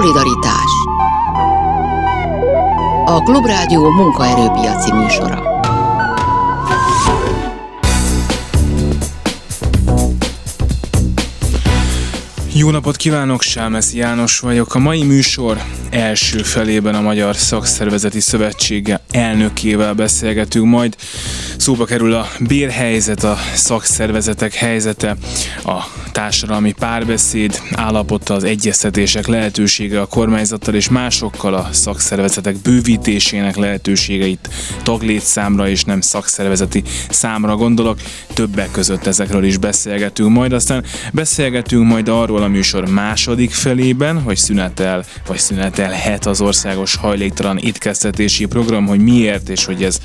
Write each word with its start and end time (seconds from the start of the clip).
Szolidaritás 0.00 0.72
A 3.04 3.22
Klubrádió 3.22 3.90
munkaerőpiaci 3.90 4.92
műsora 4.92 5.42
Jó 12.54 12.70
napot 12.70 12.96
kívánok, 12.96 13.42
Sámesz 13.42 13.94
János 13.94 14.38
vagyok. 14.38 14.74
A 14.74 14.78
mai 14.78 15.02
műsor 15.02 15.60
első 15.90 16.42
felében 16.42 16.94
a 16.94 17.00
Magyar 17.00 17.36
Szakszervezeti 17.36 18.20
Szövetsége 18.20 19.00
elnökével 19.10 19.94
beszélgetünk 19.94 20.66
majd. 20.66 20.96
Szóba 21.56 21.84
kerül 21.84 22.12
a 22.14 22.28
bérhelyzet, 22.40 23.24
a 23.24 23.36
szakszervezetek 23.54 24.54
helyzete, 24.54 25.16
a 25.64 25.78
társadalmi 26.12 26.72
párbeszéd 26.72 27.60
állapota, 27.72 28.34
az 28.34 28.44
egyeztetések 28.44 29.26
lehetősége 29.26 30.00
a 30.00 30.06
kormányzattal 30.06 30.74
és 30.74 30.88
másokkal 30.88 31.54
a 31.54 31.68
szakszervezetek 31.72 32.56
bővítésének 32.56 33.56
lehetőségeit 33.56 34.48
taglétszámra 34.82 35.68
és 35.68 35.84
nem 35.84 36.00
szakszervezeti 36.00 36.82
számra 37.10 37.56
gondolok. 37.56 37.98
Többek 38.34 38.70
között 38.70 39.06
ezekről 39.06 39.44
is 39.44 39.56
beszélgetünk 39.56 40.30
majd, 40.30 40.52
aztán 40.52 40.84
beszélgetünk 41.12 41.86
majd 41.86 42.08
arról 42.08 42.42
a 42.42 42.48
műsor 42.48 42.88
második 42.88 43.50
felében, 43.50 44.22
hogy 44.22 44.36
szünetel 44.36 45.04
vagy 45.26 45.38
szünetelhet 45.80 46.26
az 46.26 46.40
országos 46.40 46.96
hajléktalan 46.96 47.58
étkeztetési 47.58 48.44
program, 48.44 48.86
hogy 48.86 49.00
miért 49.00 49.48
és 49.48 49.64
hogy 49.64 49.84
ez 49.84 49.98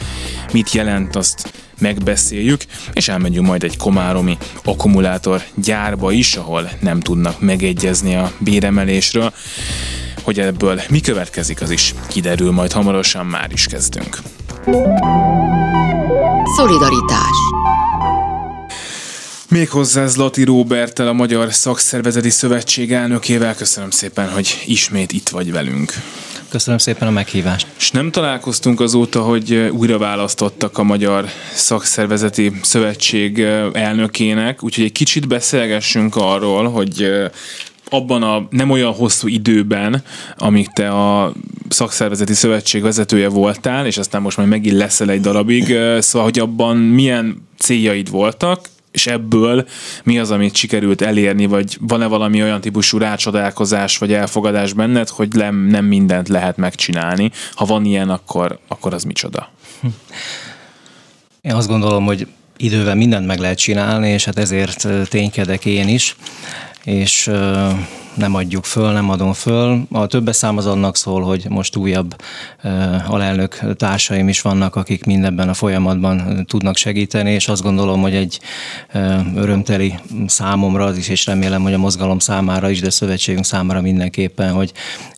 mit 0.52 0.72
jelent, 0.72 1.16
azt 1.16 1.54
megbeszéljük, 1.80 2.62
és 2.94 3.08
elmegyünk 3.08 3.48
majd 3.48 3.64
egy 3.64 3.78
komáromi 3.78 4.38
akkumulátor 4.64 5.44
gyárba 5.56 6.12
is, 6.12 6.36
ahol 6.36 6.70
nem 6.80 7.00
tudnak 7.00 7.40
megegyezni 7.40 8.16
a 8.16 8.32
béremelésről. 8.40 9.34
Hogy 10.24 10.40
ebből 10.40 10.82
mi 10.90 11.00
következik, 11.00 11.62
az 11.62 11.70
is 11.70 11.94
kiderül, 12.08 12.52
majd 12.52 12.72
hamarosan 12.72 13.26
már 13.26 13.50
is 13.52 13.66
kezdünk. 13.66 14.18
Szolidaritás 16.58 17.38
Méghozzá 19.50 20.06
Zlati 20.06 20.44
Róbertel, 20.44 21.08
a 21.08 21.14
Magyar 21.14 21.54
Szakszervezeti 21.54 22.30
Szövetség 22.30 22.92
elnökével. 22.94 23.56
Köszönöm 23.56 23.90
szépen, 23.90 24.30
hogy 24.30 24.64
ismét 24.66 25.12
itt 25.12 25.30
vagy 25.30 25.52
velünk. 25.52 25.94
Köszönöm 26.50 26.78
szépen 26.80 27.08
a 27.08 27.12
meghívást. 27.12 27.68
És 27.78 27.92
nem 27.92 28.12
találkoztunk 28.12 28.80
azóta, 28.80 29.22
hogy 29.22 29.54
újra 29.54 29.98
választottak 29.98 30.78
a 30.78 30.84
Magyar 30.84 31.26
Szakszervezeti 31.54 32.52
Szövetség 32.62 33.40
elnökének, 33.74 34.64
úgyhogy 34.64 34.84
egy 34.84 34.92
kicsit 34.92 35.28
beszélgessünk 35.28 36.16
arról, 36.16 36.70
hogy 36.70 37.12
abban 37.90 38.24
a 38.24 38.48
nem 38.50 38.70
olyan 38.70 38.94
hosszú 38.94 39.28
időben, 39.28 40.04
amíg 40.38 40.68
te 40.74 40.90
a 40.90 41.34
szakszervezeti 41.70 42.34
szövetség 42.34 42.82
vezetője 42.82 43.30
voltál, 43.30 43.86
és 43.86 43.98
aztán 43.98 44.22
most 44.22 44.38
majd 44.38 44.50
megint 44.50 44.78
leszel 44.78 45.10
egy 45.10 45.22
darabig, 45.22 45.78
szóval, 46.00 46.28
hogy 46.28 46.40
abban 46.40 46.78
milyen 46.78 47.48
céljaid 47.58 48.10
voltak, 48.10 48.74
és 48.96 49.08
ebből 49.08 49.68
mi 50.04 50.20
az, 50.20 50.32
amit 50.32 50.56
sikerült 50.56 51.02
elérni, 51.02 51.46
vagy 51.46 51.78
van-e 51.82 52.06
valami 52.06 52.42
olyan 52.42 52.62
típusú 52.62 52.98
rácsodálkozás 52.98 53.98
vagy 53.98 54.14
elfogadás 54.14 54.74
benned, 54.74 55.10
hogy 55.10 55.28
nem, 55.34 55.56
nem 55.56 55.86
mindent 55.86 56.28
lehet 56.28 56.58
megcsinálni. 56.58 57.32
Ha 57.54 57.66
van 57.66 57.86
ilyen, 57.86 58.10
akkor, 58.10 58.60
akkor 58.68 58.94
az 58.94 59.04
micsoda? 59.04 59.52
Én 61.42 61.54
azt 61.54 61.68
gondolom, 61.68 62.06
hogy 62.06 62.28
idővel 62.58 62.96
mindent 62.96 63.26
meg 63.26 63.40
lehet 63.40 63.58
csinálni, 63.58 64.10
és 64.10 64.26
hát 64.26 64.38
ezért 64.38 64.88
ténykedek 65.10 65.66
én 65.66 65.88
is, 65.88 66.16
és 66.86 67.32
nem 68.16 68.36
adjuk 68.36 68.66
föl, 68.66 68.92
nem 68.92 69.10
adom 69.10 69.34
föl. 69.34 69.88
A 69.92 70.08
többes 70.08 70.36
szám 70.36 70.58
az 70.58 70.66
annak 70.66 70.96
szól, 70.96 71.22
hogy 71.22 71.46
most 71.50 71.76
újabb 71.76 72.16
alelnök 73.08 73.76
társaim 73.76 74.28
is 74.28 74.42
vannak, 74.42 74.76
akik 74.76 75.06
mindebben 75.06 75.50
a 75.50 75.54
folyamatban 75.54 76.46
tudnak 76.48 76.78
segíteni, 76.78 77.32
és 77.32 77.48
azt 77.48 77.62
gondolom, 77.62 78.02
hogy 78.02 78.16
egy 78.16 78.40
örömteli 79.36 79.94
számomra 80.28 80.84
az 80.84 80.98
is, 80.98 81.08
és 81.08 81.26
remélem, 81.26 81.62
hogy 81.62 81.74
a 81.74 81.78
mozgalom 81.78 82.20
számára 82.20 82.70
is, 82.70 82.80
de 82.80 82.88
a 82.88 82.92
szövetségünk 82.92 83.46
számára 83.46 83.82
mindenképpen, 83.82 84.52
hogy 84.52 84.72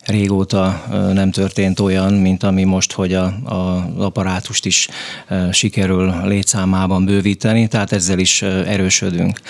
régóta 0.04 0.84
nem 1.12 1.30
történt 1.30 1.80
olyan, 1.80 2.12
mint 2.12 2.42
ami 2.42 2.64
most, 2.64 2.92
hogy 2.92 3.14
a, 3.14 3.24
a 3.44 3.88
apparátust 3.98 4.66
is 4.66 4.88
sikerül 5.50 6.14
létszámában 6.24 7.04
bővíteni, 7.04 7.68
tehát 7.68 7.92
ezzel 7.92 8.18
is 8.18 8.42
erősödünk. 8.42 9.40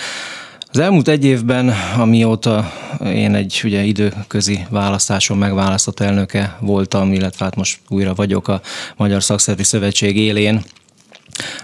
Az 0.71 0.79
elmúlt 0.79 1.07
egy 1.07 1.25
évben, 1.25 1.73
amióta 1.97 2.71
én 3.05 3.35
egy 3.35 3.61
ugye 3.63 3.83
időközi 3.83 4.65
választáson 4.69 5.37
megválasztott 5.37 5.99
elnöke 5.99 6.57
voltam, 6.59 7.13
illetve 7.13 7.45
hát 7.45 7.55
most 7.55 7.79
újra 7.87 8.13
vagyok 8.13 8.47
a 8.47 8.61
Magyar 8.97 9.23
Szakszereti 9.23 9.63
Szövetség 9.63 10.17
élén, 10.17 10.63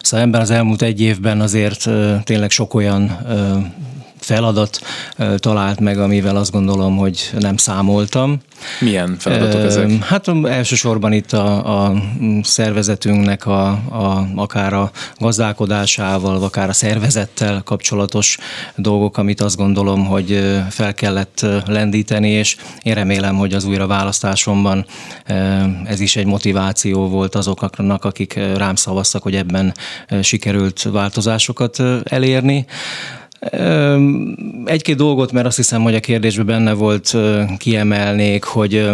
Szóval 0.02 0.26
ebben 0.26 0.42
az 0.42 0.50
elmúlt 0.50 0.82
egy 0.82 1.02
évben 1.02 1.42
azért 1.42 1.90
tényleg 2.24 2.50
sok 2.50 2.74
olyan 2.74 3.18
feladat 4.26 4.80
talált 5.38 5.80
meg, 5.80 6.00
amivel 6.00 6.36
azt 6.36 6.52
gondolom, 6.52 6.98
hogy 6.98 7.30
nem 7.40 7.58
számoltam. 7.58 8.42
Milyen 8.80 9.16
feladatok 9.20 9.62
ezek? 9.62 10.04
Hát 10.04 10.28
elsősorban 10.44 11.14
itt 11.14 11.34
a, 11.34 11.84
a 11.84 11.94
szervezetünknek 12.42 13.46
a, 13.46 13.68
a, 13.70 14.28
akár 14.36 14.74
a 14.74 14.92
gazdálkodásával, 15.18 16.44
akár 16.44 16.70
a 16.70 16.74
szervezettel 16.74 17.62
kapcsolatos 17.64 18.38
dolgok, 18.76 19.18
amit 19.18 19.42
azt 19.42 19.58
gondolom, 19.58 20.06
hogy 20.06 20.56
fel 20.70 20.94
kellett 20.94 21.46
lendíteni, 21.66 22.30
és 22.30 22.56
én 22.82 22.94
remélem, 22.94 23.36
hogy 23.36 23.54
az 23.54 23.66
újra 23.66 23.88
választásomban 23.88 24.86
ez 25.86 26.00
is 26.00 26.16
egy 26.16 26.26
motiváció 26.26 27.08
volt 27.08 27.36
azoknak, 27.36 28.06
akik 28.06 28.40
rám 28.56 28.76
szavaztak, 28.76 29.24
hogy 29.24 29.36
ebben 29.36 29.74
sikerült 30.22 30.82
változásokat 30.82 31.84
elérni. 32.04 32.66
Egy-két 34.66 34.96
dolgot, 34.96 35.32
mert 35.32 35.46
azt 35.46 35.56
hiszem, 35.56 35.82
hogy 35.82 35.96
a 35.96 36.00
kérdésben 36.00 36.46
benne 36.46 36.74
volt, 36.74 37.18
kiemelnék, 37.58 38.44
hogy 38.44 38.90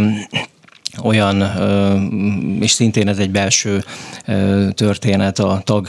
olyan, 1.03 1.41
és 2.59 2.72
szintén 2.72 3.07
ez 3.07 3.18
egy 3.18 3.31
belső 3.31 3.84
történet, 4.74 5.40
a 5.40 5.62
tag 5.63 5.88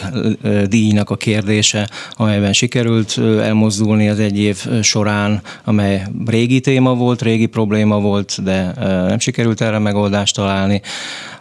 díjnak 0.67 1.11
a 1.11 1.17
kérdése, 1.17 1.89
amelyben 2.13 2.53
sikerült 2.53 3.19
elmozdulni 3.43 4.09
az 4.09 4.19
egy 4.19 4.39
év 4.39 4.67
során, 4.83 5.41
amely 5.65 6.07
régi 6.27 6.61
téma 6.61 6.95
volt, 6.95 7.23
régi 7.23 7.47
probléma 7.47 8.01
volt, 8.01 8.43
de 8.43 8.73
nem 9.09 9.19
sikerült 9.19 9.61
erre 9.61 9.79
megoldást 9.79 10.35
találni. 10.35 10.81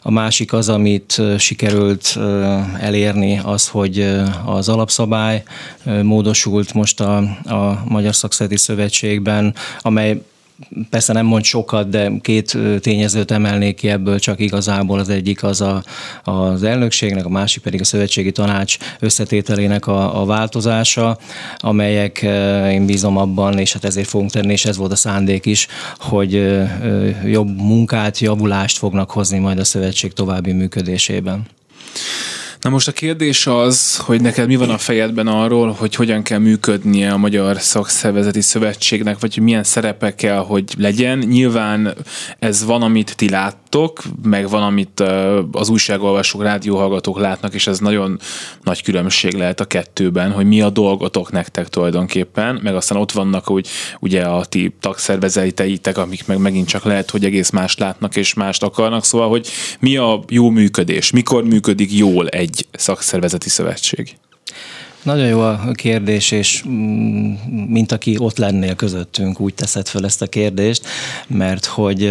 A 0.03 0.11
másik 0.11 0.53
az, 0.53 0.69
amit 0.69 1.22
sikerült 1.38 2.19
elérni, 2.79 3.39
az, 3.43 3.67
hogy 3.67 4.13
az 4.45 4.69
alapszabály 4.69 5.43
módosult 6.03 6.73
most 6.73 7.01
a, 7.01 7.17
a 7.43 7.83
Magyar 7.88 8.16
Szakszereti 8.16 8.57
Szövetségben, 8.57 9.55
amely 9.79 10.22
persze 10.89 11.13
nem 11.13 11.25
mond 11.25 11.44
sokat, 11.44 11.89
de 11.89 12.11
két 12.22 12.57
tényezőt 12.79 13.31
emelnék 13.31 13.75
ki 13.75 13.89
ebből, 13.89 14.19
csak 14.19 14.39
igazából 14.39 14.99
az 14.99 15.09
egyik 15.09 15.44
az 15.44 15.61
a, 15.61 15.83
az 16.23 16.63
elnökségnek, 16.63 17.25
a 17.25 17.29
másik 17.29 17.63
pedig 17.63 17.81
a 17.81 17.83
szövetségi 17.83 18.31
tanács 18.31 18.77
összetételének 18.99 19.88
a, 19.88 20.22
a 20.22 20.25
változása, 20.25 21.17
amelyek 21.57 22.22
én 22.72 22.85
bízom 22.85 23.17
abban, 23.17 23.59
és 23.59 23.73
hát 23.73 23.85
ezért 23.85 24.07
fogunk 24.07 24.31
tenni, 24.31 24.51
és 24.51 24.66
ez 24.66 24.77
volt 24.77 24.91
a 24.91 24.95
szándék 24.95 25.45
is, 25.45 25.67
hogy 25.97 26.59
jobb 27.25 27.57
munkát, 27.57 28.19
javulást 28.19 28.78
fognak 28.78 29.11
hozni 29.11 29.38
majd 29.38 29.59
a 29.59 29.63
szövetség 29.63 30.13
további 30.13 30.51
működésében. 30.51 31.45
Na 32.61 32.69
most 32.69 32.88
a 32.88 32.91
kérdés 32.91 33.47
az, 33.47 33.97
hogy 33.97 34.22
neked 34.22 34.47
mi 34.47 34.55
van 34.55 34.69
a 34.69 34.77
fejedben 34.77 35.27
arról, 35.27 35.72
hogy 35.72 35.95
hogyan 35.95 36.23
kell 36.23 36.39
működnie 36.39 37.11
a 37.11 37.17
Magyar 37.17 37.61
Szakszervezeti 37.61 38.41
Szövetségnek, 38.41 39.19
vagy 39.19 39.34
hogy 39.34 39.43
milyen 39.43 39.63
szerepe 39.63 40.16
kell, 40.16 40.37
hogy 40.37 40.63
legyen. 40.78 41.17
Nyilván 41.17 41.96
ez 42.40 42.66
van, 42.66 42.81
amit 42.81 43.16
ti 43.16 43.29
láttok, 43.29 44.03
meg 44.23 44.49
van, 44.49 44.63
amit 44.63 44.99
az 45.52 45.69
újságolvasók, 45.69 46.43
rádióhallgatók 46.43 47.19
látnak, 47.19 47.53
és 47.53 47.67
ez 47.67 47.79
nagyon 47.79 48.19
nagy 48.63 48.84
különbség 48.84 49.34
lehet 49.34 49.59
a 49.59 49.66
kettőben, 49.66 50.31
hogy 50.31 50.46
mi 50.46 50.61
a 50.61 50.69
dolgotok 50.69 51.31
nektek 51.31 51.67
tulajdonképpen, 51.67 52.59
meg 52.63 52.75
aztán 52.75 52.97
ott 52.97 53.11
vannak 53.11 53.49
úgy, 53.49 53.67
ugye 53.99 54.22
a 54.22 54.46
ti 54.46 54.75
tagszervezeteitek, 54.79 55.97
amik 55.97 56.28
meg 56.28 56.37
megint 56.37 56.67
csak 56.67 56.84
lehet, 56.84 57.09
hogy 57.09 57.25
egész 57.25 57.49
mást 57.49 57.79
látnak 57.79 58.16
és 58.16 58.34
mást 58.34 58.63
akarnak, 58.63 59.05
szóval, 59.05 59.29
hogy 59.29 59.47
mi 59.79 59.97
a 59.97 60.23
jó 60.29 60.49
működés, 60.49 61.11
mikor 61.11 61.43
működik 61.43 61.93
jól 61.93 62.28
egy 62.28 62.49
egy 62.51 62.67
szakszervezeti 62.71 63.49
szövetség? 63.49 64.15
Nagyon 65.03 65.27
jó 65.27 65.41
a 65.41 65.71
kérdés, 65.73 66.31
és 66.31 66.63
mm, 66.67 67.33
mint 67.67 67.91
aki 67.91 68.15
ott 68.17 68.37
lennél 68.37 68.75
közöttünk, 68.75 69.39
úgy 69.39 69.53
teszed 69.53 69.87
fel 69.87 70.05
ezt 70.05 70.21
a 70.21 70.27
kérdést, 70.27 70.87
mert 71.27 71.65
hogy 71.65 72.05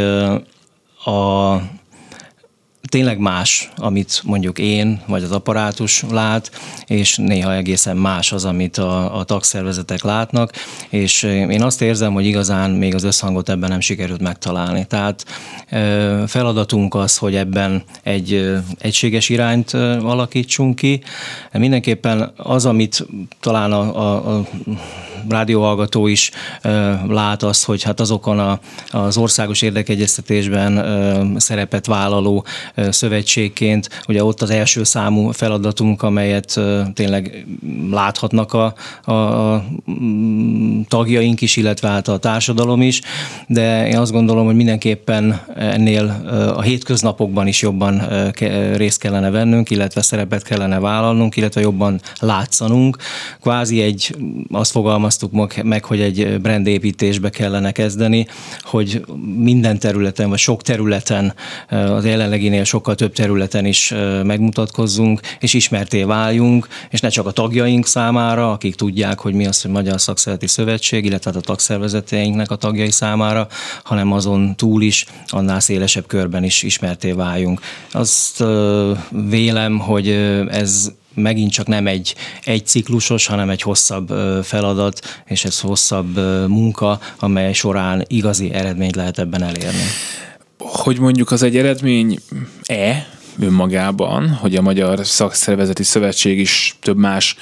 a 1.05 1.57
tényleg 2.91 3.19
más, 3.19 3.71
amit 3.77 4.21
mondjuk 4.25 4.59
én 4.59 5.01
vagy 5.07 5.23
az 5.23 5.33
apparátus 5.33 6.05
lát, 6.11 6.51
és 6.87 7.17
néha 7.17 7.55
egészen 7.55 7.97
más 7.97 8.33
az, 8.33 8.45
amit 8.45 8.79
a, 8.79 9.19
a 9.19 9.25
tagszervezetek 9.25 10.03
látnak, 10.03 10.53
és 10.89 11.23
én 11.23 11.63
azt 11.63 11.83
érzem, 11.83 12.13
hogy 12.13 12.27
igazán 12.27 12.71
még 12.71 12.95
az 12.95 13.03
összhangot 13.03 13.49
ebben 13.49 13.69
nem 13.69 13.81
sikerült 13.81 14.21
megtalálni. 14.21 14.87
Tehát 14.87 15.25
feladatunk 16.27 16.95
az, 16.95 17.17
hogy 17.17 17.35
ebben 17.35 17.83
egy 18.03 18.59
egységes 18.79 19.29
irányt 19.29 19.73
alakítsunk 20.03 20.75
ki. 20.77 21.03
Mindenképpen 21.53 22.33
az, 22.37 22.67
amit 22.67 23.07
talán 23.41 23.73
a, 23.73 23.99
a, 23.99 24.37
a 24.37 24.47
rádióhallgató 25.29 26.07
is 26.07 26.31
lát 27.09 27.43
az, 27.43 27.65
hogy 27.65 27.83
hát 27.83 28.01
azokon 28.01 28.39
a, 28.39 28.61
az 28.91 29.17
országos 29.17 29.63
érdekegyeztetésben 29.63 30.85
szerepet 31.39 31.87
vállaló 31.87 32.45
szövetségként, 32.89 34.03
ugye 34.09 34.25
ott 34.25 34.43
az 34.43 34.51
első 34.51 34.85
számú 34.85 35.31
feladatunk, 35.31 36.03
amelyet 36.03 36.61
tényleg 36.95 37.47
láthatnak 37.91 38.53
a, 38.53 38.75
a, 39.05 39.13
a 39.13 39.65
tagjaink 40.89 41.41
is, 41.41 41.57
illetve 41.57 41.89
hát 41.89 42.09
a 42.09 42.19
társadalom 42.19 42.83
is, 42.83 43.01
de 43.47 43.89
én 43.89 43.99
azt 43.99 44.13
gondolom, 44.13 44.47
hogy 44.47 44.57
mindenképpen 44.57 45.41
ennél 45.57 46.25
a 46.57 46.61
hétköznapokban 46.61 47.47
is 47.47 47.63
jobban 47.63 48.03
részt 48.75 48.99
kellene 48.99 49.31
vennünk, 49.31 49.71
illetve 49.71 50.03
szerepet 50.03 50.43
kellene 50.43 50.79
vállalnunk, 50.79 51.37
illetve 51.37 51.61
jobban 51.61 52.01
látszanunk. 52.21 52.97
Kvázi 53.41 53.81
egy, 53.81 54.17
azt 54.51 54.73
fogalmaztuk 55.19 55.65
meg, 55.65 55.85
hogy 55.85 56.01
egy 56.01 56.41
brandépítésbe 56.41 57.31
kellene 57.31 57.73
kezdeni, 57.73 58.27
hogy 58.61 59.05
minden 59.37 59.79
területen, 59.79 60.29
vagy 60.29 60.39
sok 60.39 60.63
területen, 60.63 61.35
az 61.69 62.05
jelenleginél 62.05 62.65
sokkal 62.65 62.95
több 62.95 63.13
területen 63.13 63.65
is 63.65 63.95
megmutatkozzunk, 64.25 65.21
és 65.41 65.55
ismerté 65.55 66.03
váljunk, 66.03 66.69
és 66.91 67.01
ne 67.01 67.09
csak 67.09 67.27
a 67.27 67.31
tagjaink 67.31 67.87
számára, 67.87 68.53
akik 68.53 68.75
tudják, 68.75 69.19
hogy 69.19 69.35
mi 69.35 69.47
az, 69.47 69.63
hogy 69.63 69.71
Magyar 69.71 70.01
Szakszereti 70.01 70.47
Szövetség, 70.47 71.05
illetve 71.05 71.31
hát 71.31 71.41
a 71.43 71.45
tagszervezeteinknek 71.45 72.51
a 72.51 72.57
tagjai 72.57 72.91
számára, 72.91 73.49
hanem 73.85 74.13
azon 74.13 74.57
túl 74.57 74.83
is, 74.83 75.07
annál 75.27 75.61
szélesebb 75.61 76.07
körben 76.07 76.45
is 76.45 76.63
ismerté 76.63 77.13
váljunk. 77.13 77.61
Azt 77.93 78.45
vélem, 79.29 79.79
hogy 79.79 80.09
ez 80.51 80.93
megint 81.21 81.53
csak 81.53 81.67
nem 81.67 81.87
egy, 81.87 82.15
egy 82.45 82.67
ciklusos, 82.67 83.27
hanem 83.27 83.51
egy 83.51 83.63
hosszabb 83.63 84.09
feladat, 84.45 85.23
és 85.27 85.45
ez 85.45 85.61
hosszabb 85.61 86.17
munka, 86.49 87.01
amely 87.19 87.53
során 87.53 88.05
igazi 88.07 88.53
eredményt 88.53 88.97
lehet 88.97 89.19
ebben 89.19 89.43
elérni. 89.43 89.85
Hogy 90.59 90.99
mondjuk 90.99 91.31
az 91.31 91.43
egy 91.43 91.57
eredmény-e, 91.57 93.07
önmagában, 93.39 94.29
hogy 94.29 94.57
a 94.57 94.63
Magyar 94.63 95.07
Szakszervezeti 95.07 95.83
Szövetség 95.83 96.39
is 96.39 96.77
több 96.81 96.97
más 96.97 97.37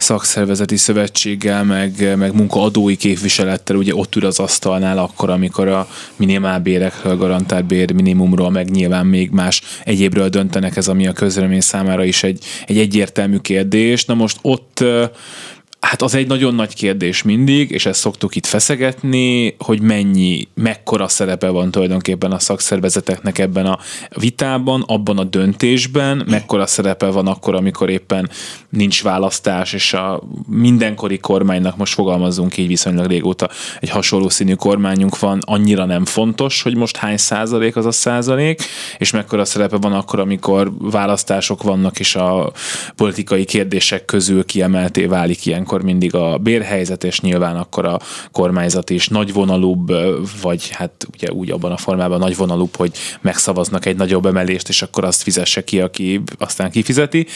szakszervezeti 0.00 0.76
szövetséggel, 0.76 1.64
meg, 1.64 2.16
meg 2.16 2.34
munkaadói 2.34 2.96
képviselettel 2.96 3.76
ugye 3.76 3.94
ott 3.94 4.16
ül 4.16 4.26
az 4.26 4.38
asztalnál 4.38 4.98
akkor, 4.98 5.30
amikor 5.30 5.68
a 5.68 5.88
minimálbérekről, 6.16 7.16
garantált 7.16 7.64
bér 7.64 7.92
minimumról, 7.92 8.50
meg 8.50 8.70
nyilván 8.70 9.06
még 9.06 9.30
más 9.30 9.62
egyébről 9.84 10.28
döntenek, 10.28 10.76
ez 10.76 10.88
ami 10.88 11.06
a 11.06 11.12
közremény 11.12 11.60
számára 11.60 12.04
is 12.04 12.22
egy, 12.22 12.44
egy 12.66 12.78
egyértelmű 12.78 13.38
kérdés. 13.38 14.04
Na 14.04 14.14
most 14.14 14.38
ott 14.42 14.84
Hát 15.80 16.02
az 16.02 16.14
egy 16.14 16.26
nagyon 16.26 16.54
nagy 16.54 16.74
kérdés 16.74 17.22
mindig, 17.22 17.70
és 17.70 17.86
ezt 17.86 18.00
szoktuk 18.00 18.36
itt 18.36 18.46
feszegetni, 18.46 19.54
hogy 19.58 19.80
mennyi, 19.80 20.48
mekkora 20.54 21.08
szerepe 21.08 21.48
van 21.48 21.70
tulajdonképpen 21.70 22.32
a 22.32 22.38
szakszervezeteknek 22.38 23.38
ebben 23.38 23.66
a 23.66 23.78
vitában, 24.16 24.84
abban 24.86 25.18
a 25.18 25.24
döntésben, 25.24 26.24
mekkora 26.28 26.66
szerepe 26.66 27.06
van 27.06 27.26
akkor, 27.26 27.54
amikor 27.54 27.90
éppen 27.90 28.30
nincs 28.68 29.02
választás, 29.02 29.72
és 29.72 29.92
a 29.92 30.22
mindenkori 30.48 31.18
kormánynak, 31.18 31.76
most 31.76 31.94
fogalmazzunk 31.94 32.56
így 32.56 32.66
viszonylag 32.66 33.06
régóta, 33.06 33.48
egy 33.80 33.90
hasonló 33.90 34.28
színű 34.28 34.54
kormányunk 34.54 35.18
van, 35.18 35.38
annyira 35.44 35.84
nem 35.84 36.04
fontos, 36.04 36.62
hogy 36.62 36.76
most 36.76 36.96
hány 36.96 37.16
százalék 37.16 37.76
az 37.76 37.86
a 37.86 37.92
százalék, 37.92 38.62
és 38.98 39.10
mekkora 39.10 39.44
szerepe 39.44 39.76
van 39.76 39.92
akkor, 39.92 40.20
amikor 40.20 40.72
választások 40.78 41.62
vannak, 41.62 41.98
és 42.00 42.14
a 42.14 42.52
politikai 42.96 43.44
kérdések 43.44 44.04
közül 44.04 44.44
kiemelté 44.44 45.06
válik 45.06 45.46
ilyen 45.46 45.68
ilyenkor 45.70 45.82
mindig 45.82 46.14
a 46.14 46.38
bérhelyzet, 46.38 47.04
és 47.04 47.20
nyilván 47.20 47.56
akkor 47.56 47.86
a 47.86 48.00
kormányzat 48.32 48.90
is 48.90 49.08
nagyvonalúbb, 49.08 49.92
vagy 50.42 50.68
hát 50.68 51.06
ugye 51.12 51.32
úgy 51.32 51.50
abban 51.50 51.72
a 51.72 51.76
formában 51.76 52.18
nagyvonalúbb, 52.18 52.76
hogy 52.76 52.92
megszavaznak 53.20 53.86
egy 53.86 53.96
nagyobb 53.96 54.26
emelést, 54.26 54.68
és 54.68 54.82
akkor 54.82 55.04
azt 55.04 55.22
fizesse 55.22 55.64
ki, 55.64 55.80
aki 55.80 56.22
aztán 56.38 56.70
kifizeti, 56.70 57.26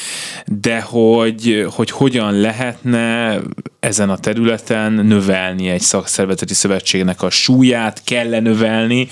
de 0.47 0.81
hogy, 0.81 1.67
hogy 1.71 1.91
hogyan 1.91 2.41
lehetne 2.41 3.39
ezen 3.81 4.11
a 4.11 4.19
területen 4.19 4.93
növelni 4.93 5.69
egy 5.69 5.81
szakszervezeti 5.81 6.55
szövetségnek 6.55 7.23
a 7.23 7.31
súlyát, 7.31 8.03
kell 8.05 8.41
növelni, 8.41 9.09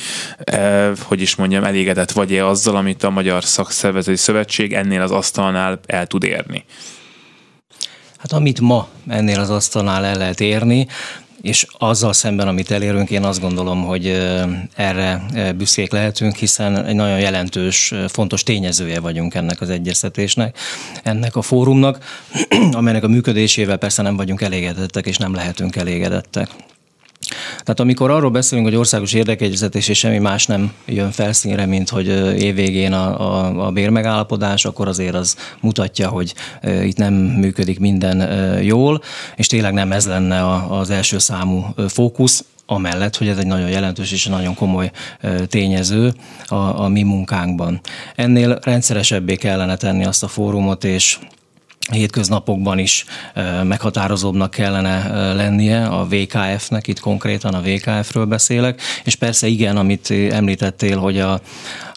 hogy 1.03 1.21
is 1.21 1.37
mondjam, 1.37 1.65
elégedett 1.65 2.11
vagy-e 2.11 2.47
azzal, 2.47 2.77
amit 2.77 3.03
a 3.03 3.11
Magyar 3.11 3.45
Szakszervezeti 3.45 4.17
Szövetség 4.17 4.73
ennél 4.73 5.01
az 5.01 5.11
asztalnál 5.11 5.81
el 5.87 6.07
tud 6.07 6.25
érni? 6.25 6.65
Hát 8.23 8.33
amit 8.33 8.61
ma 8.61 8.89
ennél 9.09 9.41
az 9.41 9.51
asztalnál 9.51 10.05
el 10.05 10.17
lehet 10.17 10.41
érni, 10.41 10.87
és 11.41 11.67
azzal 11.79 12.13
szemben, 12.13 12.49
amit 12.49 12.71
elérünk, 12.71 13.11
én 13.11 13.25
azt 13.25 13.41
gondolom, 13.41 13.85
hogy 13.85 14.07
erre 14.75 15.23
büszkék 15.57 15.93
lehetünk, 15.93 16.37
hiszen 16.37 16.85
egy 16.85 16.95
nagyon 16.95 17.19
jelentős, 17.19 17.95
fontos 18.09 18.43
tényezője 18.43 19.01
vagyunk 19.01 19.35
ennek 19.35 19.61
az 19.61 19.71
egyeztetésnek, 19.71 20.59
ennek 21.03 21.37
a 21.37 21.43
fórumnak, 21.43 22.05
amelynek 22.73 23.05
a 23.05 23.09
működésével 23.09 23.77
persze 23.77 24.03
nem 24.03 24.17
vagyunk 24.17 24.41
elégedettek, 24.41 25.07
és 25.07 25.17
nem 25.17 25.35
lehetünk 25.35 25.77
elégedettek. 25.77 26.49
Tehát 27.50 27.81
amikor 27.81 28.11
arról 28.11 28.31
beszélünk, 28.31 28.69
hogy 28.69 28.77
országos 28.77 29.12
érdekegyezetés 29.12 29.89
és 29.89 29.99
semmi 29.99 30.19
más 30.19 30.47
nem 30.47 30.73
jön 30.87 31.11
felszínre, 31.11 31.67
mint 31.67 31.89
hogy 31.89 32.06
évvégén 32.43 32.93
a, 32.93 33.21
a, 33.21 33.67
a 33.67 33.71
bérmegállapodás, 33.71 34.65
akkor 34.65 34.89
azért 34.89 35.15
az 35.15 35.37
mutatja, 35.61 36.09
hogy 36.09 36.35
itt 36.85 36.97
nem 36.97 37.15
működik 37.15 37.79
minden 37.79 38.19
jól, 38.62 39.03
és 39.37 39.47
tényleg 39.47 39.73
nem 39.73 39.93
ez 39.93 40.06
lenne 40.06 40.67
az 40.69 40.91
első 40.91 41.19
számú 41.19 41.67
fókusz, 41.89 42.44
amellett, 42.67 43.17
hogy 43.17 43.29
ez 43.29 43.39
egy 43.39 43.47
nagyon 43.47 43.69
jelentős 43.69 44.12
és 44.12 44.27
nagyon 44.27 44.55
komoly 44.55 44.91
tényező 45.47 46.15
a, 46.47 46.55
a 46.55 46.88
mi 46.88 47.03
munkánkban. 47.03 47.81
Ennél 48.15 48.59
rendszeresebbé 48.62 49.37
kellene 49.37 49.77
tenni 49.77 50.05
azt 50.05 50.23
a 50.23 50.29
fórumot, 50.29 50.85
és 50.85 51.19
hétköznapokban 51.90 52.79
is 52.79 53.05
meghatározóbbnak 53.62 54.50
kellene 54.50 55.32
lennie 55.34 55.87
a 55.87 56.06
VKF-nek, 56.06 56.87
itt 56.87 57.00
konkrétan 57.00 57.55
a 57.55 57.61
VKF-ről 57.61 58.25
beszélek, 58.25 58.80
és 59.04 59.14
persze 59.14 59.47
igen, 59.47 59.76
amit 59.76 60.11
említettél, 60.11 60.99
hogy 60.99 61.18
a, 61.18 61.40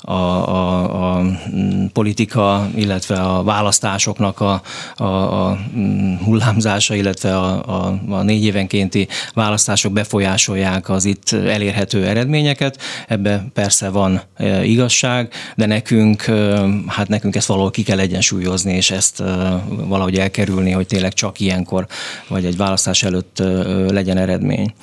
a, 0.06 0.14
a, 0.14 1.16
a 1.16 1.22
mm, 1.22 1.86
politika, 1.86 2.70
illetve 2.76 3.16
a 3.16 3.44
választásoknak 3.44 4.40
a, 4.40 4.62
a, 4.96 5.04
a 5.04 5.58
mm, 5.78 6.16
hullámzása, 6.16 6.96
illetve 6.96 7.38
a, 7.38 7.86
a, 7.86 8.00
a 8.10 8.22
négy 8.22 8.44
évenkénti 8.44 9.08
választások 9.34 9.94
befolyásolják 9.94 10.90
az 10.90 11.06
itt 11.06 11.32
elérhető 11.32 12.06
eredményeket. 12.06 12.82
Ebbe 13.08 13.46
persze 13.54 13.90
van 13.90 14.22
e, 14.36 14.66
igazság, 14.66 15.34
de 15.56 15.66
nekünk, 15.66 16.28
e, 16.28 16.66
hát 16.88 17.08
nekünk 17.08 17.36
ezt 17.36 17.48
valahol 17.48 17.72
ki 17.72 17.84
kell 17.84 18.00
egyensúlyozni, 18.00 18.74
és 18.74 18.92
ezt 18.92 19.20
e, 19.20 19.26
valahogy 19.68 20.18
elkerülni, 20.18 20.72
hogy 20.72 20.88
tényleg 20.88 21.14
csak 21.14 21.40
ilyenkor, 21.40 21.88
vagy 22.28 22.46
egy 22.46 22.58
választás 22.58 23.04
előtt 23.04 23.44
legyen 23.90 24.18
eredmény. 24.18 24.74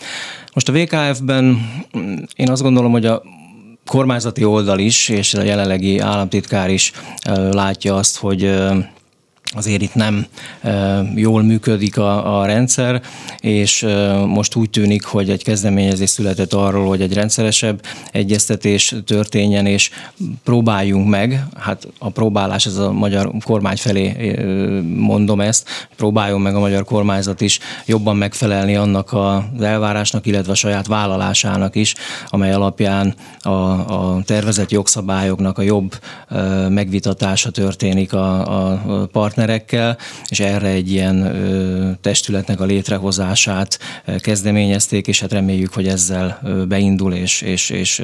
Most 0.55 0.69
a 0.69 0.73
VKF-ben 0.73 1.45
mm, 1.99 2.14
én 2.37 2.50
azt 2.50 2.62
gondolom, 2.62 2.93
hogy 2.93 3.07
a 3.07 3.23
kormányzati 3.87 4.45
oldal 4.45 4.79
is, 4.79 5.09
és 5.09 5.35
a 5.35 5.43
jelenlegi 5.43 5.99
államtitkár 5.99 6.71
is 6.71 6.93
látja 7.51 7.95
azt, 7.95 8.17
hogy 8.17 8.61
azért 9.55 9.83
itt 9.83 9.95
nem 9.95 10.27
jól 11.15 11.43
működik 11.43 11.99
a, 11.99 12.41
a 12.41 12.47
rendszer, 12.47 13.03
és 13.41 13.87
most 14.27 14.55
úgy 14.55 14.71
tűnik, 14.71 15.05
hogy 15.05 15.31
egy 15.31 15.45
kezdeményezés 15.45 16.11
született 16.11 16.53
arról, 16.53 16.87
hogy 16.87 17.01
egy 17.01 17.13
rendszeresebb 17.13 17.81
egyeztetés 18.13 18.95
történjen, 19.07 19.67
és 19.67 19.91
próbáljunk 20.45 21.09
meg, 21.09 21.45
hát 21.57 21.89
a 21.99 22.11
próbálás, 22.11 22.67
ez 22.67 22.77
a 22.77 22.93
magyar 22.93 23.33
kormány 23.45 23.77
felé 23.77 24.41
mondom 24.97 25.41
ezt, 25.41 25.69
próbáljon 25.97 26.41
meg 26.41 26.55
a 26.55 26.61
magyar 26.61 26.85
kormányzat 26.85 27.41
is 27.41 27.59
jobban 27.87 28.17
megfelelni 28.17 28.77
annak 28.77 29.13
az 29.13 29.63
elvárásnak, 29.63 30.27
illetve 30.27 30.53
a 30.53 30.55
saját 30.55 30.87
vállalásának 30.87 31.77
is, 31.77 31.95
amely 32.29 32.53
alapján 32.53 33.15
a, 33.41 33.49
a 33.49 34.23
tervezett 34.25 34.71
jogszabályoknak 34.71 35.59
a 35.59 35.63
jobb 35.63 35.99
megvitatása 36.69 37.51
történik 37.51 38.13
a, 38.13 39.01
a 39.01 39.07
partner 39.07 39.42
partnerekkel, 39.43 39.99
és 40.29 40.41
erre 40.41 40.69
egy 40.69 40.91
ilyen 40.91 41.99
testületnek 42.01 42.61
a 42.61 42.65
létrehozását 42.65 43.79
kezdeményezték, 44.19 45.07
és 45.07 45.21
hát 45.21 45.33
reméljük, 45.33 45.73
hogy 45.73 45.87
ezzel 45.87 46.41
beindul, 46.69 47.15
és, 47.15 47.41
és, 47.41 47.71
és 47.71 48.03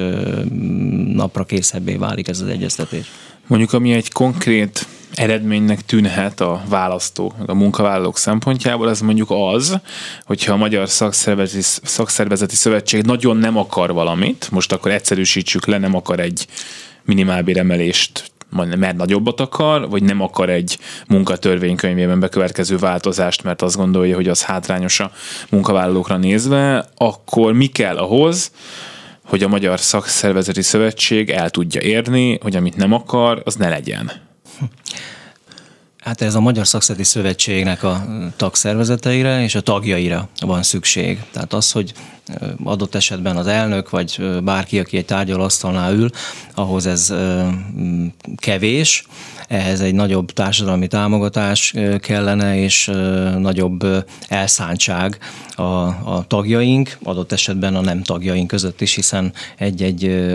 napra 1.13 1.43
készebbé 1.43 1.95
válik 1.95 2.27
ez 2.27 2.41
az 2.41 2.47
egyeztetés. 2.47 3.11
Mondjuk, 3.47 3.73
ami 3.73 3.93
egy 3.93 4.11
konkrét 4.11 4.87
eredménynek 5.13 5.85
tűnhet 5.85 6.41
a 6.41 6.61
választó, 6.67 7.33
a 7.45 7.53
munkavállalók 7.53 8.17
szempontjából, 8.17 8.89
ez 8.89 8.99
mondjuk 8.99 9.31
az, 9.31 9.79
hogyha 10.25 10.53
a 10.53 10.57
Magyar 10.57 10.89
Szakszervezeti, 10.89 11.63
Szakszervezeti 11.83 12.55
Szövetség 12.55 13.03
nagyon 13.03 13.37
nem 13.37 13.57
akar 13.57 13.93
valamit, 13.93 14.47
most 14.51 14.71
akkor 14.71 14.91
egyszerűsítsük 14.91 15.65
le, 15.65 15.77
nem 15.77 15.95
akar 15.95 16.19
egy 16.19 16.47
minimálbéremelést 17.03 18.31
mert 18.49 18.97
nagyobbat 18.97 19.39
akar, 19.39 19.89
vagy 19.89 20.03
nem 20.03 20.21
akar 20.21 20.49
egy 20.49 20.79
munkatörvénykönyvében 21.07 22.19
bekövetkező 22.19 22.77
változást, 22.77 23.43
mert 23.43 23.61
azt 23.61 23.75
gondolja, 23.75 24.15
hogy 24.15 24.27
az 24.27 24.43
hátrányos 24.43 24.99
a 24.99 25.11
munkavállalókra 25.49 26.17
nézve, 26.17 26.85
akkor 26.95 27.53
mi 27.53 27.65
kell 27.65 27.97
ahhoz, 27.97 28.51
hogy 29.25 29.43
a 29.43 29.47
Magyar 29.47 29.79
Szakszervezeti 29.79 30.61
Szövetség 30.61 31.29
el 31.29 31.49
tudja 31.49 31.81
érni, 31.81 32.37
hogy 32.41 32.55
amit 32.55 32.75
nem 32.75 32.93
akar, 32.93 33.41
az 33.45 33.55
ne 33.55 33.69
legyen. 33.69 34.11
Hát 35.99 36.21
ez 36.21 36.35
a 36.35 36.39
Magyar 36.39 36.67
Szakszervezeti 36.67 37.17
Szövetségnek 37.17 37.83
a 37.83 38.05
tagszervezeteire 38.35 39.43
és 39.43 39.55
a 39.55 39.61
tagjaira 39.61 40.29
van 40.39 40.63
szükség. 40.63 41.23
Tehát 41.31 41.53
az, 41.53 41.71
hogy 41.71 41.93
adott 42.63 42.95
esetben 42.95 43.37
az 43.37 43.47
elnök, 43.47 43.89
vagy 43.89 44.39
bárki, 44.43 44.79
aki 44.79 44.97
egy 44.97 45.05
tárgyalasztalnál 45.05 45.93
ül, 45.93 46.09
ahhoz 46.55 46.85
ez 46.85 47.13
kevés, 48.35 49.05
ehhez 49.47 49.81
egy 49.81 49.93
nagyobb 49.93 50.31
társadalmi 50.31 50.87
támogatás 50.87 51.73
kellene, 51.99 52.57
és 52.57 52.91
nagyobb 53.37 54.05
elszántság 54.27 55.17
a, 55.55 55.61
a 55.87 56.25
tagjaink, 56.27 56.97
adott 57.03 57.31
esetben 57.31 57.75
a 57.75 57.81
nem 57.81 58.03
tagjaink 58.03 58.47
között 58.47 58.81
is, 58.81 58.95
hiszen 58.95 59.33
egy-egy 59.57 60.33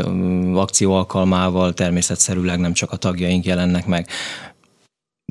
akció 0.55 0.93
alkalmával 0.93 1.75
természetszerűleg 1.75 2.59
nem 2.59 2.73
csak 2.73 2.93
a 2.93 2.97
tagjaink 2.97 3.45
jelennek 3.45 3.87
meg 3.87 4.09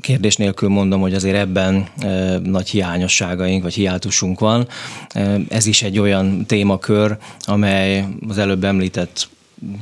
kérdés 0.04 0.36
nélkül 0.36 0.68
mondom, 0.68 1.00
hogy 1.00 1.14
azért 1.14 1.36
ebben 1.36 1.88
nagy 2.42 2.68
hiányosságaink 2.68 3.62
vagy 3.62 3.74
hiátusunk 3.74 4.40
van. 4.40 4.68
Ez 5.48 5.66
is 5.66 5.82
egy 5.82 5.98
olyan 5.98 6.46
témakör, 6.46 7.16
amely 7.40 8.04
az 8.28 8.38
előbb 8.38 8.64
említett 8.64 9.28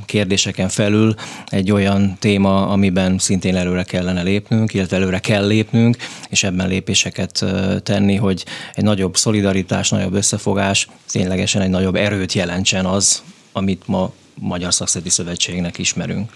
kérdéseken 0.07 0.69
felül 0.69 1.15
egy 1.47 1.71
olyan 1.71 2.17
téma, 2.19 2.69
amiben 2.69 3.19
szintén 3.19 3.57
előre 3.57 3.83
kellene 3.83 4.23
lépnünk, 4.23 4.75
illetve 4.75 4.97
előre 4.97 5.19
kell 5.19 5.47
lépnünk, 5.47 5.97
és 6.29 6.43
ebben 6.43 6.69
lépéseket 6.69 7.45
tenni, 7.83 8.17
hogy 8.17 8.45
egy 8.75 8.85
nagyobb 8.85 9.17
szolidaritás, 9.17 9.91
nagyobb 9.91 10.15
összefogás 10.15 10.89
ténylegesen 11.11 11.63
egy 11.63 11.71
nagyobb 11.71 11.95
erőt 11.95 12.33
jelentsen 12.33 12.85
az, 12.85 13.23
amit 13.53 13.83
ma 13.87 14.13
Magyar 14.35 14.75
Szakszereti 14.75 15.11
Szövetségnek 15.11 15.79
ismerünk. 15.79 16.31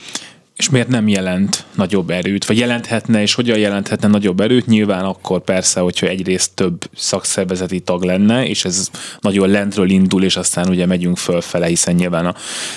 És 0.57 0.71
miért 0.71 0.89
nem 0.89 1.09
jelent 1.09 1.65
nagyobb 1.75 2.11
erőt? 2.11 2.45
Vagy 2.45 2.59
jelenthetne, 2.59 3.23
és 3.23 3.35
hogyan 3.35 3.59
jelenthetne 3.59 4.09
nagyobb 4.09 4.41
erőt? 4.41 4.67
Nyilván 4.67 5.05
akkor 5.05 5.41
persze, 5.41 5.81
hogyha 5.81 6.07
egyrészt 6.07 6.51
több 6.55 6.91
szakszervezeti 6.95 7.81
tag 7.81 8.03
lenne, 8.03 8.47
és 8.47 8.65
ez 8.65 8.91
nagyon 9.21 9.49
lentről 9.49 9.91
indul, 9.91 10.25
és 10.25 10.37
aztán 10.37 10.69
ugye 10.69 10.87
megyünk 10.87 11.17
fölfele, 11.17 11.67
hiszen 11.67 11.95
nyilván 11.95 12.27
a 12.27 12.35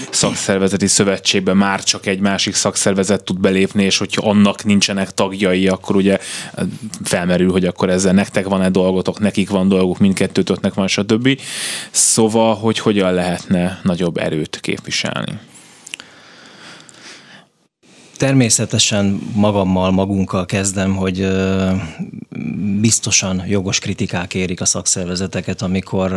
szakszervezeti 0.09 0.87
szövetségben 0.87 1.57
már 1.57 1.83
csak 1.83 2.05
egy 2.05 2.19
másik 2.19 2.55
szakszervezet 2.55 3.23
tud 3.23 3.39
belépni, 3.39 3.83
és 3.83 3.97
hogyha 3.97 4.29
annak 4.29 4.63
nincsenek 4.63 5.11
tagjai, 5.11 5.67
akkor 5.67 5.95
ugye 5.95 6.17
felmerül, 7.03 7.51
hogy 7.51 7.65
akkor 7.65 7.89
ezzel 7.89 8.13
nektek 8.13 8.47
van-e 8.47 8.69
dolgotok, 8.69 9.19
nekik 9.19 9.49
van 9.49 9.67
dolguk, 9.67 9.99
mindkettőtöknek 9.99 10.73
van, 10.73 10.87
stb. 10.87 11.39
Szóval, 11.91 12.55
hogy 12.55 12.79
hogyan 12.79 13.13
lehetne 13.13 13.79
nagyobb 13.83 14.17
erőt 14.17 14.59
képviselni? 14.61 15.39
Természetesen 18.19 19.19
magammal, 19.33 19.91
magunkkal 19.91 20.45
kezdem, 20.45 20.95
hogy 20.95 21.27
biztosan 22.79 23.43
jogos 23.47 23.79
kritikák 23.79 24.33
érik 24.33 24.61
a 24.61 24.65
szakszervezeteket, 24.65 25.61
amikor 25.61 26.13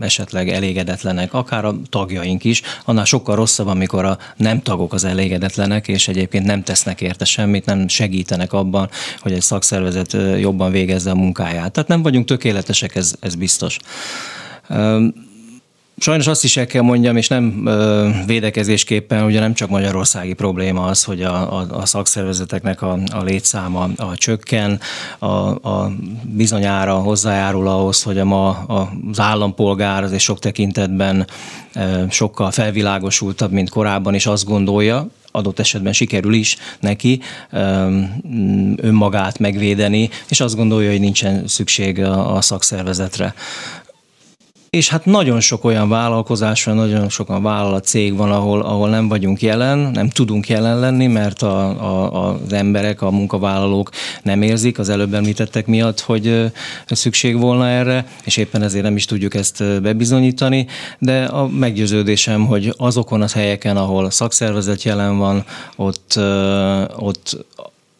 esetleg 0.00 0.48
elégedetlenek, 0.48 1.34
akár 1.34 1.64
a 1.64 1.74
tagjaink 1.88 2.44
is. 2.44 2.62
Annál 2.84 3.04
sokkal 3.04 3.36
rosszabb, 3.36 3.66
amikor 3.66 4.04
a 4.04 4.18
nem 4.36 4.62
tagok 4.62 4.92
az 4.92 5.04
elégedetlenek, 5.04 5.88
és 5.88 6.08
egyébként 6.08 6.44
nem 6.44 6.62
tesznek 6.62 7.00
érte 7.00 7.24
semmit, 7.24 7.64
nem 7.64 7.88
segítenek 7.88 8.52
abban, 8.52 8.90
hogy 9.20 9.32
egy 9.32 9.42
szakszervezet 9.42 10.16
jobban 10.38 10.70
végezze 10.70 11.10
a 11.10 11.14
munkáját. 11.14 11.72
Tehát 11.72 11.88
nem 11.88 12.02
vagyunk 12.02 12.26
tökéletesek, 12.26 12.94
ez, 12.94 13.14
ez 13.20 13.34
biztos. 13.34 13.78
Sajnos 16.02 16.26
azt 16.26 16.44
is 16.44 16.56
el 16.56 16.66
kell 16.66 16.82
mondjam, 16.82 17.16
és 17.16 17.28
nem 17.28 17.62
ö, 17.66 18.08
védekezésképpen, 18.26 19.24
ugye 19.24 19.40
nem 19.40 19.54
csak 19.54 19.68
magyarországi 19.68 20.32
probléma 20.32 20.84
az, 20.84 21.04
hogy 21.04 21.22
a, 21.22 21.58
a, 21.58 21.66
a 21.70 21.86
szakszervezeteknek 21.86 22.82
a, 22.82 22.98
a 23.12 23.22
létszáma 23.22 23.88
a 23.96 24.16
csökken, 24.16 24.80
a, 25.18 25.26
a 25.68 25.92
bizonyára 26.22 26.94
hozzájárul 26.94 27.68
ahhoz, 27.68 28.02
hogy 28.02 28.18
a 28.18 28.24
ma 28.24 28.48
az 28.50 29.20
állampolgár 29.20 30.02
azért 30.02 30.20
sok 30.20 30.38
tekintetben 30.38 31.26
ö, 31.74 32.04
sokkal 32.10 32.50
felvilágosultabb, 32.50 33.52
mint 33.52 33.70
korábban, 33.70 34.14
és 34.14 34.26
azt 34.26 34.44
gondolja, 34.44 35.08
adott 35.32 35.58
esetben 35.58 35.92
sikerül 35.92 36.32
is 36.34 36.56
neki 36.80 37.20
önmagát 38.76 39.38
megvédeni, 39.38 40.10
és 40.28 40.40
azt 40.40 40.56
gondolja, 40.56 40.90
hogy 40.90 41.00
nincsen 41.00 41.46
szükség 41.46 42.04
a, 42.04 42.40
szakszervezetre. 42.40 43.34
És 44.76 44.88
hát 44.88 45.04
nagyon 45.04 45.40
sok 45.40 45.64
olyan 45.64 45.88
vállalkozás 45.88 46.64
van, 46.64 46.74
nagyon 46.74 47.08
sok 47.08 47.40
vállalat 47.42 47.84
cég 47.84 48.16
van, 48.16 48.30
ahol, 48.30 48.60
ahol 48.62 48.88
nem 48.88 49.08
vagyunk 49.08 49.42
jelen, 49.42 49.78
nem 49.78 50.08
tudunk 50.08 50.48
jelen 50.48 50.78
lenni, 50.78 51.06
mert 51.06 51.42
a, 51.42 51.68
a, 51.68 52.28
az 52.28 52.52
emberek, 52.52 53.02
a 53.02 53.10
munkavállalók 53.10 53.90
nem 54.22 54.42
érzik 54.42 54.78
az 54.78 54.88
előbb 54.88 55.14
említettek 55.14 55.66
miatt, 55.66 56.00
hogy 56.00 56.52
szükség 56.86 57.38
volna 57.38 57.68
erre, 57.68 58.06
és 58.24 58.36
éppen 58.36 58.62
ezért 58.62 58.84
nem 58.84 58.96
is 58.96 59.04
tudjuk 59.04 59.34
ezt 59.34 59.82
bebizonyítani, 59.82 60.66
de 60.98 61.24
a 61.24 61.48
meggyőződésem, 61.48 62.46
hogy 62.46 62.74
azokon 62.76 63.22
az 63.22 63.32
helyeken, 63.32 63.76
ahol 63.76 64.10
szakszervezet 64.10 64.82
jelen 64.82 65.18
van, 65.18 65.44
ott, 65.76 66.20
ott 66.96 67.46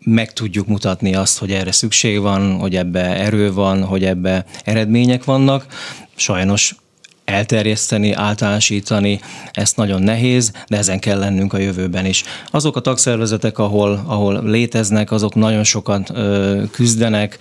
meg 0.05 0.33
tudjuk 0.33 0.67
mutatni 0.67 1.15
azt, 1.15 1.39
hogy 1.39 1.53
erre 1.53 1.73
szükség 1.73 2.21
van, 2.21 2.59
hogy 2.59 2.77
ebbe 2.77 3.01
erő 3.01 3.53
van, 3.53 3.85
hogy 3.85 4.05
ebbe 4.05 4.45
eredmények 4.65 5.25
vannak. 5.25 5.67
Sajnos 6.15 6.75
elterjeszteni, 7.25 8.13
általánosítani, 8.13 9.21
ezt 9.51 9.77
nagyon 9.77 10.03
nehéz, 10.03 10.53
de 10.69 10.77
ezen 10.77 10.99
kell 10.99 11.19
lennünk 11.19 11.53
a 11.53 11.59
jövőben 11.59 12.07
is. 12.07 12.25
Azok 12.51 12.77
a 12.77 12.81
tagszervezetek, 12.81 13.59
ahol, 13.59 14.03
ahol 14.07 14.43
léteznek, 14.45 15.11
azok 15.11 15.35
nagyon 15.35 15.65
sokan 15.65 16.05
ö, 16.15 16.63
küzdenek, 16.71 17.39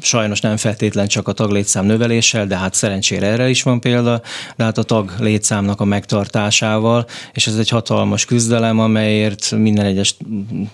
sajnos 0.00 0.40
nem 0.40 0.56
feltétlen 0.56 1.06
csak 1.06 1.28
a 1.28 1.32
taglétszám 1.32 1.84
növeléssel, 1.84 2.46
de 2.46 2.56
hát 2.56 2.74
szerencsére 2.74 3.26
erre 3.26 3.48
is 3.48 3.62
van 3.62 3.80
példa, 3.80 4.22
de 4.56 4.64
hát 4.64 4.78
a 4.78 4.82
tag 4.82 5.12
létszámnak 5.18 5.80
a 5.80 5.84
megtartásával, 5.84 7.06
és 7.32 7.46
ez 7.46 7.56
egy 7.56 7.68
hatalmas 7.68 8.24
küzdelem, 8.24 8.78
amelyért 8.78 9.50
minden 9.50 9.84
egyes 9.84 10.16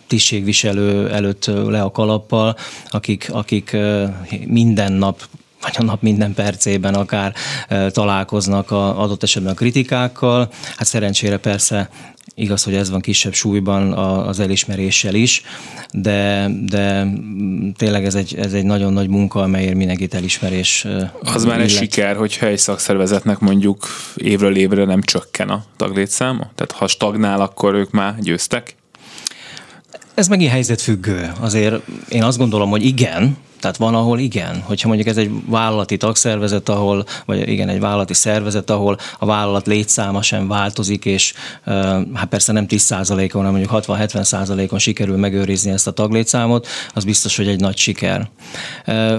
tisztségviselő 0.07 1.11
előtt 1.11 1.47
le 1.47 1.83
a 1.83 1.91
kalappal, 1.91 2.57
akik, 2.91 3.29
akik 3.33 3.77
minden 4.47 4.93
nap 4.93 5.21
vagy 5.63 5.75
a 5.79 5.83
nap 5.83 6.03
minden 6.03 6.35
percében 6.35 6.95
akár 6.95 7.35
találkoznak 7.91 8.71
a 8.71 9.03
adott 9.03 9.23
esetben 9.23 9.53
a 9.53 9.57
kritikákkal. 9.57 10.49
Hát 10.77 10.87
szerencsére 10.87 11.37
persze 11.37 11.89
Igaz, 12.39 12.63
hogy 12.63 12.75
ez 12.75 12.91
van 12.91 13.01
kisebb 13.01 13.33
súlyban 13.33 13.93
az 13.93 14.41
elismeréssel 14.41 15.15
is, 15.15 15.43
de, 15.93 16.51
de 16.65 17.07
tényleg 17.77 18.05
ez 18.05 18.15
egy, 18.15 18.35
ez 18.35 18.53
egy 18.53 18.65
nagyon 18.65 18.93
nagy 18.93 19.09
munka, 19.09 19.43
amelyért 19.43 19.75
mindenkit 19.75 20.15
elismerés. 20.15 20.87
Az 21.21 21.45
már 21.45 21.61
egy 21.61 21.71
siker, 21.71 22.17
hogyha 22.17 22.47
egy 22.47 22.59
szakszervezetnek 22.59 23.39
mondjuk 23.39 23.87
évről 24.17 24.57
évre 24.57 24.85
nem 24.85 25.03
csökken 25.03 25.49
a 25.49 25.65
taglétszáma? 25.77 26.51
Tehát 26.55 26.73
ha 26.73 26.87
stagnál, 26.87 27.41
akkor 27.41 27.75
ők 27.75 27.91
már 27.91 28.15
győztek? 28.19 28.77
Ez 30.15 30.29
megint 30.29 30.51
helyzetfüggő. 30.51 31.33
Azért 31.41 31.75
én 32.09 32.23
azt 32.23 32.39
gondolom, 32.39 32.71
hogy 32.71 32.85
igen, 32.85 33.37
tehát 33.61 33.77
van, 33.77 33.95
ahol 33.95 34.19
igen. 34.19 34.63
Hogyha 34.65 34.89
mondjuk 34.89 35.09
ez 35.09 35.17
egy 35.17 35.31
vállalati 35.47 35.97
tagszervezet, 35.97 36.69
ahol, 36.69 37.05
vagy 37.27 37.49
igen, 37.49 37.69
egy 37.69 37.81
vállalati 37.81 38.15
szervezet, 38.15 38.71
ahol 38.71 38.99
a 39.19 39.27
vállalat 39.27 39.67
létszáma 39.67 40.23
sem 40.23 40.49
változik, 40.49 41.05
és 41.05 41.35
hát 42.15 42.29
persze 42.29 42.53
nem 42.53 42.67
10%-on, 42.69 43.45
hanem 43.45 43.51
mondjuk 43.51 43.85
60-70%-on 43.85 44.79
sikerül 44.79 45.17
megőrizni 45.17 45.71
ezt 45.71 45.87
a 45.87 45.91
taglétszámot, 45.91 46.67
az 46.95 47.05
biztos, 47.05 47.37
hogy 47.37 47.49
egy 47.49 47.61
nagy 47.61 47.77
siker. 47.77 48.29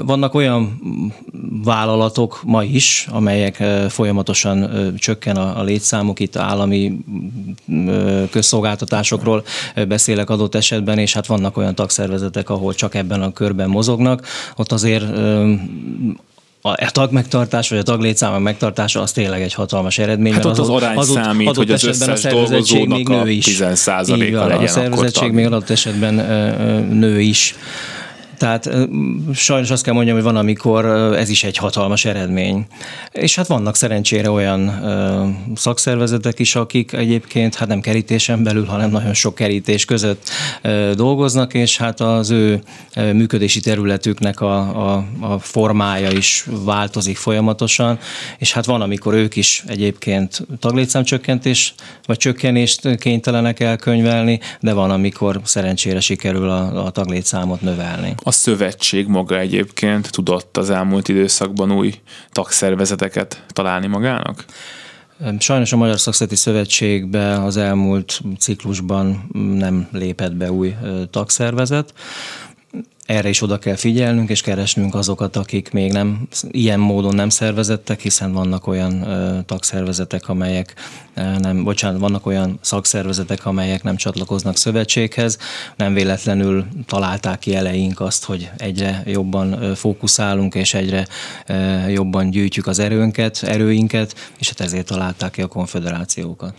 Vannak 0.05 0.33
olyan 0.33 0.81
vállalatok 1.63 2.41
ma 2.43 2.63
is, 2.63 3.07
amelyek 3.11 3.63
folyamatosan 3.89 4.69
csökken 4.97 5.35
a 5.35 5.63
létszámuk, 5.63 6.19
itt 6.19 6.35
állami 6.35 6.97
közszolgáltatásokról 8.31 9.43
beszélek 9.87 10.29
adott 10.29 10.55
esetben, 10.55 10.97
és 10.97 11.13
hát 11.13 11.25
vannak 11.25 11.57
olyan 11.57 11.75
tagszervezetek, 11.75 12.49
ahol 12.49 12.73
csak 12.73 12.95
ebben 12.95 13.21
a 13.21 13.33
körben 13.33 13.69
mozognak, 13.69 14.27
ott 14.55 14.71
azért 14.71 15.03
a 16.61 16.91
tag 16.91 17.11
megtartás, 17.11 17.69
vagy 17.69 17.77
a 17.77 17.83
taglétszámok 17.83 18.39
megtartása 18.39 19.01
az 19.01 19.11
tényleg 19.11 19.41
egy 19.41 19.53
hatalmas 19.53 19.97
eredmény. 19.97 20.33
Hát 20.33 20.45
ott 20.45 20.51
az, 20.51 20.59
az 20.59 20.69
arány 20.69 20.97
az 20.97 21.09
számít, 21.09 21.47
adott 21.47 21.57
hogy 21.57 21.71
az 21.71 21.83
összes 21.83 22.07
a 22.07 22.15
szervezettség 22.15 22.87
még 22.87 23.07
nő 23.07 23.29
is. 23.29 23.45
10 23.45 23.59
legyen 24.07 24.61
A 24.61 24.67
szervezettség 24.67 25.31
még 25.31 25.45
adott 25.45 25.69
esetben 25.69 26.13
nő 26.85 27.21
is. 27.21 27.55
Tehát 28.39 28.69
sajnos 29.33 29.69
azt 29.69 29.83
kell 29.83 29.93
mondjam, 29.93 30.15
hogy 30.15 30.25
van, 30.25 30.35
amikor 30.35 30.85
ez 31.15 31.29
is 31.29 31.43
egy 31.43 31.57
hatalmas 31.57 32.05
eredmény. 32.05 32.65
És 33.11 33.35
hát 33.35 33.47
vannak 33.47 33.75
szerencsére 33.75 34.29
olyan 34.29 34.83
szakszervezetek 35.55 36.39
is, 36.39 36.55
akik 36.55 36.93
egyébként 36.93 37.55
hát 37.55 37.67
nem 37.67 37.79
kerítésen 37.79 38.43
belül, 38.43 38.65
hanem 38.65 38.89
nagyon 38.89 39.13
sok 39.13 39.35
kerítés 39.35 39.85
között 39.85 40.29
dolgoznak, 40.93 41.53
és 41.53 41.77
hát 41.77 41.99
az 41.99 42.29
ő 42.29 42.61
működési 42.95 43.59
területüknek 43.59 44.41
a, 44.41 44.57
a, 44.93 45.05
a 45.19 45.39
formája 45.39 46.11
is 46.11 46.45
változik 46.63 47.17
folyamatosan, 47.17 47.99
és 48.37 48.53
hát 48.53 48.65
van, 48.65 48.81
amikor 48.81 49.13
ők 49.13 49.35
is 49.35 49.63
egyébként 49.67 50.47
taglétszámcsökkentés 50.59 51.73
vagy 52.05 52.17
csökkenést 52.17 52.95
kénytelenek 52.95 53.59
elkönyvelni, 53.59 54.39
de 54.59 54.73
van, 54.73 54.91
amikor 54.91 55.39
szerencsére 55.43 55.99
sikerül 55.99 56.49
a, 56.49 56.85
a 56.85 56.89
taglétszámot 56.89 57.61
növelni 57.61 58.15
a 58.29 58.31
szövetség 58.31 59.07
maga 59.07 59.39
egyébként 59.39 60.11
tudott 60.11 60.57
az 60.57 60.69
elmúlt 60.69 61.07
időszakban 61.07 61.71
új 61.71 61.93
tagszervezeteket 62.31 63.43
találni 63.47 63.87
magának? 63.87 64.45
Sajnos 65.39 65.73
a 65.73 65.77
Magyar 65.77 65.99
Szakszeti 65.99 66.35
Szövetségbe 66.35 67.43
az 67.43 67.57
elmúlt 67.57 68.21
ciklusban 68.39 69.29
nem 69.57 69.87
lépett 69.91 70.35
be 70.35 70.51
új 70.51 70.75
tagszervezet 71.11 71.93
erre 73.09 73.29
is 73.29 73.41
oda 73.41 73.59
kell 73.59 73.75
figyelnünk, 73.75 74.29
és 74.29 74.41
keresnünk 74.41 74.95
azokat, 74.95 75.35
akik 75.35 75.71
még 75.71 75.91
nem 75.91 76.27
ilyen 76.51 76.79
módon 76.79 77.15
nem 77.15 77.29
szervezettek, 77.29 77.99
hiszen 77.99 78.31
vannak 78.31 78.67
olyan 78.67 79.01
ö, 79.01 79.39
tagszervezetek, 79.45 80.29
amelyek 80.29 80.73
ö, 81.15 81.21
nem, 81.21 81.63
bocsánat, 81.63 81.99
vannak 81.99 82.25
olyan 82.25 82.59
szakszervezetek, 82.61 83.45
amelyek 83.45 83.83
nem 83.83 83.95
csatlakoznak 83.95 84.57
szövetséghez. 84.57 85.37
Nem 85.75 85.93
véletlenül 85.93 86.65
találták 86.85 87.39
ki 87.39 87.55
eleink 87.55 87.99
azt, 87.99 88.23
hogy 88.25 88.49
egyre 88.57 89.03
jobban 89.05 89.75
fókuszálunk, 89.75 90.55
és 90.55 90.73
egyre 90.73 91.07
ö, 91.47 91.87
jobban 91.87 92.29
gyűjtjük 92.29 92.67
az 92.67 92.79
erőnket, 92.79 93.43
erőinket, 93.43 94.31
és 94.37 94.47
hát 94.47 94.59
ezért 94.59 94.87
találták 94.87 95.31
ki 95.31 95.41
a 95.41 95.47
konfederációkat. 95.47 96.53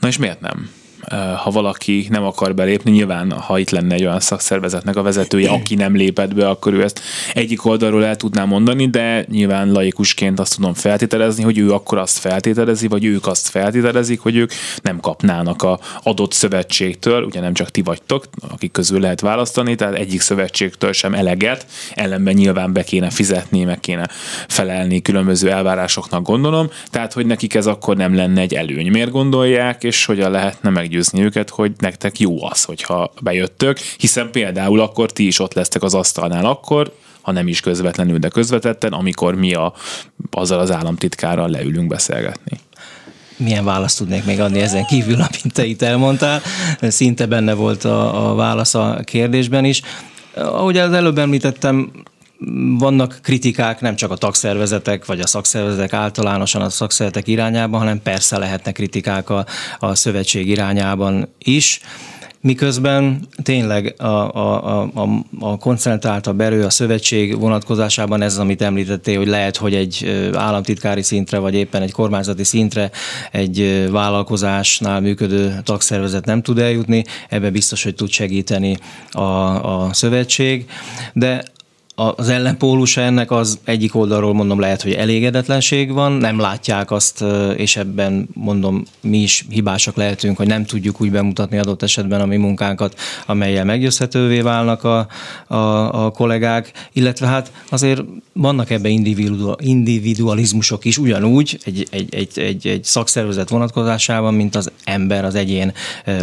Na 0.00 0.08
és 0.08 0.18
miért 0.18 0.40
nem? 0.40 0.70
Ha 1.36 1.50
valaki 1.50 2.06
nem 2.10 2.24
akar 2.24 2.54
belépni, 2.54 2.90
nyilván 2.90 3.30
ha 3.30 3.58
itt 3.58 3.70
lenne 3.70 3.94
egy 3.94 4.04
olyan 4.04 4.20
szakszervezetnek 4.20 4.96
a 4.96 5.02
vezetője, 5.02 5.50
aki 5.50 5.74
nem 5.74 5.96
lépett 5.96 6.34
be, 6.34 6.48
akkor 6.48 6.72
ő 6.72 6.82
ezt 6.82 7.00
egyik 7.34 7.64
oldalról 7.64 8.04
el 8.04 8.16
tudná 8.16 8.44
mondani, 8.44 8.88
de 8.88 9.24
nyilván 9.28 9.72
laikusként 9.72 10.40
azt 10.40 10.56
tudom 10.56 10.74
feltételezni, 10.74 11.42
hogy 11.42 11.58
ő 11.58 11.72
akkor 11.72 11.98
azt 11.98 12.18
feltételezi, 12.18 12.86
vagy 12.88 13.04
ők 13.04 13.26
azt 13.26 13.48
feltételezik, 13.48 14.20
hogy 14.20 14.36
ők 14.36 14.52
nem 14.82 15.00
kapnának 15.00 15.62
a 15.62 15.78
adott 16.02 16.32
szövetségtől, 16.32 17.22
ugye 17.22 17.40
nem 17.40 17.54
csak 17.54 17.70
ti 17.70 17.82
vagytok, 17.82 18.24
akik 18.50 18.72
közül 18.72 19.00
lehet 19.00 19.20
választani, 19.20 19.74
tehát 19.74 19.94
egyik 19.94 20.20
szövetségtől 20.20 20.92
sem 20.92 21.14
eleget, 21.14 21.66
ellenben 21.94 22.34
nyilván 22.34 22.72
be 22.72 22.82
kéne 22.82 23.10
fizetni, 23.10 23.64
meg 23.64 23.80
kéne 23.80 24.08
felelni 24.48 25.02
különböző 25.02 25.50
elvárásoknak 25.50 26.22
gondolom, 26.22 26.68
tehát 26.90 27.12
hogy 27.12 27.26
nekik 27.26 27.54
ez 27.54 27.66
akkor 27.66 27.96
nem 27.96 28.14
lenne 28.14 28.40
egy 28.40 28.54
előny. 28.54 28.90
Miért 28.90 29.10
gondolják, 29.10 29.84
és 29.84 30.04
hogyan 30.04 30.30
lehetne 30.30 30.70
meg 30.70 30.91
meggyőzni 30.92 31.22
őket, 31.22 31.50
hogy 31.50 31.72
nektek 31.78 32.18
jó 32.18 32.44
az, 32.44 32.64
hogyha 32.64 33.12
bejöttök, 33.20 33.78
hiszen 33.78 34.30
például 34.30 34.80
akkor 34.80 35.12
ti 35.12 35.26
is 35.26 35.38
ott 35.38 35.54
lesztek 35.54 35.82
az 35.82 35.94
asztalnál 35.94 36.44
akkor, 36.44 36.92
ha 37.20 37.32
nem 37.32 37.48
is 37.48 37.60
közvetlenül, 37.60 38.18
de 38.18 38.28
közvetetten, 38.28 38.92
amikor 38.92 39.34
mi 39.34 39.54
a, 39.54 39.74
azzal 40.30 40.58
az 40.58 40.70
államtitkárral 40.70 41.48
leülünk 41.48 41.88
beszélgetni 41.88 42.60
milyen 43.36 43.64
választ 43.64 43.98
tudnék 43.98 44.24
még 44.24 44.40
adni 44.40 44.60
ezen 44.60 44.84
kívül, 44.84 45.14
amit 45.14 45.52
te 45.52 45.64
itt 45.64 45.82
elmondtál. 45.82 46.40
Szinte 46.80 47.26
benne 47.26 47.52
volt 47.52 47.84
a, 47.84 48.30
a 48.30 48.34
válasz 48.34 48.74
a 48.74 49.00
kérdésben 49.04 49.64
is. 49.64 49.82
Ahogy 50.34 50.78
az 50.78 50.92
előbb 50.92 51.18
említettem, 51.18 51.90
vannak 52.78 53.18
kritikák 53.22 53.80
nem 53.80 53.96
csak 53.96 54.10
a 54.10 54.16
tagszervezetek, 54.16 55.06
vagy 55.06 55.20
a 55.20 55.26
szakszervezetek 55.26 55.92
általánosan 55.92 56.62
a 56.62 56.70
szakszervezetek 56.70 57.28
irányában, 57.28 57.80
hanem 57.80 58.02
persze 58.02 58.38
lehetnek 58.38 58.74
kritikák 58.74 59.30
a, 59.30 59.46
a 59.78 59.94
szövetség 59.94 60.48
irányában 60.48 61.28
is. 61.38 61.80
Miközben 62.42 63.28
tényleg 63.42 63.94
a, 63.98 64.06
a, 64.06 64.82
a, 64.94 65.08
a 65.40 65.58
koncentráltabb 65.58 66.40
erő 66.40 66.64
a 66.64 66.70
szövetség 66.70 67.38
vonatkozásában 67.38 68.22
ez, 68.22 68.38
amit 68.38 68.62
említettél, 68.62 69.18
hogy 69.18 69.26
lehet, 69.26 69.56
hogy 69.56 69.74
egy 69.74 70.26
államtitkári 70.34 71.02
szintre, 71.02 71.38
vagy 71.38 71.54
éppen 71.54 71.82
egy 71.82 71.92
kormányzati 71.92 72.44
szintre 72.44 72.90
egy 73.32 73.88
vállalkozásnál 73.90 75.00
működő 75.00 75.60
tagszervezet 75.64 76.24
nem 76.24 76.42
tud 76.42 76.58
eljutni, 76.58 77.04
ebbe 77.28 77.50
biztos, 77.50 77.82
hogy 77.82 77.94
tud 77.94 78.10
segíteni 78.10 78.76
a, 79.10 79.22
a 79.84 79.92
szövetség. 79.92 80.66
De 81.12 81.42
az 81.94 82.28
ellenpólusa 82.28 83.00
ennek 83.00 83.30
az 83.30 83.58
egyik 83.64 83.94
oldalról 83.94 84.34
mondom 84.34 84.60
lehet, 84.60 84.82
hogy 84.82 84.92
elégedetlenség 84.92 85.92
van, 85.92 86.12
nem 86.12 86.38
látják 86.38 86.90
azt, 86.90 87.24
és 87.56 87.76
ebben 87.76 88.28
mondom 88.34 88.84
mi 89.00 89.18
is 89.18 89.44
hibásak 89.48 89.96
lehetünk, 89.96 90.36
hogy 90.36 90.46
nem 90.46 90.64
tudjuk 90.64 91.00
úgy 91.00 91.10
bemutatni 91.10 91.58
adott 91.58 91.82
esetben 91.82 92.20
a 92.20 92.26
mi 92.26 92.36
munkánkat, 92.36 92.98
amelyel 93.26 93.64
meggyőzhetővé 93.64 94.40
válnak 94.40 94.84
a, 94.84 95.06
a, 95.46 96.04
a 96.04 96.10
kollégák, 96.10 96.88
illetve 96.92 97.26
hát 97.26 97.52
azért 97.68 98.02
vannak 98.32 98.70
ebben 98.70 98.90
individualizmusok 99.58 100.84
is, 100.84 100.98
ugyanúgy 100.98 101.58
egy, 101.64 101.86
egy, 101.90 102.14
egy, 102.14 102.38
egy, 102.38 102.66
egy 102.66 102.84
szakszervezet 102.84 103.48
vonatkozásában, 103.48 104.34
mint 104.34 104.56
az 104.56 104.70
ember, 104.84 105.24
az 105.24 105.34
egyén 105.34 105.72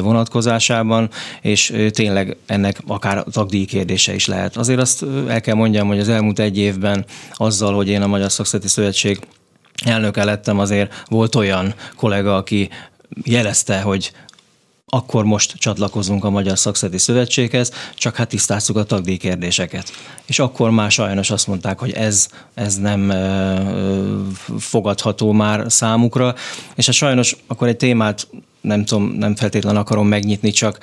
vonatkozásában, 0.02 1.10
és 1.42 1.74
tényleg 1.92 2.38
ennek 2.46 2.82
akár 2.88 3.24
tagdíj 3.32 3.66
kérdése 3.66 4.14
is 4.14 4.26
lehet. 4.26 4.58
Azért 4.58 4.80
azt 4.80 5.06
el 5.28 5.42
kell 5.42 5.56
mondjam, 5.60 5.88
hogy 5.88 6.00
az 6.00 6.10
elmúlt 6.10 6.40
egy 6.40 6.58
évben 6.58 7.06
azzal, 7.34 7.76
hogy 7.76 7.88
én 7.88 8.02
a 8.02 8.08
Magyar 8.08 8.32
Szakszeti 8.32 8.68
Szövetség 8.68 9.20
elnöke 9.86 10.24
lettem, 10.24 10.60
azért 10.60 11.04
volt 11.08 11.36
olyan 11.36 11.74
kollega, 11.96 12.36
aki 12.36 12.70
jelezte, 13.24 13.82
hogy 13.82 14.12
akkor 14.86 15.24
most 15.24 15.54
csatlakozunk 15.58 16.24
a 16.24 16.30
Magyar 16.30 16.58
Szakszeti 16.58 16.98
Szövetséghez, 16.98 17.72
csak 17.96 18.16
hát 18.16 18.28
tisztáztuk 18.28 18.78
a 18.78 18.84
tagdíj 18.84 19.18
kérdéseket. 19.18 19.92
És 20.26 20.40
akkor 20.40 20.70
már 20.70 20.92
sajnos 20.92 21.32
azt 21.32 21.48
mondták, 21.48 21.80
hogy 21.80 21.92
ez, 21.92 22.28
ez 22.54 22.76
nem 22.76 23.14
fogadható 24.60 25.32
már 25.32 25.66
számukra, 25.68 26.36
és 26.76 26.86
hát 26.86 26.96
sajnos 26.96 27.36
akkor 27.48 27.68
egy 27.68 27.78
témát 27.78 28.28
nem 28.62 28.86
tudom, 28.86 29.04
nem 29.04 29.36
feltétlenül 29.36 29.80
akarom 29.80 30.08
megnyitni, 30.08 30.52
csak 30.52 30.80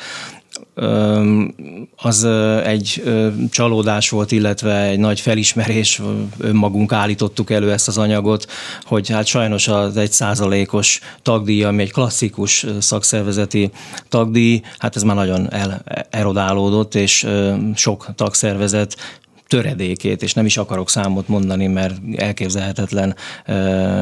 az 1.96 2.24
egy 2.64 3.02
csalódás 3.50 4.08
volt, 4.08 4.32
illetve 4.32 4.82
egy 4.82 4.98
nagy 4.98 5.20
felismerés, 5.20 6.02
önmagunk 6.38 6.92
állítottuk 6.92 7.50
elő 7.50 7.72
ezt 7.72 7.88
az 7.88 7.98
anyagot, 7.98 8.46
hogy 8.82 9.08
hát 9.08 9.26
sajnos 9.26 9.68
az 9.68 9.96
egy 9.96 10.12
százalékos 10.12 11.00
tagdíj, 11.22 11.64
ami 11.64 11.82
egy 11.82 11.92
klasszikus 11.92 12.66
szakszervezeti 12.78 13.70
tagdíj, 14.08 14.60
hát 14.78 14.96
ez 14.96 15.02
már 15.02 15.16
nagyon 15.16 15.52
el, 15.52 15.82
erodálódott, 16.10 16.94
és 16.94 17.26
sok 17.74 18.06
tagszervezet 18.14 18.96
töredékét, 19.46 20.22
és 20.22 20.34
nem 20.34 20.46
is 20.46 20.56
akarok 20.56 20.90
számot 20.90 21.28
mondani, 21.28 21.66
mert 21.66 21.94
elképzelhetetlen 22.16 23.16
ö, 23.46 23.52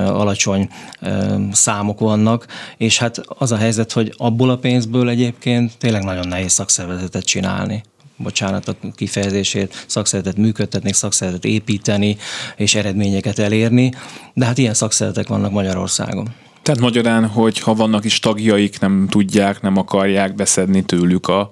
alacsony 0.06 0.68
ö, 1.00 1.36
számok 1.52 2.00
vannak, 2.00 2.46
és 2.76 2.98
hát 2.98 3.20
az 3.26 3.52
a 3.52 3.56
helyzet, 3.56 3.92
hogy 3.92 4.14
abból 4.16 4.50
a 4.50 4.56
pénzből 4.56 5.08
egyébként 5.08 5.78
tényleg 5.78 6.04
nagyon 6.04 6.28
nehéz 6.28 6.52
szakszervezetet 6.52 7.24
csinálni. 7.24 7.82
Bocsánat 8.16 8.68
a 8.68 8.74
kifejezését, 8.94 9.84
szakszervezetet 9.86 10.42
működtetni, 10.42 10.92
szakszervezetet 10.92 11.50
építeni 11.50 12.16
és 12.56 12.74
eredményeket 12.74 13.38
elérni, 13.38 13.92
de 14.34 14.44
hát 14.44 14.58
ilyen 14.58 14.74
szakszervezetek 14.74 15.28
vannak 15.28 15.52
Magyarországon. 15.52 16.28
Tehát 16.62 16.80
magyarán, 16.80 17.26
hogy 17.26 17.58
ha 17.58 17.74
vannak 17.74 18.04
is 18.04 18.18
tagjaik, 18.18 18.80
nem 18.80 19.06
tudják, 19.10 19.60
nem 19.60 19.76
akarják 19.76 20.34
beszedni 20.34 20.84
tőlük 20.84 21.28
a 21.28 21.50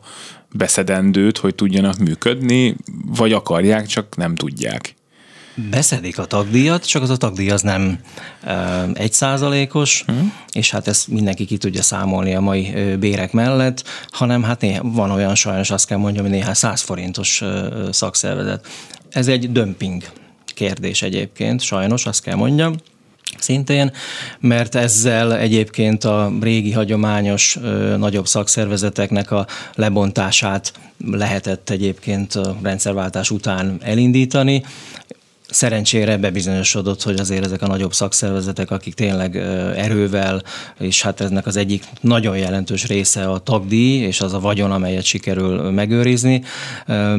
beszedendőt, 0.54 1.38
hogy 1.38 1.54
tudjanak 1.54 1.98
működni, 1.98 2.76
vagy 3.06 3.32
akarják, 3.32 3.86
csak 3.86 4.16
nem 4.16 4.34
tudják. 4.34 4.94
Beszedik 5.70 6.18
a 6.18 6.24
tagdíjat, 6.24 6.86
csak 6.86 7.02
az 7.02 7.10
a 7.10 7.16
tagdíj 7.16 7.50
az 7.50 7.62
nem 7.62 7.98
egy 8.92 9.12
százalékos, 9.12 10.02
hmm. 10.06 10.32
és 10.52 10.70
hát 10.70 10.88
ezt 10.88 11.08
mindenki 11.08 11.44
ki 11.44 11.56
tudja 11.56 11.82
számolni 11.82 12.34
a 12.34 12.40
mai 12.40 12.74
bérek 12.98 13.32
mellett, 13.32 13.84
hanem 14.10 14.42
hát 14.42 14.60
néha, 14.60 14.82
van 14.82 15.10
olyan 15.10 15.34
sajnos 15.34 15.70
azt 15.70 15.86
kell 15.86 15.98
mondjam, 15.98 16.24
hogy 16.24 16.34
néhány 16.34 16.54
száz 16.54 16.80
forintos 16.80 17.42
szakszervezet. 17.90 18.66
Ez 19.10 19.28
egy 19.28 19.52
dömping 19.52 20.02
kérdés 20.54 21.02
egyébként, 21.02 21.60
sajnos 21.60 22.06
azt 22.06 22.22
kell 22.22 22.36
mondjam 22.36 22.76
szintén, 23.38 23.92
mert 24.40 24.74
ezzel 24.74 25.36
egyébként 25.36 26.04
a 26.04 26.32
régi 26.40 26.72
hagyományos 26.72 27.58
nagyobb 27.96 28.26
szakszervezeteknek 28.26 29.30
a 29.30 29.46
lebontását 29.74 30.72
lehetett 31.10 31.70
egyébként 31.70 32.34
a 32.34 32.56
rendszerváltás 32.62 33.30
után 33.30 33.78
elindítani. 33.82 34.64
Szerencsére 35.52 36.16
bebizonyosodott, 36.16 37.02
hogy 37.02 37.20
azért 37.20 37.44
ezek 37.44 37.62
a 37.62 37.66
nagyobb 37.66 37.92
szakszervezetek, 37.92 38.70
akik 38.70 38.94
tényleg 38.94 39.36
erővel, 39.76 40.42
és 40.78 41.02
hát 41.02 41.20
eznek 41.20 41.46
az 41.46 41.56
egyik 41.56 41.84
nagyon 42.00 42.36
jelentős 42.36 42.86
része 42.86 43.30
a 43.30 43.38
tagdíj, 43.38 44.02
és 44.02 44.20
az 44.20 44.32
a 44.32 44.40
vagyon, 44.40 44.72
amelyet 44.72 45.04
sikerül 45.04 45.70
megőrizni, 45.70 46.42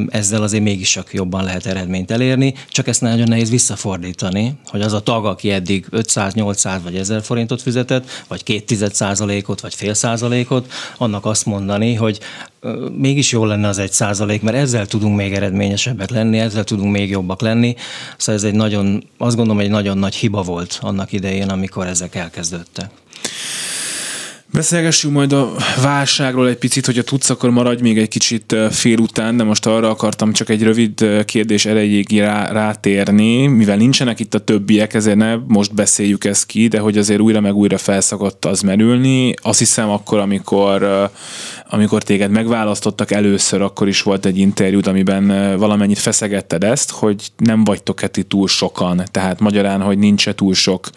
ezzel 0.08 0.42
azért 0.42 0.64
mégis 0.64 0.92
csak 0.92 1.14
jobban 1.14 1.44
lehet 1.44 1.66
eredményt 1.66 2.12
elérni, 2.12 2.54
csak 2.70 2.88
ezt 2.88 3.02
nagyon 3.02 3.28
nehéz 3.28 3.50
visszafordítani, 3.50 4.54
hogy 4.66 4.82
az 4.82 4.94
a 4.94 5.00
tag, 5.00 5.26
aki 5.26 5.52
eddig 5.52 5.86
500, 5.90 6.34
800 6.34 6.84
vagy 6.84 6.96
1000 6.96 7.22
forintot 7.22 7.62
fizetett, 7.62 8.10
vagy 8.28 8.44
két 8.44 8.66
tized 8.66 8.94
százalékot, 8.94 9.62
vagy 9.62 9.74
fél 9.74 9.94
százalékot, 9.94 10.72
annak 10.98 11.26
azt 11.26 11.46
mondani, 11.46 11.94
hogy 11.94 12.20
mégis 12.98 13.32
jó 13.32 13.46
lenne 13.46 13.68
az 13.68 13.78
egy 13.78 13.92
százalék, 13.92 14.42
mert 14.42 14.58
ezzel 14.58 14.86
tudunk 14.86 15.16
még 15.16 15.34
eredményesebbek 15.34 16.10
lenni, 16.10 16.40
ezzel 16.40 16.64
tudunk 16.64 16.92
még 16.92 17.10
jobbak 17.10 17.42
lenni. 17.42 17.76
Szóval 18.18 18.36
ez 18.36 18.44
egy 18.44 18.56
nagyon, 18.56 19.04
azt 19.18 19.36
gondolom, 19.36 19.62
egy 19.62 19.70
nagyon 19.70 19.98
nagy 19.98 20.16
hiba 20.16 20.42
volt 20.42 20.80
annak 20.82 21.12
idején, 21.12 21.50
amikor 21.50 21.88
ezek 21.88 22.16
elkezdődtek. 22.16 22.90
Beszélgessünk 24.54 25.14
majd 25.14 25.34
a 25.34 25.56
válságról 25.82 26.48
egy 26.48 26.58
picit, 26.58 26.86
hogyha 26.86 27.02
tudsz, 27.02 27.30
akkor 27.30 27.50
maradj 27.50 27.82
még 27.82 27.98
egy 27.98 28.08
kicsit 28.08 28.56
fél 28.72 28.98
után, 28.98 29.38
de 29.38 29.44
most 29.44 29.66
arra 29.66 29.90
akartam 29.90 30.34
csak 30.34 30.50
egy 30.50 30.64
rövid 30.64 31.24
kérdés 31.26 31.66
erejéig 31.66 32.20
rá, 32.20 32.52
rátérni, 32.52 33.48
mivel 33.48 33.78
nincsenek 33.78 34.20
itt 34.20 34.34
a 34.34 34.40
többiek, 34.40 34.94
ezért 34.94 35.18
ne 35.18 35.36
most 35.36 35.74
beszéljük 35.74 36.26
ezt 36.26 36.46
ki, 36.46 36.68
de 36.68 36.80
hogy 36.80 36.98
azért 36.98 37.20
újra 37.20 37.40
meg 37.40 37.56
újra 37.56 37.78
felszakott 37.78 38.46
az 38.46 38.62
merülni. 38.62 39.34
Azt 39.42 39.60
hiszem 39.60 39.90
akkor, 39.90 40.20
amikor, 40.20 41.10
amikor 41.70 42.04
téged 42.04 42.32
megválasztottak 42.32 43.12
először, 43.12 43.62
akkor 43.62 43.88
is 43.88 44.02
volt 44.02 44.26
egy 44.26 44.38
interjút, 44.38 44.88
amiben 44.88 45.58
valamennyit 45.58 46.00
feszegetted 46.00 46.64
ezt, 46.64 46.92
hogy 46.92 47.32
nem 47.38 47.64
vagytok-e 47.64 48.10
túl 48.28 48.48
sokan, 48.48 49.04
tehát 49.12 49.40
magyarán, 49.40 49.82
hogy 49.82 49.98
nincs 49.98 50.30
túl 50.30 50.54
sok 50.54 50.90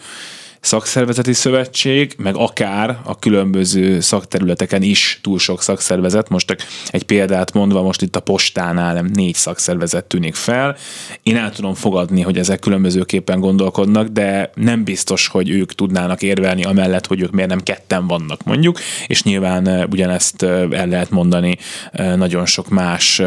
szakszervezeti 0.67 1.33
szövetség, 1.33 2.13
meg 2.17 2.35
akár 2.35 2.99
a 3.03 3.19
különböző 3.19 3.99
szakterületeken 3.99 4.81
is 4.81 5.19
túl 5.23 5.39
sok 5.39 5.61
szakszervezet. 5.61 6.29
Most 6.29 6.55
egy 6.87 7.03
példát 7.03 7.53
mondva, 7.53 7.81
most 7.81 8.01
itt 8.01 8.15
a 8.15 8.19
postánál 8.19 9.01
négy 9.01 9.35
szakszervezet 9.35 10.05
tűnik 10.05 10.35
fel. 10.35 10.75
Én 11.23 11.37
el 11.37 11.51
tudom 11.51 11.73
fogadni, 11.73 12.21
hogy 12.21 12.37
ezek 12.37 12.59
különbözőképpen 12.59 13.39
gondolkodnak, 13.39 14.07
de 14.07 14.51
nem 14.55 14.83
biztos, 14.83 15.27
hogy 15.27 15.49
ők 15.49 15.73
tudnának 15.73 16.21
érvelni 16.21 16.63
amellett, 16.63 17.07
hogy 17.07 17.21
ők 17.21 17.31
miért 17.31 17.49
nem 17.49 17.63
ketten 17.63 18.07
vannak 18.07 18.43
mondjuk, 18.43 18.79
és 19.07 19.23
nyilván 19.23 19.67
eh, 19.67 19.83
ugyanezt 19.91 20.43
eh, 20.43 20.61
el 20.71 20.87
lehet 20.87 21.09
mondani 21.09 21.57
eh, 21.91 22.15
nagyon 22.15 22.45
sok 22.45 22.69
más 22.69 23.21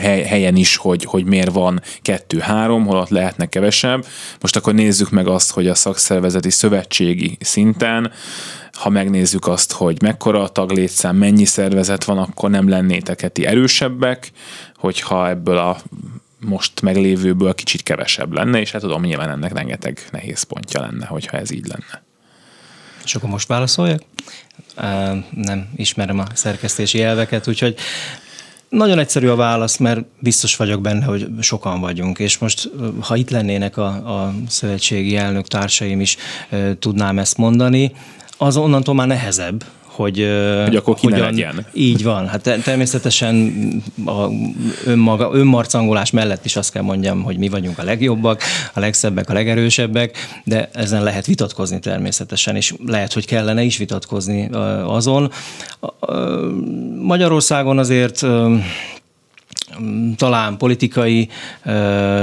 helyen 0.00 0.56
is, 0.56 0.76
hogy, 0.76 1.04
hogy 1.04 1.24
miért 1.24 1.52
van 1.52 1.82
kettő-három, 2.02 2.86
holott 2.86 3.08
lehetne 3.08 3.46
kevesebb. 3.46 4.06
Most 4.40 4.56
akkor 4.56 4.74
nézzük 4.74 5.10
meg 5.10 5.26
azt, 5.26 5.50
hogy 5.50 5.68
a 5.68 5.74
szakszervezeti 5.74 6.50
szövetségi 6.50 7.36
szinten 7.40 8.12
ha 8.74 8.88
megnézzük 8.88 9.46
azt, 9.46 9.72
hogy 9.72 10.02
mekkora 10.02 10.42
a 10.42 10.48
taglétszám, 10.48 11.16
mennyi 11.16 11.44
szervezet 11.44 12.04
van, 12.04 12.18
akkor 12.18 12.50
nem 12.50 12.68
lennétek 12.68 13.32
ti 13.32 13.46
erősebbek, 13.46 14.32
hogyha 14.76 15.28
ebből 15.28 15.58
a 15.58 15.80
most 16.40 16.80
meglévőből 16.80 17.54
kicsit 17.54 17.82
kevesebb 17.82 18.32
lenne, 18.32 18.60
és 18.60 18.72
hát 18.72 18.80
tudom, 18.80 19.02
nyilván 19.02 19.30
ennek 19.30 19.52
rengeteg 19.52 20.08
nehéz 20.10 20.42
pontja 20.42 20.80
lenne, 20.80 21.06
hogyha 21.06 21.36
ez 21.36 21.50
így 21.50 21.66
lenne. 21.66 22.02
És 23.04 23.14
akkor 23.14 23.28
most 23.28 23.48
válaszoljak? 23.48 24.02
Nem 25.30 25.68
ismerem 25.76 26.18
a 26.18 26.24
szerkesztési 26.34 27.02
elveket, 27.02 27.48
úgyhogy 27.48 27.78
nagyon 28.74 28.98
egyszerű 28.98 29.28
a 29.28 29.36
válasz, 29.36 29.76
mert 29.76 30.04
biztos 30.18 30.56
vagyok 30.56 30.80
benne, 30.80 31.04
hogy 31.04 31.28
sokan 31.40 31.80
vagyunk, 31.80 32.18
és 32.18 32.38
most, 32.38 32.70
ha 33.00 33.16
itt 33.16 33.30
lennének 33.30 33.76
a, 33.76 33.86
a 33.86 34.34
szövetségi 34.48 35.16
elnök 35.16 35.48
társaim 35.48 36.00
is, 36.00 36.16
tudnám 36.78 37.18
ezt 37.18 37.36
mondani, 37.36 37.92
az 38.38 38.56
onnantól 38.56 38.94
már 38.94 39.06
nehezebb, 39.06 39.64
hogy, 39.94 40.28
hogy 40.64 40.76
akkor 40.76 40.94
ki 40.94 41.06
hogyan, 41.06 41.20
legyen. 41.20 41.66
Így 41.72 42.02
van. 42.02 42.28
Hát 42.28 42.60
természetesen 42.64 43.52
a 44.06 44.26
önmaga, 44.86 45.30
önmarcangolás 45.32 46.10
mellett 46.10 46.44
is 46.44 46.56
azt 46.56 46.72
kell 46.72 46.82
mondjam, 46.82 47.22
hogy 47.22 47.38
mi 47.38 47.48
vagyunk 47.48 47.78
a 47.78 47.82
legjobbak, 47.84 48.42
a 48.74 48.80
legszebbek, 48.80 49.30
a 49.30 49.32
legerősebbek, 49.32 50.16
de 50.44 50.70
ezen 50.72 51.02
lehet 51.02 51.26
vitatkozni 51.26 51.78
természetesen, 51.78 52.56
és 52.56 52.74
lehet, 52.86 53.12
hogy 53.12 53.26
kellene 53.26 53.62
is 53.62 53.76
vitatkozni 53.76 54.48
azon. 54.84 55.30
Magyarországon 57.02 57.78
azért 57.78 58.26
talán 60.16 60.56
politikai 60.56 61.28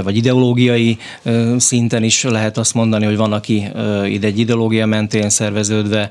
vagy 0.04 0.16
ideológiai 0.16 0.98
szinten 1.58 2.04
is 2.04 2.24
lehet 2.24 2.58
azt 2.58 2.74
mondani, 2.74 3.06
hogy 3.06 3.18
van, 3.18 3.34
aki 3.34 3.68
ide 4.06 4.28
egy 4.28 4.40
ideológia 4.40 4.86
mentén 4.86 5.30
szerveződve 5.30 6.10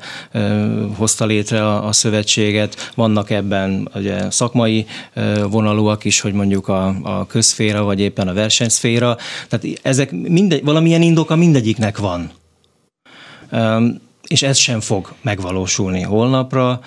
hozta 0.97 1.25
létre 1.25 1.67
a, 1.67 1.87
a 1.87 1.93
szövetséget, 1.93 2.93
vannak 2.95 3.31
ebben 3.31 3.89
ugye, 3.95 4.31
szakmai 4.31 4.87
vonalúak 5.51 6.05
is, 6.05 6.21
hogy 6.21 6.33
mondjuk 6.33 6.69
a, 6.69 6.95
a 7.03 7.27
közféra, 7.27 7.83
vagy 7.83 8.01
éppen 8.01 8.29
a 8.29 8.35
versenyszféra. 8.35 9.17
Tehát 9.49 9.79
ezek 9.83 10.11
mindegy, 10.11 10.65
valamilyen 10.65 11.03
indoka 11.03 11.37
mindegyiknek 11.37 11.99
van 11.99 12.31
és 14.31 14.43
ez 14.43 14.57
sem 14.57 14.81
fog 14.81 15.13
megvalósulni 15.23 16.03
holnapra. 16.03 16.81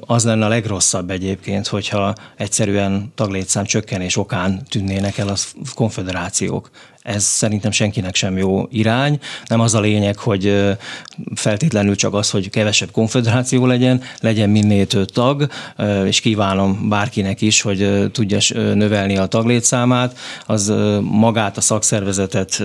Az 0.00 0.24
lenne 0.24 0.44
a 0.44 0.48
legrosszabb 0.48 1.10
egyébként, 1.10 1.66
hogyha 1.66 2.14
egyszerűen 2.36 3.12
taglétszám 3.14 3.64
csökkenés 3.64 4.16
okán 4.16 4.64
tűnnének 4.68 5.18
el 5.18 5.28
a 5.28 5.34
konfederációk 5.74 6.70
ez 7.14 7.24
szerintem 7.24 7.70
senkinek 7.70 8.14
sem 8.14 8.36
jó 8.36 8.66
irány. 8.70 9.18
Nem 9.46 9.60
az 9.60 9.74
a 9.74 9.80
lényeg, 9.80 10.18
hogy 10.18 10.76
feltétlenül 11.34 11.96
csak 11.96 12.14
az, 12.14 12.30
hogy 12.30 12.50
kevesebb 12.50 12.90
konfederáció 12.90 13.66
legyen, 13.66 14.02
legyen 14.20 14.50
minél 14.50 14.86
több 14.86 15.10
tag, 15.10 15.48
és 16.04 16.20
kívánom 16.20 16.88
bárkinek 16.88 17.40
is, 17.40 17.60
hogy 17.60 18.10
tudja 18.12 18.38
növelni 18.74 19.16
a 19.16 19.26
taglétszámát, 19.26 20.18
az 20.46 20.72
magát 21.02 21.56
a 21.56 21.60
szakszervezetet 21.60 22.62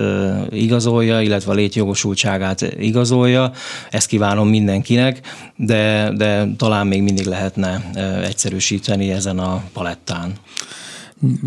igazolja, 0.50 1.22
illetve 1.22 1.52
a 1.52 1.56
létjogosultságát 1.56 2.62
igazolja. 2.80 3.52
Ezt 3.90 4.08
kívánom 4.08 4.50
mindenkinek, 4.50 5.20
de, 5.56 6.12
de 6.16 6.48
talán 6.58 6.88
még 6.88 7.02
mindig 7.02 7.26
lehetne 7.26 7.92
egyszerűsíteni 8.24 9.12
ezen 9.12 9.40
a 9.40 9.64
palettán 9.74 10.34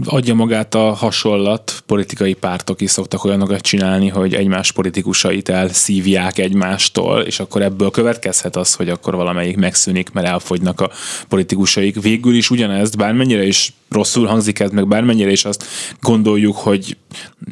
adja 0.05 0.35
magát 0.35 0.75
a 0.75 0.93
hasonlat, 0.93 1.83
politikai 1.87 2.35
pártok 2.35 2.81
is 2.81 2.91
szoktak 2.91 3.25
olyanokat 3.25 3.61
csinálni, 3.61 4.09
hogy 4.09 4.35
egymás 4.35 4.73
politikusait 4.73 5.49
elszívják 5.49 6.39
egymástól, 6.39 7.21
és 7.21 7.41
akkor 7.41 7.63
ebből 7.63 7.91
következhet 7.91 8.57
az, 8.57 8.75
hogy 8.75 8.89
akkor 8.89 9.15
valamelyik 9.15 9.57
megszűnik, 9.57 10.11
mert 10.11 10.27
elfogynak 10.27 10.81
a 10.81 10.91
politikusaik. 11.29 12.03
Végül 12.03 12.35
is 12.35 12.51
ugyanezt, 12.51 12.97
bármennyire 12.97 13.47
is 13.47 13.73
rosszul 13.89 14.27
hangzik 14.27 14.61
ez, 14.61 14.71
meg 14.71 14.89
bármennyire 14.89 15.31
is 15.31 15.45
azt 15.45 15.65
gondoljuk, 16.01 16.57
hogy 16.57 16.97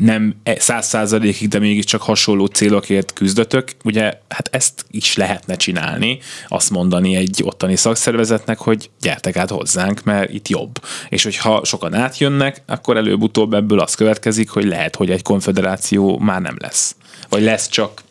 nem 0.00 0.34
e- 0.42 0.60
száz 0.60 0.86
százalékig, 0.86 1.48
de 1.48 1.58
mégiscsak 1.58 2.02
hasonló 2.02 2.46
célokért 2.46 3.12
küzdötök, 3.12 3.70
ugye 3.84 4.12
hát 4.28 4.48
ezt 4.52 4.84
is 4.90 5.16
lehetne 5.16 5.56
csinálni, 5.56 6.18
azt 6.48 6.70
mondani 6.70 7.16
egy 7.16 7.40
ottani 7.44 7.76
szakszervezetnek, 7.76 8.58
hogy 8.58 8.90
gyertek 9.00 9.36
át 9.36 9.50
hozzánk, 9.50 10.04
mert 10.04 10.32
itt 10.32 10.48
jobb. 10.48 10.80
És 11.08 11.22
hogyha 11.22 11.64
sokan 11.64 11.94
átjönnek, 11.94 12.62
akkor 12.66 12.96
előbb-utóbb 12.96 13.54
ebből 13.54 13.80
az 13.80 13.94
következik, 13.94 14.50
hogy 14.50 14.64
lehet, 14.64 14.96
hogy 14.96 15.10
egy 15.10 15.22
konfederáció 15.22 16.18
már 16.18 16.40
nem 16.40 16.56
lesz. 16.58 16.96
Vagy 17.28 17.42
lesz 17.42 17.68
csak 17.68 18.04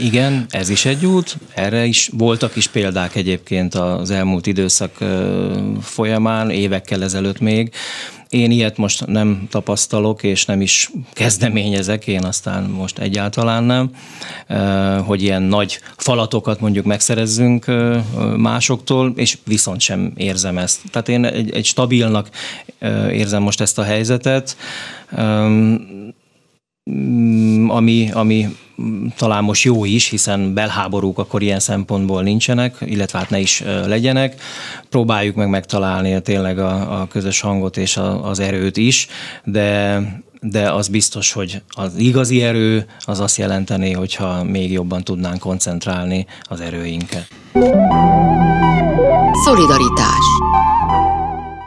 igen, 0.00 0.46
ez 0.50 0.68
is 0.68 0.84
egy 0.84 1.06
út. 1.06 1.36
Erre 1.54 1.84
is 1.84 2.10
voltak 2.12 2.56
is 2.56 2.68
példák 2.68 3.14
egyébként 3.14 3.74
az 3.74 4.10
elmúlt 4.10 4.46
időszak 4.46 5.04
folyamán, 5.80 6.50
évekkel 6.50 7.02
ezelőtt 7.02 7.40
még. 7.40 7.72
Én 8.28 8.50
ilyet 8.50 8.76
most 8.76 9.06
nem 9.06 9.46
tapasztalok, 9.50 10.22
és 10.22 10.44
nem 10.44 10.60
is 10.60 10.90
kezdeményezek, 11.12 12.06
én 12.06 12.24
aztán 12.24 12.64
most 12.64 12.98
egyáltalán 12.98 13.64
nem, 13.64 13.90
hogy 15.04 15.22
ilyen 15.22 15.42
nagy 15.42 15.80
falatokat 15.96 16.60
mondjuk 16.60 16.84
megszerezzünk 16.84 17.66
másoktól, 18.36 19.12
és 19.16 19.38
viszont 19.44 19.80
sem 19.80 20.12
érzem 20.16 20.58
ezt. 20.58 20.80
Tehát 20.90 21.08
én 21.08 21.24
egy, 21.24 21.50
egy 21.50 21.64
stabilnak 21.64 22.28
érzem 23.10 23.42
most 23.42 23.60
ezt 23.60 23.78
a 23.78 23.82
helyzetet, 23.82 24.56
ami, 27.68 28.10
ami 28.12 28.56
talán 29.16 29.44
most 29.44 29.62
jó 29.62 29.84
is, 29.84 30.08
hiszen 30.08 30.54
belháborúk 30.54 31.18
akkor 31.18 31.42
ilyen 31.42 31.60
szempontból 31.60 32.22
nincsenek, 32.22 32.76
illetve 32.80 33.18
hát 33.18 33.30
ne 33.30 33.38
is 33.38 33.62
legyenek. 33.86 34.40
Próbáljuk 34.88 35.36
meg 35.36 35.48
megtalálni 35.48 36.20
tényleg 36.22 36.58
a, 36.58 37.00
a 37.00 37.06
közös 37.06 37.40
hangot 37.40 37.76
és 37.76 37.96
a, 37.96 38.28
az 38.28 38.40
erőt 38.40 38.76
is, 38.76 39.06
de 39.44 40.24
de 40.40 40.72
az 40.72 40.88
biztos, 40.88 41.32
hogy 41.32 41.62
az 41.68 41.96
igazi 41.96 42.42
erő 42.42 42.86
az 43.00 43.20
azt 43.20 43.36
jelenteni, 43.36 43.92
hogyha 43.92 44.44
még 44.44 44.72
jobban 44.72 45.04
tudnánk 45.04 45.38
koncentrálni 45.38 46.26
az 46.42 46.60
erőinket. 46.60 47.28
Szolidaritás 49.44 50.24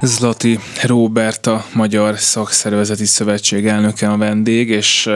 Zlati 0.01 0.59
Róbert, 0.83 1.47
a 1.47 1.65
Magyar 1.73 2.19
Szakszervezeti 2.19 3.05
Szövetség 3.05 3.67
elnöke 3.67 4.09
a 4.09 4.17
vendég, 4.17 4.69
és 4.69 5.09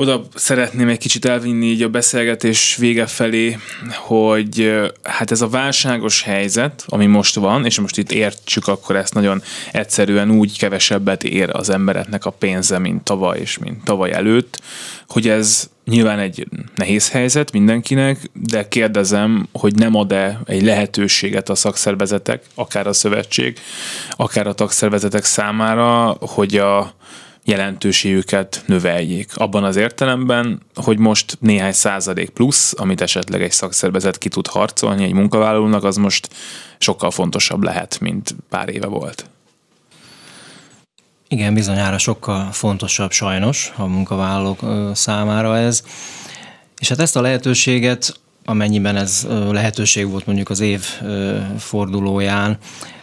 oda 0.00 0.22
szeretném 0.34 0.88
egy 0.88 0.98
kicsit 0.98 1.24
elvinni 1.24 1.66
így 1.66 1.82
a 1.82 1.88
beszélgetés 1.88 2.76
vége 2.76 3.06
felé, 3.06 3.58
hogy 3.94 4.80
hát 5.02 5.30
ez 5.30 5.40
a 5.40 5.48
válságos 5.48 6.22
helyzet, 6.22 6.84
ami 6.86 7.06
most 7.06 7.34
van, 7.34 7.64
és 7.64 7.80
most 7.80 7.98
itt 7.98 8.12
értsük 8.12 8.66
akkor 8.66 8.96
ezt 8.96 9.14
nagyon 9.14 9.42
egyszerűen 9.72 10.30
úgy 10.30 10.58
kevesebbet 10.58 11.24
ér 11.24 11.50
az 11.52 11.70
embereknek 11.70 12.24
a 12.24 12.30
pénze, 12.30 12.78
mint 12.78 13.02
tavaly 13.02 13.38
és 13.38 13.58
mint 13.58 13.84
tavaly 13.84 14.12
előtt, 14.12 14.60
hogy 15.08 15.28
ez 15.28 15.70
nyilván 15.84 16.18
egy 16.18 16.46
nehéz 16.74 17.10
helyzet 17.10 17.52
mindenkinek, 17.52 18.30
de 18.32 18.68
kérdezem, 18.68 19.48
hogy 19.52 19.74
nem 19.74 19.94
ad-e 19.94 20.40
egy 20.44 20.62
lehetőséget 20.62 21.48
a 21.48 21.54
szakszervezetek, 21.54 22.42
akár 22.54 22.86
a 22.86 22.92
szövetség, 22.92 23.58
akár 24.10 24.46
a 24.46 24.54
tagszervezetek 24.54 25.24
számára, 25.24 26.16
hogy 26.20 26.56
a 26.56 26.96
jelentőségüket 27.48 28.62
növeljék. 28.66 29.30
Abban 29.34 29.64
az 29.64 29.76
értelemben, 29.76 30.60
hogy 30.74 30.98
most 30.98 31.36
néhány 31.40 31.72
százalék 31.72 32.30
plusz, 32.30 32.74
amit 32.76 33.00
esetleg 33.00 33.42
egy 33.42 33.52
szakszervezet 33.52 34.18
ki 34.18 34.28
tud 34.28 34.46
harcolni 34.46 35.04
egy 35.04 35.12
munkavállalónak, 35.12 35.84
az 35.84 35.96
most 35.96 36.28
sokkal 36.78 37.10
fontosabb 37.10 37.62
lehet, 37.62 38.00
mint 38.00 38.34
pár 38.48 38.68
éve 38.68 38.86
volt. 38.86 39.30
Igen, 41.28 41.54
bizonyára 41.54 41.98
sokkal 41.98 42.52
fontosabb 42.52 43.10
sajnos 43.10 43.72
a 43.76 43.86
munkavállalók 43.86 44.60
számára 44.94 45.56
ez. 45.56 45.82
És 46.78 46.88
hát 46.88 47.00
ezt 47.00 47.16
a 47.16 47.20
lehetőséget, 47.20 48.20
amennyiben 48.44 48.96
ez 48.96 49.26
lehetőség 49.50 50.08
volt 50.10 50.26
mondjuk 50.26 50.50
az 50.50 50.60
év 50.60 50.84
fordulóján, 51.58 52.58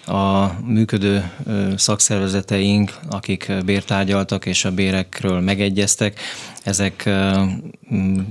a 0.06 0.52
működő 0.66 1.32
szakszervezeteink, 1.76 3.00
akik 3.10 3.52
bértárgyaltak 3.66 4.46
és 4.46 4.66
a 4.66 4.72
bérekről 4.72 5.40
megegyeztek, 5.40 6.20
ezek 6.64 7.10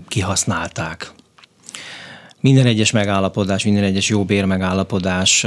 kihasználták. 0.09 1.13
Minden 2.41 2.67
egyes 2.67 2.91
megállapodás, 2.91 3.65
minden 3.65 3.85
egyes 3.85 4.09
jó 4.09 4.25
bér 4.25 4.45
megállapodás 4.45 5.45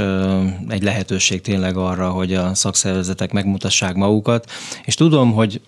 egy 0.68 0.82
lehetőség 0.82 1.40
tényleg 1.40 1.76
arra, 1.76 2.10
hogy 2.10 2.34
a 2.34 2.54
szakszervezetek 2.54 3.32
megmutassák 3.32 3.94
magukat, 3.94 4.50
és 4.84 4.94
tudom, 4.94 5.32
hogy 5.32 5.60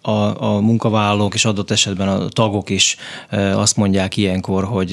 a, 0.00 0.44
a 0.44 0.60
munkavállalók 0.60 1.34
és 1.34 1.44
adott 1.44 1.70
esetben 1.70 2.08
a 2.08 2.28
tagok 2.28 2.70
is 2.70 2.96
azt 3.52 3.76
mondják 3.76 4.16
ilyenkor, 4.16 4.64
hogy 4.64 4.90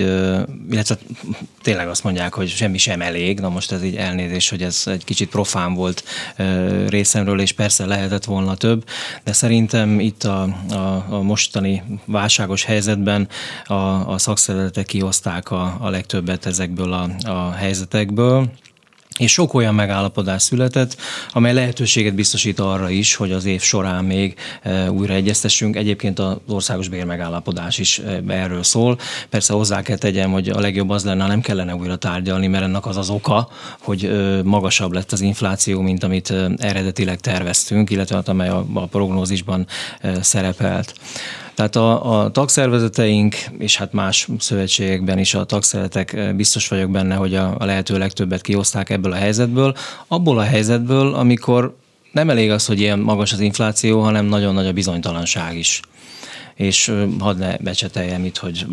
illetve 0.70 0.98
tényleg 1.62 1.88
azt 1.88 2.04
mondják, 2.04 2.34
hogy 2.34 2.50
semmi 2.50 2.78
sem 2.78 3.02
elég. 3.02 3.40
Na 3.40 3.50
most 3.50 3.72
ez 3.72 3.84
így 3.84 3.96
elnézés, 3.96 4.50
hogy 4.50 4.62
ez 4.62 4.84
egy 4.86 5.04
kicsit 5.04 5.30
profán 5.30 5.74
volt 5.74 6.04
részemről, 6.88 7.40
és 7.42 7.52
persze 7.52 7.86
lehetett 7.86 8.26
volna 8.26 8.56
több, 8.56 8.86
de 9.24 9.34
szerintem 9.34 10.00
itt 10.00 10.24
a, 10.24 10.42
a, 10.70 11.06
a 11.10 11.22
mostani 11.22 11.84
válságos 12.06 12.64
helyzetben 12.64 13.28
a, 13.66 13.74
a 14.14 14.18
szakszervezetek 14.18 14.86
kihozták 14.86 15.52
a, 15.52 15.78
a 15.80 15.90
legtöbbet 15.90 16.46
ezekből 16.46 16.94
a, 16.94 17.10
a 17.30 17.52
helyzetekből. 17.52 18.50
És 19.20 19.32
sok 19.32 19.54
olyan 19.54 19.76
megállapodás 19.76 20.42
született, 20.42 20.98
amely 21.32 21.54
lehetőséget 21.54 22.16
biztosít 22.16 22.60
arra 22.60 22.90
is, 22.90 23.16
hogy 23.16 23.32
az 23.32 23.46
év 23.46 23.62
során 23.62 24.06
még 24.06 24.36
e, 24.62 24.92
újra 24.92 25.14
egyeztessünk. 25.14 25.76
Egyébként 25.76 26.20
az 26.20 26.36
országos 26.48 26.88
bérmegállapodás 26.88 27.78
is 27.78 28.00
e, 28.00 28.22
erről 28.28 28.64
szól. 28.64 28.98
Persze 29.30 29.54
hozzá 29.54 29.82
kell 29.82 29.98
tegyem, 29.98 30.32
hogy 30.32 30.50
a 30.50 30.60
legjobb 30.60 30.90
az 30.90 31.04
lenne, 31.04 31.28
nem 31.28 31.42
kellene 31.42 31.76
újra 31.76 31.96
tárgyalni, 31.96 32.48
mert 32.48 32.64
ennek 32.64 32.86
az 32.86 32.98
az 32.98 33.10
oka, 33.10 33.50
hogy 33.80 34.06
e, 34.06 34.44
magasabb 34.44 34.92
lett 34.92 35.12
az 35.12 35.22
infláció, 35.22 35.82
mint 35.82 36.04
amit 36.04 36.34
eredetileg 36.58 37.20
terveztünk, 37.20 37.90
illetve 37.90 38.16
hát, 38.16 38.28
amely 38.28 38.50
a, 38.50 38.66
a 38.74 38.86
prognózisban 38.86 39.68
szerepelt. 40.22 40.94
Tehát 41.56 41.76
a, 41.76 42.20
a 42.22 42.32
tagszervezeteink, 42.32 43.36
és 43.58 43.78
hát 43.78 43.94
más 43.94 44.28
szövetségekben 44.40 45.20
is 45.20 45.34
a 45.34 45.44
tagszervezetek 45.44 46.14
eh, 46.14 46.34
biztos 46.34 46.68
vagyok 46.68 46.92
benne, 46.92 47.16
hogy 47.16 47.36
a, 47.36 47.56
a 47.60 47.66
lehető 47.66 47.98
legtöbbet 47.98 48.42
kihozták 48.42 48.90
ebből 48.90 49.12
a 49.12 49.16
helyzetből. 49.16 49.76
Abból 50.08 50.38
a 50.38 50.44
helyzetből, 50.44 51.14
amikor 51.14 51.76
nem 52.12 52.30
elég 52.30 52.52
az, 52.52 52.66
hogy 52.66 52.80
ilyen 52.80 53.00
magas 53.00 53.34
az 53.34 53.40
infláció, 53.40 54.02
hanem 54.02 54.26
nagyon 54.26 54.54
nagy 54.54 54.68
a 54.68 54.74
bizonytalanság 54.74 55.58
is 55.58 55.82
és 56.56 56.94
hadd 57.20 57.38
ne 57.38 57.58
becseteljem 57.58 58.26
itt, 58.26 58.38
hogy 58.38 58.66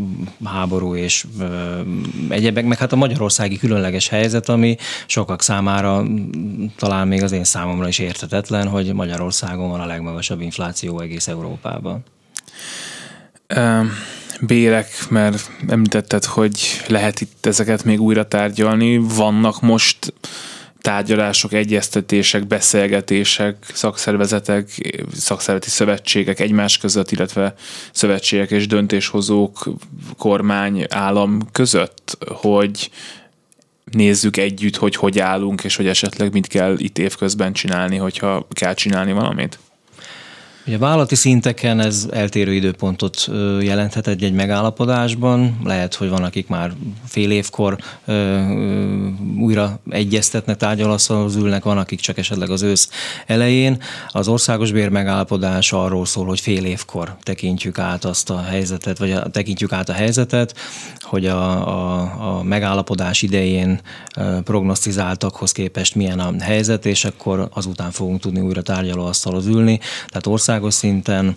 háború 0.45 0.95
és 0.95 1.27
ö, 1.41 1.81
egyebek, 2.29 2.65
meg 2.65 2.79
hát 2.79 2.93
a 2.93 2.97
magyarországi 2.97 3.59
különleges 3.59 4.09
helyzet, 4.09 4.49
ami 4.49 4.77
sokak 5.07 5.43
számára 5.43 6.05
talán 6.77 7.09
még 7.09 7.23
az 7.23 7.33
én 7.33 7.45
számomra 7.45 7.89
is 7.89 7.99
értetetlen, 7.99 8.69
hogy 8.69 8.93
Magyarországon 8.93 9.71
van 9.71 9.81
a 9.81 9.87
legmagasabb 9.87 10.41
infláció 10.41 11.01
egész 11.01 11.29
Európában 11.29 12.05
bérek, 14.41 15.09
mert 15.09 15.51
említetted, 15.69 16.25
hogy 16.25 16.83
lehet 16.89 17.21
itt 17.21 17.47
ezeket 17.47 17.85
még 17.85 18.01
újra 18.01 18.29
tárgyalni. 18.29 18.97
Vannak 18.97 19.61
most 19.61 20.13
tárgyalások, 20.81 21.53
egyeztetések, 21.53 22.47
beszélgetések, 22.47 23.57
szakszervezetek, 23.73 24.69
szakszervezeti 25.15 25.71
szövetségek 25.71 26.41
egymás 26.41 26.79
között, 26.79 27.11
illetve 27.11 27.55
szövetségek 27.93 28.51
és 28.51 28.67
döntéshozók, 28.67 29.69
kormány, 30.19 30.87
állam 30.89 31.39
között, 31.53 32.19
hogy 32.27 32.91
nézzük 33.85 34.37
együtt, 34.37 34.77
hogy 34.77 34.97
hogy 34.97 35.19
állunk, 35.19 35.65
és 35.65 35.77
hogy 35.77 35.87
esetleg 35.87 36.33
mit 36.33 36.47
kell 36.47 36.75
itt 36.79 36.99
évközben 36.99 37.53
csinálni, 37.53 37.97
hogyha 37.97 38.47
kell 38.51 38.75
csinálni 38.75 39.13
valamit? 39.13 39.59
Ugye 40.67 40.79
vállalati 40.79 41.15
szinteken 41.15 41.81
ez 41.81 42.09
eltérő 42.11 42.55
időpontot 42.55 43.29
jelenthet 43.61 44.07
egy-egy 44.07 44.33
megállapodásban. 44.33 45.61
Lehet, 45.65 45.95
hogy 45.95 46.09
van, 46.09 46.23
akik 46.23 46.49
már 46.49 46.73
fél 47.07 47.31
évkor 47.31 47.79
újra 49.39 49.81
egyeztetnek, 49.91 50.57
tárgyalasztalhoz 50.57 51.37
ülnek, 51.37 51.65
van, 51.65 51.79
akik 51.79 52.01
csak 52.01 52.19
esetleg 52.19 52.51
az 52.51 52.63
ősz 52.63 52.89
elején. 53.27 53.83
Az 54.09 54.29
országos 54.29 54.73
bér 54.73 54.89
megállapodás 54.89 55.73
arról 55.73 56.07
szól, 56.07 56.27
hogy 56.27 56.41
fél 56.41 56.65
évkor 56.65 57.17
tekintjük 57.23 57.79
át 57.79 58.05
azt 58.05 58.31
a 58.31 58.43
helyzetet, 58.43 58.99
vagy 58.99 59.13
a, 59.13 59.29
tekintjük 59.31 59.73
át 59.73 59.89
a 59.89 59.93
helyzetet, 59.93 60.55
hogy 61.01 61.27
a, 61.27 61.69
a, 61.69 62.39
a 62.39 62.43
megállapodás 62.43 63.23
idején 63.23 63.81
prognosztizáltakhoz 64.45 65.53
képest 65.53 65.95
milyen 65.95 66.19
a 66.19 66.33
helyzet, 66.41 66.87
és 66.87 67.05
akkor 67.05 67.49
azután 67.53 67.91
fogunk 67.91 68.21
tudni 68.21 68.41
újra 68.41 68.63
tárgyalóasztalhoz 68.63 69.47
ülni. 69.47 69.79
Tehát 70.07 70.27
ország 70.27 70.52
országos 70.53 70.75
szinten 70.75 71.37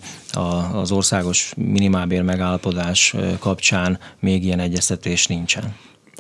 az 0.73 0.91
országos 0.91 1.53
minimálbér 1.57 2.21
megállapodás 2.21 3.15
kapcsán 3.39 3.99
még 4.19 4.43
ilyen 4.43 4.59
egyeztetés 4.59 5.27
nincsen. 5.27 5.75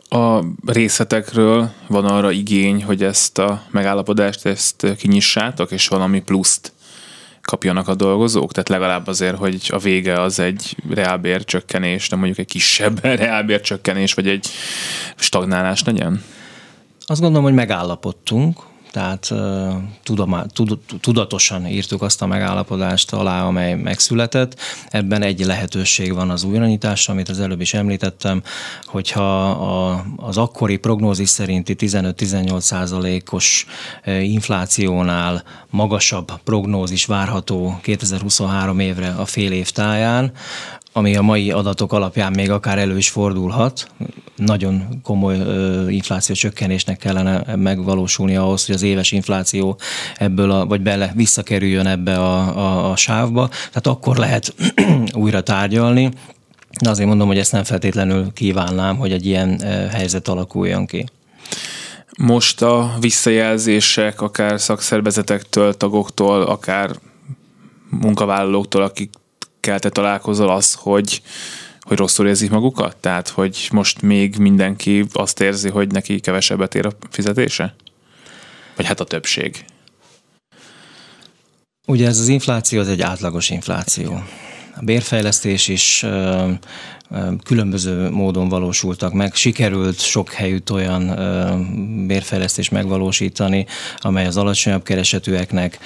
A 0.09 0.43
részletekről 0.65 1.71
van 1.87 2.05
arra 2.05 2.31
igény, 2.31 2.83
hogy 2.83 3.03
ezt 3.03 3.37
a 3.37 3.61
megállapodást 3.71 4.45
ezt 4.45 4.95
kinyissátok, 4.97 5.71
és 5.71 5.87
valami 5.87 6.21
pluszt 6.21 6.73
kapjanak 7.41 7.87
a 7.87 7.95
dolgozók? 7.95 8.51
Tehát 8.51 8.69
legalább 8.69 9.07
azért, 9.07 9.37
hogy 9.37 9.69
a 9.71 9.77
vége 9.77 10.21
az 10.21 10.39
egy 10.39 10.75
reálbércsökkenés, 10.89 12.09
nem 12.09 12.19
mondjuk 12.19 12.39
egy 12.39 12.51
kisebb 12.51 13.03
reálbércsökkenés, 13.25 14.13
vagy 14.13 14.27
egy 14.27 14.47
stagnálás 15.15 15.83
legyen? 15.83 16.23
Azt 17.05 17.21
gondolom, 17.21 17.43
hogy 17.45 17.53
megállapodtunk, 17.53 18.59
tehát 18.95 19.33
tudatosan 21.01 21.67
írtuk 21.67 22.01
azt 22.01 22.21
a 22.21 22.25
megállapodást 22.25 23.13
alá, 23.13 23.43
amely 23.43 23.73
megszületett. 23.73 24.59
Ebben 24.89 25.21
egy 25.21 25.39
lehetőség 25.39 26.13
van 26.13 26.29
az 26.29 26.43
újranyitásra, 26.43 27.13
amit 27.13 27.29
az 27.29 27.39
előbb 27.39 27.61
is 27.61 27.73
említettem, 27.73 28.43
hogyha 28.85 29.49
a, 29.49 30.05
az 30.17 30.37
akkori 30.37 30.77
prognózis 30.77 31.29
szerinti 31.29 31.75
15-18 31.79 32.59
százalékos 32.59 33.65
inflációnál 34.05 35.43
magasabb 35.69 36.31
prognózis 36.43 37.05
várható 37.05 37.79
2023 37.81 38.79
évre 38.79 39.09
a 39.09 39.25
fél 39.25 39.51
év 39.51 39.69
táján, 39.69 40.31
ami 40.97 41.15
a 41.15 41.21
mai 41.21 41.51
adatok 41.51 41.93
alapján 41.93 42.31
még 42.31 42.51
akár 42.51 42.77
elő 42.77 42.97
is 42.97 43.09
fordulhat. 43.09 43.87
Nagyon 44.35 44.99
komoly 45.03 45.37
infláció 45.89 46.35
csökkenésnek 46.35 46.97
kellene 46.97 47.55
megvalósulni 47.55 48.35
ahhoz, 48.35 48.65
hogy 48.65 48.75
az 48.75 48.81
éves 48.81 49.11
infláció 49.11 49.79
ebből, 50.17 50.51
a, 50.51 50.65
vagy 50.65 50.81
bele 50.81 51.11
visszakerüljön 51.15 51.85
ebbe 51.85 52.17
a, 52.17 52.57
a, 52.57 52.91
a 52.91 52.95
sávba. 52.95 53.47
Tehát 53.47 53.87
akkor 53.87 54.17
lehet 54.17 54.55
újra 55.23 55.41
tárgyalni. 55.41 56.11
De 56.81 56.89
azért 56.89 57.07
mondom, 57.07 57.27
hogy 57.27 57.37
ezt 57.39 57.51
nem 57.51 57.63
feltétlenül 57.63 58.33
kívánnám, 58.33 58.97
hogy 58.97 59.11
egy 59.11 59.25
ilyen 59.25 59.59
helyzet 59.89 60.27
alakuljon 60.27 60.85
ki. 60.85 61.05
Most 62.17 62.61
a 62.61 62.93
visszajelzések, 62.99 64.21
akár 64.21 64.61
szakszervezetektől, 64.61 65.73
tagoktól, 65.73 66.41
akár 66.41 66.91
munkavállalóktól, 67.89 68.81
akik 68.81 69.09
akikkel 69.65 69.79
te 69.79 70.01
találkozol 70.01 70.49
az, 70.49 70.73
hogy, 70.73 71.21
hogy 71.81 71.97
rosszul 71.97 72.27
érzik 72.27 72.49
magukat? 72.49 72.97
Tehát, 72.97 73.29
hogy 73.29 73.67
most 73.71 74.01
még 74.01 74.37
mindenki 74.37 75.05
azt 75.13 75.41
érzi, 75.41 75.69
hogy 75.69 75.91
neki 75.91 76.19
kevesebbet 76.19 76.75
ér 76.75 76.85
a 76.85 76.91
fizetése? 77.09 77.75
Vagy 78.75 78.85
hát 78.85 78.99
a 78.99 79.03
többség. 79.03 79.65
Ugye 81.87 82.07
ez 82.07 82.19
az 82.19 82.27
infláció 82.27 82.79
az 82.79 82.87
egy 82.87 83.01
átlagos 83.01 83.49
infláció. 83.49 84.23
A 84.75 84.83
bérfejlesztés 84.83 85.67
is 85.67 86.05
különböző 87.43 88.09
módon 88.09 88.49
valósultak 88.49 89.13
meg. 89.13 89.35
Sikerült 89.35 89.99
sok 89.99 90.31
helyütt 90.31 90.71
olyan 90.71 91.01
bérfejlesztést 92.07 92.71
megvalósítani, 92.71 93.65
amely 93.97 94.25
az 94.25 94.37
alacsonyabb 94.37 94.83
keresetűeknek 94.83 95.79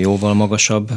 jóval 0.00 0.34
magasabb 0.34 0.92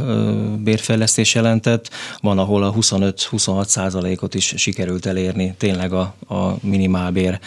bérfejlesztés 0.63 1.33
jelentett. 1.35 1.89
Van, 2.21 2.39
ahol 2.39 2.63
a 2.63 2.73
25-26 2.73 3.65
százalékot 3.65 4.35
is 4.35 4.53
sikerült 4.57 5.05
elérni 5.05 5.53
tényleg 5.57 5.93
a, 5.93 6.13
a 6.27 6.55
minimálbér 6.61 7.39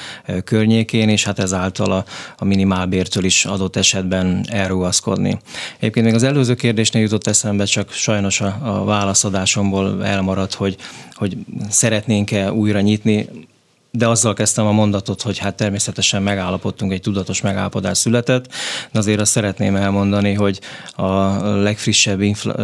környékén, 0.44 1.08
és 1.08 1.24
hát 1.24 1.38
ezáltal 1.38 1.92
a, 1.92 2.04
a 2.38 2.44
minimálbértől 2.44 3.24
is 3.24 3.44
adott 3.44 3.76
esetben 3.76 4.44
elrugaszkodni. 4.48 5.38
Egyébként 5.78 6.06
még 6.06 6.14
az 6.14 6.22
előző 6.22 6.54
kérdésnél 6.54 7.02
jutott 7.02 7.26
eszembe, 7.26 7.64
csak 7.64 7.92
sajnos 7.92 8.40
a, 8.40 8.58
a 8.62 8.84
válaszadásomból 8.84 10.04
elmaradt, 10.04 10.54
hogy, 10.54 10.76
hogy 11.12 11.36
szeretnénk-e 11.68 12.52
újra 12.52 12.80
nyitni 12.80 13.28
de 13.94 14.08
azzal 14.08 14.34
kezdtem 14.34 14.66
a 14.66 14.72
mondatot, 14.72 15.22
hogy 15.22 15.38
hát 15.38 15.54
természetesen 15.54 16.22
megállapodtunk, 16.22 16.92
egy 16.92 17.00
tudatos 17.00 17.40
megállapodás 17.40 17.98
született, 17.98 18.46
de 18.92 18.98
azért 18.98 19.20
azt 19.20 19.30
szeretném 19.30 19.76
elmondani, 19.76 20.32
hogy 20.32 20.60
a 20.96 21.12
legfrissebb 21.46 22.20
infl- 22.20 22.60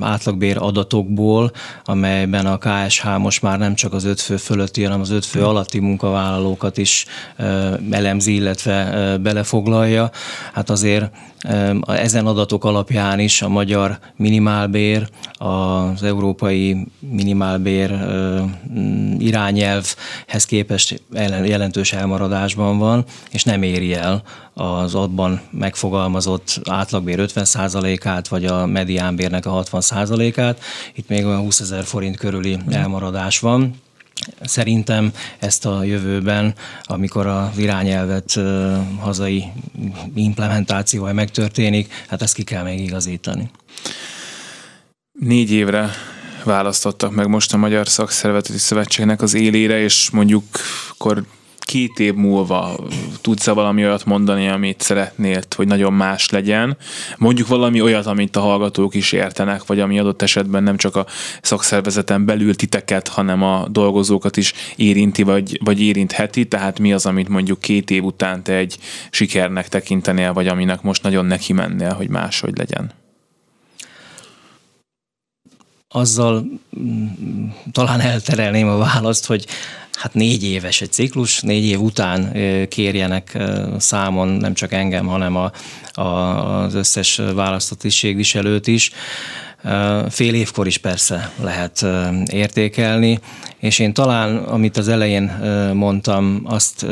átlagbér 0.00 0.56
adatokból, 0.58 1.52
amelyben 1.84 2.46
a 2.46 2.58
KSH 2.58 3.18
most 3.18 3.42
már 3.42 3.58
nem 3.58 3.74
csak 3.74 3.92
az 3.92 4.04
öt 4.04 4.20
fő 4.20 4.36
fölötti, 4.36 4.82
hanem 4.82 5.00
az 5.00 5.10
öt 5.10 5.24
fő 5.24 5.44
alatti 5.44 5.78
munkavállalókat 5.78 6.78
is 6.78 7.06
elemzi, 7.90 8.34
illetve 8.34 9.16
belefoglalja, 9.18 10.10
hát 10.52 10.70
azért 10.70 11.10
ezen 11.86 12.26
adatok 12.26 12.64
alapján 12.64 13.18
is 13.18 13.42
a 13.42 13.48
magyar 13.48 13.98
minimálbér, 14.16 15.08
az 15.32 16.02
európai 16.02 16.86
minimálbér 16.98 17.98
irányelvhez 19.18 20.44
képest 20.46 21.02
jelentős 21.44 21.92
elmaradásban 21.92 22.78
van, 22.78 23.04
és 23.30 23.44
nem 23.44 23.62
éri 23.62 23.94
el 23.94 24.22
az 24.54 24.94
abban 24.94 25.40
megfogalmazott 25.50 26.60
átlagbér 26.68 27.18
50%-át, 27.34 28.28
vagy 28.28 28.44
a 28.44 28.66
mediánbérnek 28.66 29.46
a 29.46 29.62
60%-át. 29.62 30.60
Itt 30.94 31.08
még 31.08 31.26
olyan 31.26 31.40
20 31.40 31.60
ezer 31.60 31.84
forint 31.84 32.16
körüli 32.16 32.58
elmaradás 32.70 33.38
van 33.38 33.74
Szerintem 34.42 35.12
ezt 35.38 35.66
a 35.66 35.84
jövőben, 35.84 36.54
amikor 36.82 37.26
az 37.26 37.58
irányelvet 37.58 38.40
hazai 38.98 39.44
implementációval 40.14 41.12
megtörténik, 41.12 41.92
hát 42.08 42.22
ezt 42.22 42.34
ki 42.34 42.42
kell 42.42 42.62
még 42.62 42.80
igazítani. 42.80 43.50
Négy 45.12 45.50
évre 45.50 45.90
választottak 46.44 47.14
meg 47.14 47.26
most 47.28 47.54
a 47.54 47.56
Magyar 47.56 47.88
Szakszervezeti 47.88 48.58
Szövetségnek 48.58 49.22
az 49.22 49.34
élére, 49.34 49.78
és 49.78 50.10
mondjuk 50.10 50.44
akkor 50.90 51.24
két 51.70 51.98
év 51.98 52.14
múlva 52.14 52.76
tudsz 53.20 53.46
-e 53.46 53.52
valami 53.52 53.84
olyat 53.84 54.04
mondani, 54.04 54.48
amit 54.48 54.80
szeretnél, 54.80 55.40
hogy 55.56 55.66
nagyon 55.66 55.92
más 55.92 56.30
legyen? 56.30 56.76
Mondjuk 57.18 57.48
valami 57.48 57.80
olyat, 57.80 58.06
amit 58.06 58.36
a 58.36 58.40
hallgatók 58.40 58.94
is 58.94 59.12
értenek, 59.12 59.66
vagy 59.66 59.80
ami 59.80 59.98
adott 59.98 60.22
esetben 60.22 60.62
nem 60.62 60.76
csak 60.76 60.96
a 60.96 61.06
szakszervezeten 61.42 62.24
belül 62.24 62.56
titeket, 62.56 63.08
hanem 63.08 63.42
a 63.42 63.68
dolgozókat 63.68 64.36
is 64.36 64.52
érinti, 64.76 65.22
vagy, 65.22 65.60
vagy 65.64 65.80
érintheti, 65.80 66.48
tehát 66.48 66.78
mi 66.78 66.92
az, 66.92 67.06
amit 67.06 67.28
mondjuk 67.28 67.60
két 67.60 67.90
év 67.90 68.04
után 68.04 68.42
te 68.42 68.54
egy 68.54 68.78
sikernek 69.10 69.68
tekintenél, 69.68 70.32
vagy 70.32 70.48
aminek 70.48 70.82
most 70.82 71.02
nagyon 71.02 71.24
neki 71.24 71.52
mennél, 71.52 71.92
hogy 71.92 72.08
máshogy 72.08 72.56
legyen? 72.56 72.92
azzal 75.92 76.44
mm, 76.80 77.48
talán 77.72 78.00
elterelném 78.00 78.68
a 78.68 78.76
választ, 78.76 79.26
hogy 79.26 79.46
hát 80.00 80.14
négy 80.14 80.44
éves 80.44 80.80
egy 80.80 80.92
ciklus, 80.92 81.40
négy 81.40 81.64
év 81.64 81.80
után 81.80 82.32
kérjenek 82.68 83.38
számon 83.78 84.28
nem 84.28 84.54
csak 84.54 84.72
engem, 84.72 85.06
hanem 85.06 85.36
a, 85.36 85.52
a, 85.92 86.02
az 86.62 86.74
összes 86.74 87.20
választott 87.34 87.78
tisztségviselőt 87.78 88.66
is. 88.66 88.90
Fél 90.08 90.34
évkor 90.34 90.66
is 90.66 90.78
persze 90.78 91.32
lehet 91.40 91.86
értékelni, 92.32 93.18
és 93.58 93.78
én 93.78 93.92
talán, 93.92 94.36
amit 94.36 94.76
az 94.76 94.88
elején 94.88 95.32
mondtam, 95.74 96.40
azt 96.44 96.86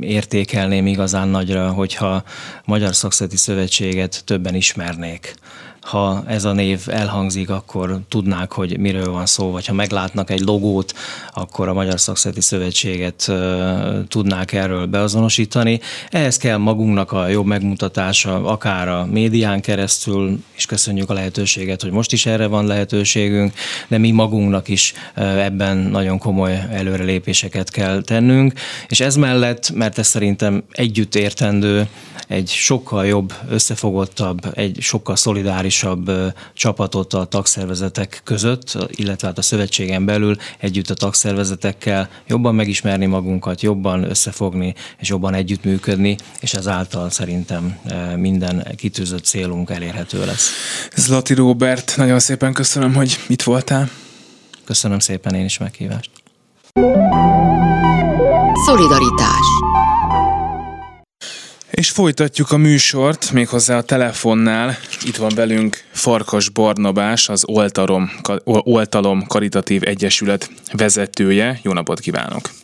értékelném 0.00 0.86
igazán 0.86 1.28
nagyra, 1.28 1.70
hogyha 1.70 2.22
Magyar 2.64 2.94
Szakszeti 2.94 3.36
Szövetséget 3.36 4.22
többen 4.24 4.54
ismernék 4.54 5.34
ha 5.80 6.22
ez 6.26 6.44
a 6.44 6.52
név 6.52 6.80
elhangzik, 6.86 7.50
akkor 7.50 8.00
tudnák, 8.08 8.52
hogy 8.52 8.78
miről 8.78 9.10
van 9.10 9.26
szó, 9.26 9.50
vagy 9.50 9.66
ha 9.66 9.72
meglátnak 9.72 10.30
egy 10.30 10.40
logót, 10.40 10.94
akkor 11.32 11.68
a 11.68 11.72
Magyar 11.72 12.00
Szakszeti 12.00 12.40
Szövetséget 12.40 13.32
tudnák 14.08 14.52
erről 14.52 14.86
beazonosítani. 14.86 15.80
Ehhez 16.10 16.36
kell 16.36 16.56
magunknak 16.56 17.12
a 17.12 17.28
jobb 17.28 17.46
megmutatása, 17.46 18.44
akár 18.44 18.88
a 18.88 19.06
médián 19.10 19.60
keresztül, 19.60 20.42
és 20.56 20.66
köszönjük 20.66 21.10
a 21.10 21.14
lehetőséget, 21.14 21.82
hogy 21.82 21.90
most 21.90 22.12
is 22.12 22.26
erre 22.26 22.46
van 22.46 22.66
lehetőségünk, 22.66 23.52
de 23.88 23.98
mi 23.98 24.10
magunknak 24.10 24.68
is 24.68 24.94
ebben 25.14 25.76
nagyon 25.76 26.18
komoly 26.18 26.62
előrelépéseket 26.70 27.70
kell 27.70 28.02
tennünk, 28.02 28.52
és 28.88 29.00
ez 29.00 29.16
mellett, 29.16 29.70
mert 29.74 29.98
ez 29.98 30.06
szerintem 30.06 30.62
együtt 30.70 31.14
értendő, 31.14 31.88
egy 32.30 32.48
sokkal 32.48 33.06
jobb, 33.06 33.34
összefogottabb, 33.48 34.40
egy 34.54 34.76
sokkal 34.80 35.16
szolidárisabb 35.70 36.34
csapatot 36.54 37.12
a 37.14 37.24
tagszervezetek 37.24 38.20
között, 38.24 38.78
illetve 38.90 39.26
hát 39.26 39.38
a 39.38 39.42
szövetségen 39.42 40.04
belül 40.04 40.36
együtt 40.58 40.90
a 40.90 40.94
tagszervezetekkel 40.94 42.08
jobban 42.26 42.54
megismerni 42.54 43.06
magunkat, 43.06 43.60
jobban 43.60 44.10
összefogni 44.10 44.74
és 44.98 45.08
jobban 45.08 45.34
együttműködni, 45.34 46.16
és 46.40 46.54
ezáltal 46.54 47.10
szerintem 47.10 47.78
minden 48.16 48.66
kitűzött 48.76 49.24
célunk 49.24 49.70
elérhető 49.70 50.24
lesz. 50.24 50.50
Zlati 50.96 51.34
Róbert, 51.34 51.92
nagyon 51.96 52.18
szépen 52.18 52.52
köszönöm, 52.52 52.94
hogy 52.94 53.18
itt 53.28 53.42
voltál. 53.42 53.90
Köszönöm 54.64 54.98
szépen 54.98 55.34
én 55.34 55.44
is 55.44 55.58
meghívást. 55.58 56.10
Szolidaritás 58.66 59.46
és 61.80 61.90
folytatjuk 61.90 62.50
a 62.50 62.56
műsort, 62.56 63.30
méghozzá 63.32 63.76
a 63.76 63.82
telefonnál. 63.82 64.78
Itt 65.04 65.16
van 65.16 65.32
velünk 65.34 65.84
Farkas 65.92 66.48
Barnabás, 66.48 67.28
az 67.28 67.44
Oltalom, 67.46 68.10
Oltalom 68.44 69.26
Karitatív 69.26 69.82
Egyesület 69.84 70.50
vezetője. 70.72 71.60
Jó 71.62 71.72
napot 71.72 72.00
kívánok! 72.00 72.59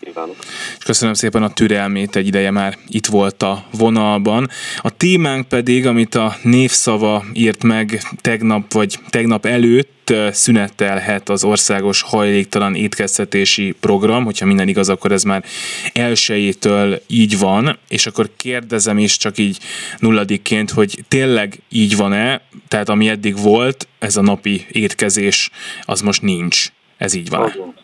Kívánok! 0.00 0.36
És 0.78 0.84
köszönöm 0.84 1.14
szépen 1.14 1.42
a 1.42 1.52
türelmét, 1.52 2.16
egy 2.16 2.26
ideje 2.26 2.50
már 2.50 2.78
itt 2.88 3.06
volt 3.06 3.42
a 3.42 3.64
vonalban. 3.70 4.48
A 4.78 4.90
témánk 4.90 5.48
pedig, 5.48 5.86
amit 5.86 6.14
a 6.14 6.36
névszava 6.42 7.24
írt 7.32 7.62
meg 7.62 8.02
tegnap 8.20 8.72
vagy 8.72 8.98
tegnap 9.10 9.46
előtt, 9.46 9.98
szünetelhet 10.30 11.28
az 11.28 11.44
országos 11.44 12.02
hajléktalan 12.02 12.74
étkeztetési 12.74 13.74
program, 13.80 14.24
hogyha 14.24 14.46
minden 14.46 14.68
igaz, 14.68 14.88
akkor 14.88 15.12
ez 15.12 15.22
már 15.22 15.44
elsőjétől 15.92 17.02
így 17.06 17.38
van, 17.38 17.78
és 17.88 18.06
akkor 18.06 18.30
kérdezem 18.36 18.98
is 18.98 19.16
csak 19.16 19.38
így 19.38 19.58
nulladikként, 19.98 20.70
hogy 20.70 21.04
tényleg 21.08 21.62
így 21.68 21.96
van-e, 21.96 22.40
tehát 22.68 22.88
ami 22.88 23.08
eddig 23.08 23.42
volt, 23.42 23.88
ez 23.98 24.16
a 24.16 24.22
napi 24.22 24.66
étkezés, 24.72 25.50
az 25.82 26.00
most 26.00 26.22
nincs. 26.22 26.66
Ez 26.96 27.14
így 27.14 27.28
van-e? 27.28 27.52
Igen, 27.54 27.74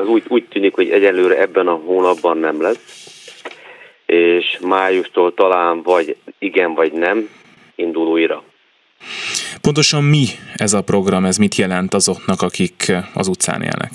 az 0.00 0.08
úgy, 0.08 0.22
úgy 0.28 0.44
tűnik, 0.48 0.74
hogy 0.74 0.90
egyelőre 0.90 1.40
ebben 1.40 1.66
a 1.66 1.74
hónapban 1.74 2.38
nem 2.38 2.62
lesz, 2.62 3.06
és 4.06 4.58
májustól 4.60 5.34
talán 5.34 5.82
vagy 5.82 6.16
igen, 6.38 6.74
vagy 6.74 6.92
nem 6.92 7.28
indul 7.74 8.06
újra. 8.06 8.42
Pontosan 9.60 10.04
mi 10.04 10.26
ez 10.54 10.72
a 10.72 10.82
program, 10.82 11.24
ez 11.24 11.36
mit 11.36 11.54
jelent 11.54 11.94
azoknak, 11.94 12.42
akik 12.42 12.92
az 13.14 13.28
utcán 13.28 13.62
élnek? 13.62 13.90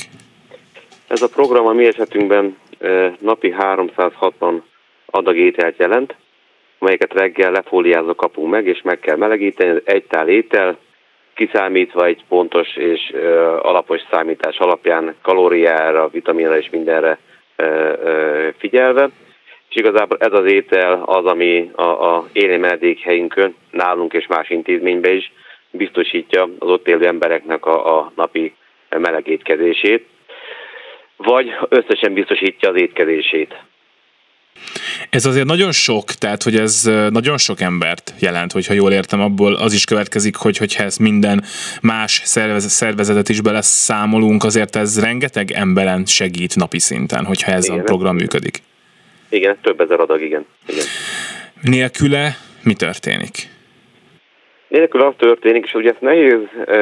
Ez 1.08 1.22
a 1.22 1.28
program 1.28 1.66
a 1.66 1.74
mi 1.74 1.86
esetünkben 1.86 2.58
napi 3.20 3.52
360 3.52 4.64
adag 5.06 5.38
ételt 5.38 5.78
jelent, 5.78 6.16
amelyeket 6.80 7.14
reggel 7.14 7.52
lefóliázva 7.52 8.16
kapunk 8.16 8.50
meg, 8.50 8.68
és 8.68 8.82
meg 8.82 9.00
kell 9.00 9.16
melegíteni, 9.16 9.82
egy 9.84 10.04
tál 10.04 10.28
étel, 10.28 10.78
kiszámítva 11.36 12.06
egy 12.06 12.24
pontos 12.28 12.76
és 12.76 13.14
alapos 13.62 14.02
számítás 14.12 14.58
alapján 14.58 15.16
kalóriára, 15.22 16.08
vitaminra 16.08 16.58
és 16.58 16.70
mindenre 16.70 17.18
figyelve. 18.58 19.10
És 19.70 19.76
igazából 19.76 20.18
ez 20.20 20.34
az 20.34 20.52
étel 20.52 21.04
az, 21.06 21.26
ami 21.26 21.72
a, 21.76 22.16
a 22.16 22.28
menedékhelyünkön, 22.34 23.56
nálunk 23.72 24.14
és 24.14 24.28
más 24.28 24.50
intézményben 24.50 25.16
is 25.16 25.32
biztosítja 25.72 26.50
az 26.60 26.70
ott 26.70 26.88
élő 26.88 27.06
embereknek 27.06 27.66
a, 27.66 27.98
a 28.00 28.12
napi 28.16 28.54
meleg 28.90 29.28
étkezését, 29.28 30.06
vagy 31.18 31.56
összesen 31.70 32.14
biztosítja 32.14 32.70
az 32.70 32.82
étkezését. 32.82 33.56
Ez 35.10 35.26
azért 35.26 35.46
nagyon 35.46 35.72
sok, 35.72 36.06
tehát 36.06 36.44
hogy 36.44 36.56
ez 36.56 36.90
nagyon 37.10 37.38
sok 37.38 37.62
embert 37.62 38.14
jelent, 38.20 38.52
hogyha 38.52 38.74
jól 38.74 38.92
értem, 38.92 39.22
abból 39.22 39.54
az 39.54 39.74
is 39.74 39.86
következik, 39.86 40.36
hogy 40.36 40.58
hogyha 40.58 40.84
ezt 40.84 41.00
minden 41.00 41.44
más 41.82 42.22
szervezetet 42.24 43.30
is 43.30 43.42
beleszámolunk, 43.42 44.44
azért 44.44 44.76
ez 44.76 45.00
rengeteg 45.04 45.52
emberen 45.52 46.06
segít 46.06 46.56
napi 46.56 46.80
szinten, 46.80 47.26
hogyha 47.26 47.52
ez 47.52 47.66
igen, 47.66 47.80
a 47.80 47.84
program 47.84 48.16
működik. 48.16 48.58
Igen, 49.30 49.58
több 49.62 49.82
ezer 49.82 50.00
adag, 50.00 50.22
igen. 50.22 50.46
igen. 50.68 50.86
Nélküle 51.62 52.38
mi 52.64 52.74
történik? 52.74 53.54
Nélkül 54.68 55.02
az 55.02 55.14
történik, 55.18 55.66
és 55.66 55.74
ugye 55.74 55.90
ezt 55.90 56.02
nehéz 56.02 56.40
e, 56.66 56.78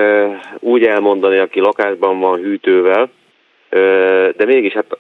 úgy 0.60 0.84
elmondani, 0.84 1.38
aki 1.38 1.60
lakásban 1.60 2.20
van 2.20 2.40
hűtővel, 2.40 3.10
de 4.36 4.46
mégis 4.46 4.74
hát 4.74 4.98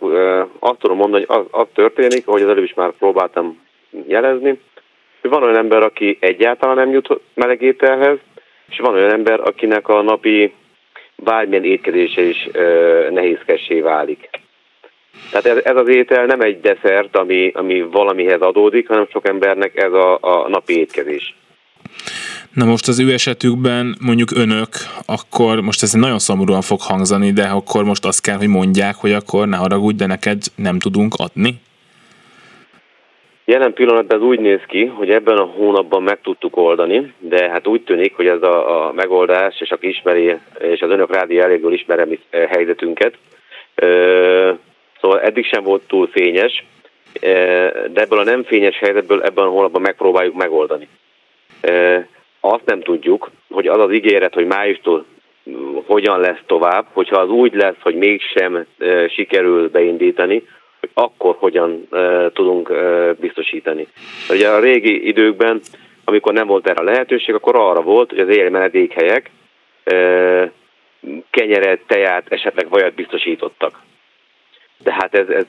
azt 0.59 0.79
tudom 0.79 0.97
mondani, 0.97 1.25
hogy 1.27 1.37
az, 1.37 1.61
az 1.61 1.67
történik, 1.73 2.27
ahogy 2.27 2.41
az 2.41 2.49
előbb 2.49 2.63
is 2.63 2.73
már 2.73 2.91
próbáltam 2.91 3.61
jelezni, 4.07 4.59
hogy 5.21 5.29
van 5.29 5.43
olyan 5.43 5.57
ember, 5.57 5.83
aki 5.83 6.17
egyáltalán 6.19 6.75
nem 6.75 6.91
jut 6.91 7.19
melegételhez, 7.33 8.17
és 8.69 8.79
van 8.79 8.93
olyan 8.93 9.11
ember, 9.11 9.39
akinek 9.39 9.87
a 9.87 10.01
napi 10.01 10.53
bármilyen 11.15 11.63
étkezése 11.63 12.21
is 12.21 12.49
nehézkessé 13.09 13.79
válik. 13.79 14.29
Tehát 15.31 15.45
ez, 15.45 15.63
ez 15.63 15.75
az 15.75 15.87
étel 15.87 16.25
nem 16.25 16.41
egy 16.41 16.59
desszert, 16.59 17.17
ami, 17.17 17.51
ami 17.55 17.81
valamihez 17.81 18.41
adódik, 18.41 18.87
hanem 18.87 19.07
sok 19.11 19.27
embernek 19.27 19.75
ez 19.75 19.93
a, 19.93 20.17
a 20.21 20.49
napi 20.49 20.79
étkezés. 20.79 21.35
Na 22.53 22.65
most 22.65 22.87
az 22.87 22.99
ő 22.99 23.11
esetükben 23.13 23.95
mondjuk 24.05 24.31
önök, 24.35 24.69
akkor 25.05 25.61
most 25.61 25.83
ez 25.83 25.93
nagyon 25.93 26.19
szomorúan 26.19 26.61
fog 26.61 26.79
hangzani, 26.81 27.31
de 27.31 27.43
akkor 27.43 27.83
most 27.83 28.05
azt 28.05 28.21
kell, 28.21 28.37
hogy 28.37 28.47
mondják, 28.47 28.95
hogy 28.95 29.11
akkor 29.11 29.47
ne 29.47 29.57
haragudj, 29.57 29.97
de 29.97 30.05
neked 30.05 30.41
nem 30.55 30.79
tudunk 30.79 31.13
adni? 31.17 31.53
Jelen 33.45 33.73
pillanatban 33.73 34.17
ez 34.17 34.23
úgy 34.23 34.39
néz 34.39 34.61
ki, 34.67 34.85
hogy 34.85 35.09
ebben 35.09 35.37
a 35.37 35.43
hónapban 35.43 36.03
meg 36.03 36.19
tudtuk 36.21 36.57
oldani, 36.57 37.13
de 37.19 37.49
hát 37.49 37.67
úgy 37.67 37.81
tűnik, 37.81 38.15
hogy 38.15 38.27
ez 38.27 38.41
a, 38.41 38.87
a 38.87 38.91
megoldás, 38.91 39.61
és 39.61 39.71
aki 39.71 39.87
ismeri, 39.87 40.35
és 40.59 40.81
az 40.81 40.89
önök 40.89 41.13
rádió 41.15 41.41
elég 41.41 41.65
ismerem 41.69 42.09
helyzetünket, 42.49 43.17
Szóval 45.01 45.21
eddig 45.21 45.45
sem 45.45 45.63
volt 45.63 45.81
túl 45.87 46.07
fényes, 46.07 46.63
de 47.91 48.01
ebből 48.01 48.19
a 48.19 48.23
nem 48.23 48.43
fényes 48.43 48.77
helyzetből 48.77 49.21
ebben 49.21 49.45
a 49.45 49.49
hónapban 49.49 49.81
megpróbáljuk 49.81 50.35
megoldani. 50.35 50.87
Azt 52.45 52.65
nem 52.65 52.81
tudjuk, 52.81 53.31
hogy 53.49 53.67
az 53.67 53.79
az 53.79 53.91
ígéret, 53.91 54.33
hogy 54.33 54.45
májustól 54.45 55.05
hogyan 55.85 56.19
lesz 56.19 56.41
tovább, 56.45 56.85
hogyha 56.93 57.19
az 57.19 57.29
úgy 57.29 57.53
lesz, 57.53 57.75
hogy 57.81 57.95
mégsem 57.95 58.65
sikerül 59.07 59.69
beindítani, 59.69 60.47
hogy 60.79 60.89
akkor 60.93 61.35
hogyan 61.39 61.87
tudunk 62.33 62.73
biztosítani. 63.19 63.87
Ugye 64.29 64.49
a 64.49 64.59
régi 64.59 65.07
időkben, 65.07 65.61
amikor 66.03 66.33
nem 66.33 66.47
volt 66.47 66.67
erre 66.67 66.81
a 66.81 66.91
lehetőség, 66.91 67.35
akkor 67.35 67.55
arra 67.55 67.81
volt, 67.81 68.09
hogy 68.09 68.19
az 68.19 68.29
éjjel 68.29 68.49
menedékhelyek 68.49 69.31
kenyeret, 71.29 71.81
teját, 71.87 72.31
esetleg 72.31 72.69
vajat 72.69 72.93
biztosítottak 72.93 73.81
de 74.83 74.93
hát 74.93 75.15
ez, 75.15 75.29
ez 75.29 75.45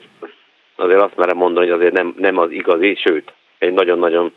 azért 0.75 1.01
azt 1.01 1.15
merem 1.15 1.37
mondani, 1.37 1.65
hogy 1.67 1.75
azért 1.75 1.93
nem, 1.93 2.15
nem 2.17 2.37
az 2.37 2.51
igazi, 2.51 2.95
sőt, 2.95 3.33
egy 3.57 3.73
nagyon-nagyon 3.73 4.33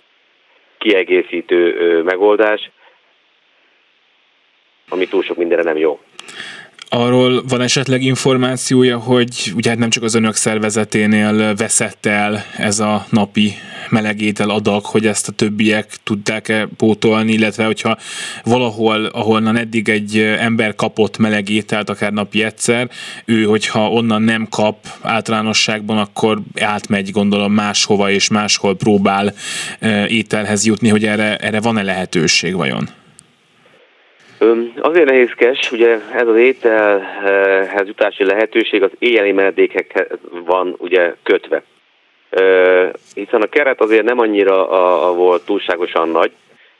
kiegészítő 0.79 2.03
megoldás, 2.03 2.71
ami 4.89 5.09
túl 5.09 5.23
sok 5.23 5.37
mindenre 5.37 5.63
nem 5.63 5.77
jó. 5.77 6.01
Arról 6.91 7.43
van 7.49 7.61
esetleg 7.61 8.03
információja, 8.03 8.99
hogy 8.99 9.53
ugye 9.55 9.71
hát 9.71 9.79
nem 9.79 9.91
csak 9.91 10.03
az 10.03 10.15
önök 10.15 10.35
szervezeténél 10.35 11.55
veszett 11.55 12.07
el 12.07 12.45
ez 12.57 12.79
a 12.79 13.07
napi 13.11 13.55
melegétel 13.91 14.51
adag, 14.51 14.85
hogy 14.85 15.07
ezt 15.07 15.29
a 15.29 15.33
többiek 15.33 15.97
tudták-e 16.03 16.69
pótolni, 16.77 17.33
illetve 17.33 17.65
hogyha 17.65 17.99
valahol, 18.45 19.05
ahonnan 19.05 19.57
eddig 19.57 19.89
egy 19.89 20.19
ember 20.19 20.75
kapott 20.75 21.19
melegételt, 21.19 21.91
akár 21.91 22.13
napi 22.13 22.43
egyszer, 22.43 22.91
ő, 23.25 23.43
hogyha 23.43 23.91
onnan 23.91 24.23
nem 24.23 24.47
kap 24.51 24.77
általánosságban, 25.01 25.99
akkor 25.99 26.43
átmegy 26.61 27.11
gondolom 27.11 27.53
máshova, 27.53 28.11
és 28.11 28.29
máshol 28.29 28.77
próbál 28.77 29.35
ételhez 30.07 30.67
jutni, 30.67 30.89
hogy 30.89 31.05
erre, 31.05 31.37
erre 31.37 31.61
van-e 31.61 31.83
lehetőség 31.83 32.55
vajon? 32.55 32.98
Azért 34.81 35.09
nehézkes, 35.09 35.73
ugye 35.73 35.99
ez 36.15 36.27
az 36.27 36.37
ételhez 36.37 37.87
jutási 37.87 38.25
lehetőség 38.25 38.83
az 38.83 38.91
éjjeli 38.99 39.33
menedékekhez 39.33 40.07
van 40.31 40.75
ugye 40.79 41.15
kötve. 41.23 41.63
Hiszen 43.15 43.43
a 43.43 43.47
keret 43.47 43.81
azért 43.81 44.05
nem 44.05 44.19
annyira 44.19 44.69
a, 44.71 45.09
a 45.09 45.15
volt 45.15 45.45
túlságosan 45.45 46.09
nagy, 46.09 46.33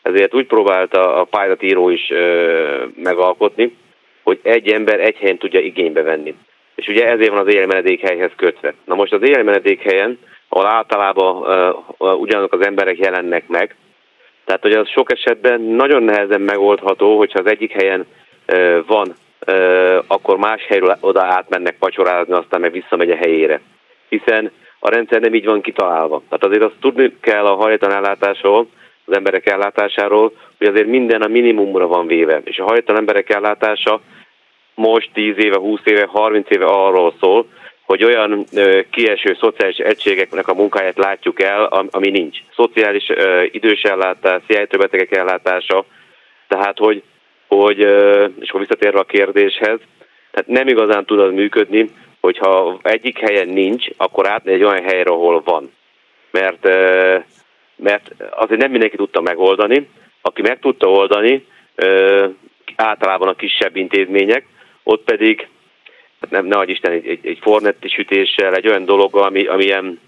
ezért 0.03 0.35
úgy 0.35 0.47
próbálta 0.47 1.15
a 1.15 1.25
pályázatíró 1.25 1.89
is 1.89 2.13
megalkotni, 2.97 3.77
hogy 4.23 4.39
egy 4.43 4.69
ember 4.69 5.01
egy 5.01 5.17
helyen 5.17 5.39
tudja 5.39 5.61
igénybe 5.61 6.03
venni. 6.03 6.35
És 6.75 6.87
ugye 6.89 7.07
ezért 7.07 7.31
van 7.31 7.39
az 7.39 7.49
éjjeli 7.49 7.67
menedékhelyhez 7.67 8.33
kötve. 8.37 8.75
Na 8.85 8.95
most 8.95 9.13
az 9.13 9.23
éjjeli 9.23 9.43
menedékhelyen, 9.43 10.19
ahol 10.49 10.67
általában 10.67 11.45
ugyanazok 11.99 12.53
az 12.53 12.67
emberek 12.67 12.99
jelennek 12.99 13.49
meg, 13.49 13.75
tehát, 14.49 14.63
hogy 14.63 14.73
az 14.73 14.89
sok 14.89 15.13
esetben 15.13 15.61
nagyon 15.61 16.03
nehezen 16.03 16.41
megoldható, 16.41 17.17
hogyha 17.17 17.39
az 17.39 17.51
egyik 17.51 17.73
helyen 17.73 18.07
van, 18.87 19.15
akkor 20.07 20.37
más 20.37 20.67
helyről 20.67 20.97
oda 21.01 21.23
átmennek 21.23 21.79
pacsorázni, 21.79 22.33
aztán 22.33 22.61
meg 22.61 22.73
visszamegy 22.73 23.11
a 23.11 23.17
helyére. 23.17 23.61
Hiszen 24.09 24.51
a 24.79 24.89
rendszer 24.91 25.21
nem 25.21 25.35
így 25.35 25.45
van 25.45 25.61
kitalálva. 25.61 26.23
Tehát 26.29 26.45
azért 26.45 26.63
azt 26.63 26.81
tudni 26.81 27.17
kell 27.21 27.45
a 27.47 27.55
hajtan 27.55 27.93
ellátásról, 27.93 28.69
az 29.05 29.17
emberek 29.17 29.47
ellátásáról, 29.47 30.33
hogy 30.59 30.67
azért 30.67 30.87
minden 30.87 31.23
a 31.23 31.29
minimumra 31.29 31.87
van 31.87 32.07
véve. 32.07 32.41
És 32.45 32.59
a 32.59 32.65
hajtan 32.65 32.97
emberek 32.97 33.31
ellátása 33.31 34.01
most 34.75 35.11
10 35.13 35.35
éve, 35.37 35.59
20 35.59 35.81
éve, 35.85 36.07
30 36.07 36.47
éve 36.51 36.65
arról 36.65 37.15
szól, 37.21 37.47
hogy 37.89 38.05
olyan 38.05 38.45
kieső 38.91 39.37
szociális 39.41 39.77
egységeknek 39.77 40.49
a 40.49 40.55
munkáját 40.55 40.99
látjuk 40.99 41.43
el, 41.43 41.65
ami 41.91 42.11
nincs. 42.11 42.39
Szociális 42.55 43.13
idős 43.51 43.83
ellátás, 43.83 44.43
szijjájtóbetegek 44.47 45.17
ellátása, 45.17 45.85
tehát 46.49 46.79
hogy, 46.79 47.03
hogy 47.47 47.79
és 48.41 48.49
akkor 48.49 48.61
visszatérve 48.61 48.99
a 48.99 49.05
kérdéshez, 49.05 49.79
tehát 50.31 50.47
nem 50.47 50.69
igazán 50.69 51.05
tud 51.05 51.21
az 51.21 51.33
működni, 51.33 51.91
hogyha 52.21 52.79
egyik 52.83 53.19
helyen 53.19 53.49
nincs, 53.49 53.87
akkor 53.97 54.29
átmegy 54.29 54.55
egy 54.55 54.65
olyan 54.65 54.85
helyre, 54.85 55.11
ahol 55.11 55.43
van. 55.45 55.73
Mert, 56.31 56.65
mert 57.77 58.15
azért 58.31 58.61
nem 58.61 58.71
mindenki 58.71 58.97
tudta 58.97 59.21
megoldani, 59.21 59.89
aki 60.23 60.43
meg 60.43 60.59
tudta 60.59 60.91
oldani, 60.91 61.47
általában 62.77 63.29
a 63.29 63.35
kisebb 63.35 63.77
intézmények, 63.77 64.47
ott 64.83 65.05
pedig 65.05 65.49
nem, 66.31 66.47
ne 66.47 66.65
Isten, 66.65 66.93
egy, 66.93 67.07
egy, 67.07 67.27
egy 67.27 67.39
fornetti 67.41 67.89
sütéssel, 67.89 68.55
egy 68.55 68.69
olyan 68.69 68.85
dolog, 68.85 69.17
ami, 69.17 69.47
ami 69.47 69.65
ilyen 69.65 70.01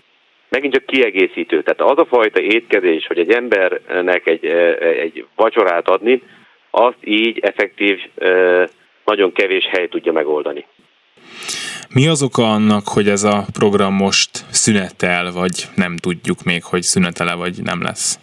megint 0.51 0.73
csak 0.73 0.87
kiegészítő. 0.87 1.63
Tehát 1.63 1.93
az 1.93 1.99
a 1.99 2.07
fajta 2.07 2.41
étkezés, 2.41 3.07
hogy 3.07 3.19
egy 3.19 3.31
embernek 3.31 4.27
egy, 4.27 4.45
e, 4.45 4.77
egy 4.79 5.27
vacsorát 5.35 5.89
adni, 5.89 6.23
azt 6.71 6.99
így 7.01 7.39
effektív, 7.39 7.99
e, 8.19 8.69
nagyon 9.05 9.33
kevés 9.33 9.65
hely 9.71 9.89
tudja 9.89 10.13
megoldani. 10.13 10.67
Mi 11.95 12.07
az 12.07 12.23
oka 12.23 12.43
annak, 12.43 12.83
hogy 12.89 13.09
ez 13.09 13.23
a 13.23 13.45
program 13.59 13.95
most 13.95 14.31
szünetel, 14.51 15.33
vagy 15.33 15.65
nem 15.75 15.97
tudjuk 15.97 16.43
még, 16.45 16.65
hogy 16.65 16.83
szünetele, 16.83 17.35
vagy 17.35 17.55
nem 17.63 17.83
lesz? 17.83 18.19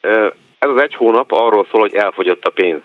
E, 0.00 0.34
ez 0.58 0.70
az 0.70 0.82
egy 0.82 0.94
hónap 0.94 1.32
arról 1.32 1.66
szól, 1.70 1.80
hogy 1.80 1.94
elfogyott 1.94 2.44
a 2.44 2.50
pénz. 2.50 2.82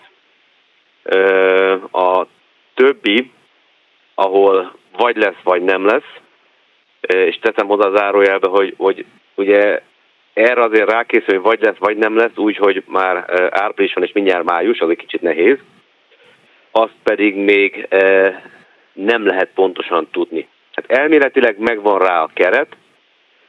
A 1.92 2.26
többi 2.74 3.30
ahol 4.22 4.72
vagy 4.96 5.16
lesz, 5.16 5.42
vagy 5.42 5.62
nem 5.62 5.86
lesz, 5.86 6.10
és 7.00 7.38
teszem 7.40 7.70
oda 7.70 7.88
a 7.88 7.96
zárójelbe, 7.96 8.48
hogy, 8.48 8.74
hogy 8.76 9.04
ugye 9.34 9.80
erre 10.32 10.62
azért 10.62 10.90
rákészül, 10.90 11.34
hogy 11.34 11.42
vagy 11.42 11.60
lesz, 11.60 11.76
vagy 11.78 11.96
nem 11.96 12.16
lesz, 12.16 12.36
úgyhogy 12.36 12.82
már 12.86 13.24
április 13.50 13.92
van 13.92 14.04
és 14.04 14.12
mindjárt 14.12 14.44
május, 14.44 14.80
az 14.80 14.88
egy 14.88 14.96
kicsit 14.96 15.20
nehéz. 15.20 15.58
Azt 16.70 16.94
pedig 17.02 17.34
még 17.34 17.88
nem 18.92 19.26
lehet 19.26 19.48
pontosan 19.54 20.08
tudni. 20.10 20.48
Hát 20.72 21.00
elméletileg 21.00 21.58
megvan 21.58 21.98
rá 21.98 22.22
a 22.22 22.30
keret, 22.34 22.76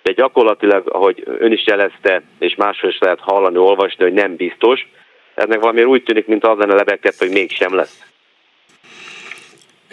de 0.03 0.11
gyakorlatilag, 0.11 0.89
ahogy 0.89 1.23
ön 1.25 1.51
is 1.51 1.65
jelezte, 1.65 2.21
és 2.39 2.55
máshol 2.55 2.89
is 2.89 2.99
lehet 2.99 3.19
hallani, 3.19 3.57
olvasni, 3.57 4.03
hogy 4.03 4.13
nem 4.13 4.35
biztos, 4.35 4.87
ennek 5.35 5.59
valami 5.59 5.83
úgy 5.83 6.03
tűnik, 6.03 6.27
mint 6.27 6.45
az 6.45 6.57
lenne 6.57 6.73
lebegtet, 6.73 7.15
hogy 7.17 7.29
mégsem 7.29 7.75
lesz 7.75 8.12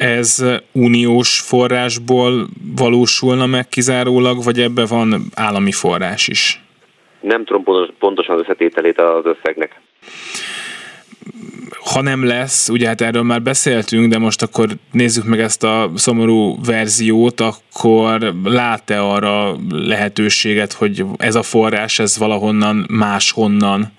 ez 0.00 0.44
uniós 0.72 1.40
forrásból 1.40 2.48
valósulna 2.76 3.46
meg 3.46 3.68
kizárólag, 3.68 4.44
vagy 4.44 4.60
ebbe 4.60 4.86
van 4.86 5.22
állami 5.34 5.72
forrás 5.72 6.28
is? 6.28 6.62
Nem 7.20 7.44
tudom 7.44 7.64
pontosan 7.98 8.34
az 8.34 8.40
összetételét 8.40 9.00
az 9.00 9.24
összegnek. 9.24 9.80
ha 11.84 12.02
nem 12.02 12.24
lesz, 12.24 12.68
ugye 12.68 12.86
hát 12.86 13.00
erről 13.00 13.22
már 13.22 13.42
beszéltünk, 13.42 14.10
de 14.10 14.18
most 14.18 14.42
akkor 14.42 14.68
nézzük 14.92 15.24
meg 15.24 15.40
ezt 15.40 15.64
a 15.64 15.90
szomorú 15.94 16.64
verziót, 16.64 17.40
akkor 17.40 18.34
lát-e 18.44 19.02
arra 19.02 19.56
lehetőséget, 19.70 20.72
hogy 20.72 21.04
ez 21.16 21.34
a 21.34 21.42
forrás, 21.42 21.98
ez 21.98 22.18
valahonnan 22.18 22.86
máshonnan 22.90 23.92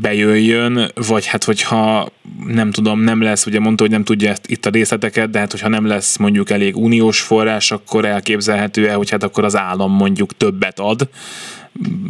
bejöjjön, 0.00 0.90
vagy 1.08 1.26
hát 1.26 1.44
hogyha 1.44 2.08
nem 2.46 2.70
tudom, 2.70 3.00
nem 3.00 3.22
lesz, 3.22 3.46
ugye 3.46 3.60
mondta, 3.60 3.82
hogy 3.82 3.92
nem 3.92 4.04
tudja 4.04 4.32
itt 4.46 4.66
a 4.66 4.70
részleteket, 4.70 5.30
de 5.30 5.38
hát 5.38 5.50
hogyha 5.50 5.68
nem 5.68 5.86
lesz 5.86 6.16
mondjuk 6.16 6.50
elég 6.50 6.76
uniós 6.76 7.20
forrás, 7.20 7.70
akkor 7.70 8.04
elképzelhető-e, 8.04 8.92
hogy 8.92 9.10
hát 9.10 9.22
akkor 9.22 9.44
az 9.44 9.56
állam 9.56 9.92
mondjuk 9.92 10.36
többet 10.36 10.78
ad. 10.78 11.00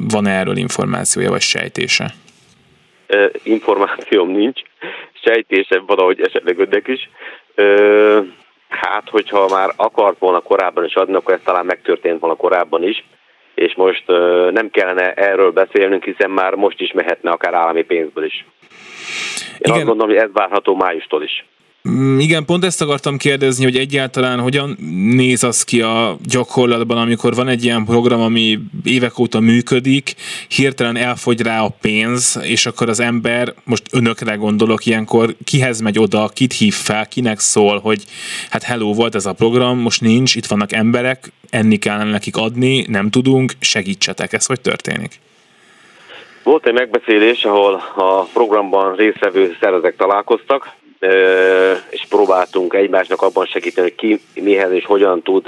Van 0.09 0.27
erről 0.27 0.57
információja, 0.57 1.31
vagy 1.31 1.41
sejtése? 1.41 2.15
információm 3.43 4.31
nincs, 4.31 4.61
sejtésem 5.25 5.87
van, 5.87 5.99
ahogy 5.99 6.21
esetleg 6.21 6.59
önnek 6.59 6.89
is. 6.89 7.11
Hát, 8.69 9.09
hogyha 9.09 9.49
már 9.49 9.73
akart 9.77 10.19
volna 10.19 10.41
korábban 10.41 10.85
is 10.85 10.95
adni, 10.95 11.15
akkor 11.15 11.35
ez 11.35 11.41
talán 11.45 11.67
megtörtént 11.67 12.21
volna 12.21 12.37
korábban 12.37 12.83
is, 12.83 13.05
és 13.55 13.75
most 13.75 14.05
nem 14.51 14.71
kellene 14.71 15.13
erről 15.13 15.51
beszélnünk, 15.51 16.05
hiszen 16.05 16.31
már 16.31 16.55
most 16.55 16.81
is 16.81 16.93
mehetne 16.93 17.31
akár 17.31 17.55
állami 17.55 17.83
pénzből 17.83 18.25
is. 18.25 18.45
Én 19.53 19.59
Igen. 19.59 19.77
azt 19.77 19.85
gondolom, 19.85 20.15
hogy 20.15 20.25
ez 20.25 20.33
várható 20.33 20.75
májustól 20.75 21.23
is. 21.23 21.45
Mm, 21.89 22.19
igen, 22.19 22.45
pont 22.45 22.65
ezt 22.65 22.83
akartam 22.83 23.17
kérdezni, 23.17 23.65
hogy 23.65 23.77
egyáltalán 23.77 24.41
hogyan 24.41 24.77
néz 25.17 25.43
az 25.43 25.63
ki 25.63 25.81
a 25.81 26.17
gyakorlatban, 26.25 26.99
amikor 26.99 27.35
van 27.35 27.49
egy 27.49 27.65
ilyen 27.65 27.85
program, 27.85 28.21
ami 28.21 28.59
évek 28.85 29.19
óta 29.19 29.41
működik, 29.41 30.15
hirtelen 30.49 30.97
elfogy 30.97 31.41
rá 31.41 31.63
a 31.63 31.75
pénz, 31.81 32.41
és 32.43 32.67
akkor 32.67 32.89
az 32.89 33.01
ember, 33.01 33.55
most 33.65 33.83
önökre 33.93 34.35
gondolok 34.35 34.87
ilyenkor, 34.87 35.35
kihez 35.45 35.81
megy 35.81 35.99
oda, 35.99 36.29
kit 36.29 36.53
hív 36.53 36.75
fel, 36.75 37.09
kinek 37.09 37.39
szól, 37.39 37.79
hogy 37.79 38.05
hát 38.51 38.63
hello, 38.63 38.95
volt 38.95 39.15
ez 39.15 39.27
a 39.27 39.33
program, 39.33 39.79
most 39.79 40.01
nincs, 40.01 40.35
itt 40.35 40.47
vannak 40.47 40.73
emberek, 40.73 41.33
enni 41.53 41.77
kellene 41.77 42.11
nekik 42.11 42.37
adni, 42.37 42.85
nem 42.89 43.11
tudunk, 43.11 43.53
segítsetek, 43.61 44.33
ez 44.33 44.47
hogy 44.47 44.61
történik? 44.61 45.21
Volt 46.43 46.67
egy 46.67 46.73
megbeszélés, 46.73 47.45
ahol 47.45 47.75
a 47.95 48.23
programban 48.23 48.97
résztvevő 48.97 49.57
szervezek 49.61 49.97
találkoztak, 49.97 50.73
és 51.91 52.07
próbáltunk 52.09 52.75
egymásnak 52.75 53.23
abban 53.23 53.47
segíteni, 53.47 53.89
hogy 53.89 53.97
ki 53.97 54.21
mihez 54.43 54.73
és 54.73 54.85
hogyan 54.85 55.23
tud 55.23 55.47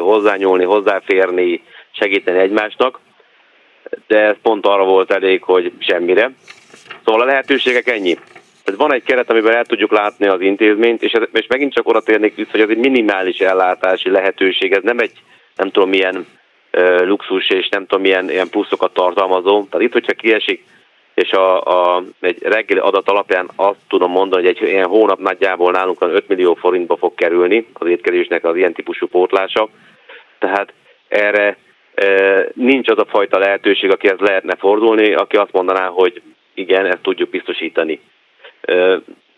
hozzányúlni, 0.00 0.64
hozzáférni, 0.64 1.62
segíteni 1.90 2.38
egymásnak, 2.38 3.00
de 4.06 4.18
ez 4.18 4.36
pont 4.42 4.66
arra 4.66 4.84
volt 4.84 5.10
elég, 5.10 5.42
hogy 5.42 5.72
semmire. 5.78 6.32
Szóval 7.04 7.20
a 7.20 7.24
lehetőségek 7.24 7.88
ennyi. 7.88 8.18
Ez 8.70 8.76
van 8.76 8.92
egy 8.92 9.02
keret, 9.02 9.30
amiben 9.30 9.54
el 9.54 9.64
tudjuk 9.64 9.92
látni 9.92 10.26
az 10.26 10.40
intézményt, 10.40 11.02
és, 11.02 11.12
ez, 11.12 11.22
és 11.32 11.46
megint 11.46 11.72
csak 11.72 11.88
oda 11.88 12.00
térnék 12.00 12.34
vissza, 12.34 12.50
hogy 12.50 12.60
ez 12.60 12.68
egy 12.68 12.78
minimális 12.78 13.38
ellátási 13.38 14.10
lehetőség, 14.10 14.72
ez 14.72 14.82
nem 14.82 14.98
egy, 14.98 15.12
nem 15.56 15.70
tudom 15.70 15.88
milyen 15.88 16.26
uh, 16.72 17.06
luxus, 17.06 17.48
és 17.48 17.68
nem 17.68 17.86
tudom 17.86 18.00
milyen 18.00 18.30
ilyen 18.30 18.48
pluszokat 18.48 18.92
tartalmazó. 18.92 19.66
Tehát 19.70 19.86
itt, 19.86 19.92
hogyha 19.92 20.12
kiesik 20.12 20.64
és 21.14 21.32
a, 21.32 21.60
a, 21.62 22.02
egy 22.20 22.42
reggeli 22.42 22.80
adat 22.80 23.08
alapján 23.08 23.50
azt 23.56 23.78
tudom 23.88 24.10
mondani, 24.10 24.46
hogy 24.46 24.56
egy 24.56 24.68
ilyen 24.68 24.86
hónap 24.86 25.18
nagyjából 25.18 25.72
nálunk 25.72 26.00
5 26.00 26.28
millió 26.28 26.54
forintba 26.54 26.96
fog 26.96 27.14
kerülni 27.14 27.66
az 27.72 27.86
étkezésnek 27.86 28.44
az 28.44 28.56
ilyen 28.56 28.72
típusú 28.72 29.06
pótlása. 29.06 29.68
Tehát 30.38 30.72
erre 31.08 31.56
e, 31.94 32.06
nincs 32.54 32.88
az 32.88 32.98
a 32.98 33.04
fajta 33.04 33.38
lehetőség, 33.38 33.90
akihez 33.90 34.18
lehetne 34.18 34.54
fordulni, 34.54 35.14
aki 35.14 35.36
azt 35.36 35.52
mondaná, 35.52 35.86
hogy 35.86 36.22
igen, 36.54 36.86
ezt 36.86 37.02
tudjuk 37.02 37.30
biztosítani. 37.30 38.00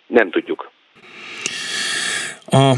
Nem 0.07 0.31
tudjuk. 0.31 0.71
A 2.51 2.73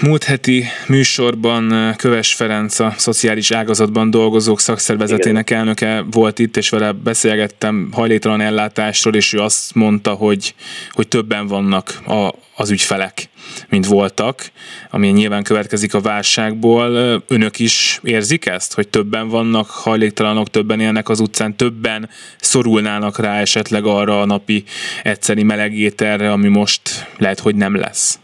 múlt 0.00 0.24
heti 0.24 0.64
műsorban 0.86 1.94
Köves 1.96 2.34
Ferenc, 2.34 2.78
a 2.78 2.94
szociális 2.96 3.50
ágazatban 3.50 4.10
dolgozók 4.10 4.60
szakszervezetének 4.60 5.50
Igen. 5.50 5.58
elnöke 5.58 6.04
volt 6.10 6.38
itt, 6.38 6.56
és 6.56 6.68
vele 6.68 6.92
beszélgettem 6.92 7.88
hajléktalan 7.92 8.40
ellátásról, 8.40 9.14
és 9.14 9.32
ő 9.32 9.38
azt 9.38 9.74
mondta, 9.74 10.12
hogy, 10.12 10.54
hogy 10.90 11.08
többen 11.08 11.46
vannak 11.46 12.00
a, 12.06 12.34
az 12.56 12.70
ügyfelek, 12.70 13.28
mint 13.68 13.86
voltak, 13.86 14.50
ami 14.90 15.08
nyilván 15.08 15.42
következik 15.42 15.94
a 15.94 16.00
válságból. 16.00 17.22
Önök 17.28 17.58
is 17.58 18.00
érzik 18.02 18.46
ezt, 18.46 18.74
hogy 18.74 18.88
többen 18.88 19.28
vannak 19.28 19.70
hajléktalanok, 19.70 20.50
többen 20.50 20.80
élnek 20.80 21.08
az 21.08 21.20
utcán, 21.20 21.56
többen 21.56 22.08
szorulnának 22.40 23.18
rá 23.18 23.40
esetleg 23.40 23.84
arra 23.84 24.20
a 24.20 24.26
napi 24.26 24.64
egyszeri 25.02 25.42
melegételre, 25.42 26.32
ami 26.32 26.48
most 26.48 27.08
lehet, 27.16 27.40
hogy 27.40 27.54
nem 27.54 27.76
lesz? 27.76 28.18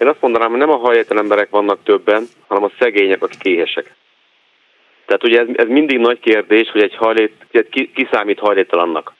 Én 0.00 0.08
azt 0.08 0.20
mondanám, 0.20 0.50
hogy 0.50 0.58
nem 0.58 0.70
a 0.70 0.76
hajléktalan 0.76 1.22
emberek 1.22 1.50
vannak 1.50 1.78
többen, 1.84 2.26
hanem 2.46 2.64
a 2.64 2.70
szegények, 2.78 3.22
akik 3.22 3.44
éhesek. 3.44 3.94
Tehát 5.06 5.24
ugye 5.24 5.40
ez, 5.40 5.46
ez 5.52 5.66
mindig 5.68 5.98
nagy 5.98 6.20
kérdés, 6.20 6.70
hogy 6.70 6.82
egy 6.82 6.96
hajlét, 6.96 7.32
ki, 7.70 7.90
ki 7.94 8.08
számít 8.10 8.38
hajléktalannak. 8.38 9.12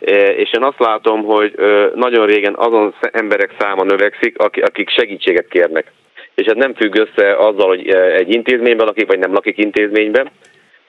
E, 0.00 0.14
és 0.14 0.52
én 0.52 0.62
azt 0.62 0.78
látom, 0.78 1.24
hogy 1.24 1.54
nagyon 1.94 2.26
régen 2.26 2.54
azon 2.56 2.94
emberek 3.12 3.54
száma 3.58 3.84
növekszik, 3.84 4.38
akik 4.38 4.90
segítséget 4.90 5.48
kérnek. 5.48 5.92
És 6.34 6.46
ez 6.46 6.56
nem 6.56 6.74
függ 6.74 6.96
össze 6.96 7.36
azzal, 7.36 7.66
hogy 7.66 7.88
egy 7.90 8.32
intézményben 8.32 8.86
lakik, 8.86 9.06
vagy 9.06 9.18
nem 9.18 9.32
lakik 9.32 9.58
intézményben. 9.58 10.30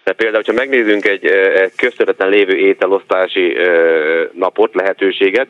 De 0.04 0.14
például, 0.14 0.44
ha 0.46 0.54
megnézzünk 0.54 1.06
egy, 1.06 1.26
egy 1.26 1.76
közterületen 1.76 2.30
lévő 2.30 2.58
ételosztási 2.58 3.58
napot, 4.34 4.76
lehetőséget, 4.76 5.48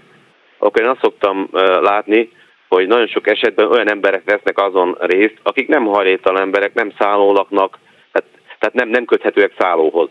akkor 0.58 0.82
én 0.82 0.88
azt 0.88 1.02
szoktam 1.02 1.50
látni, 1.82 2.30
hogy 2.76 2.88
nagyon 2.88 3.08
sok 3.08 3.28
esetben 3.28 3.72
olyan 3.72 3.90
emberek 3.90 4.22
vesznek 4.26 4.58
azon 4.58 4.98
részt, 5.00 5.40
akik 5.44 5.68
nem 5.68 5.86
hajléktalan 5.86 6.42
emberek, 6.42 6.74
nem 6.74 6.92
szállólaknak, 7.00 7.78
tehát, 8.12 8.30
tehát 8.60 8.76
nem, 8.76 8.90
nem 8.90 9.06
köthetőek 9.06 9.54
szállóhoz. 9.58 10.10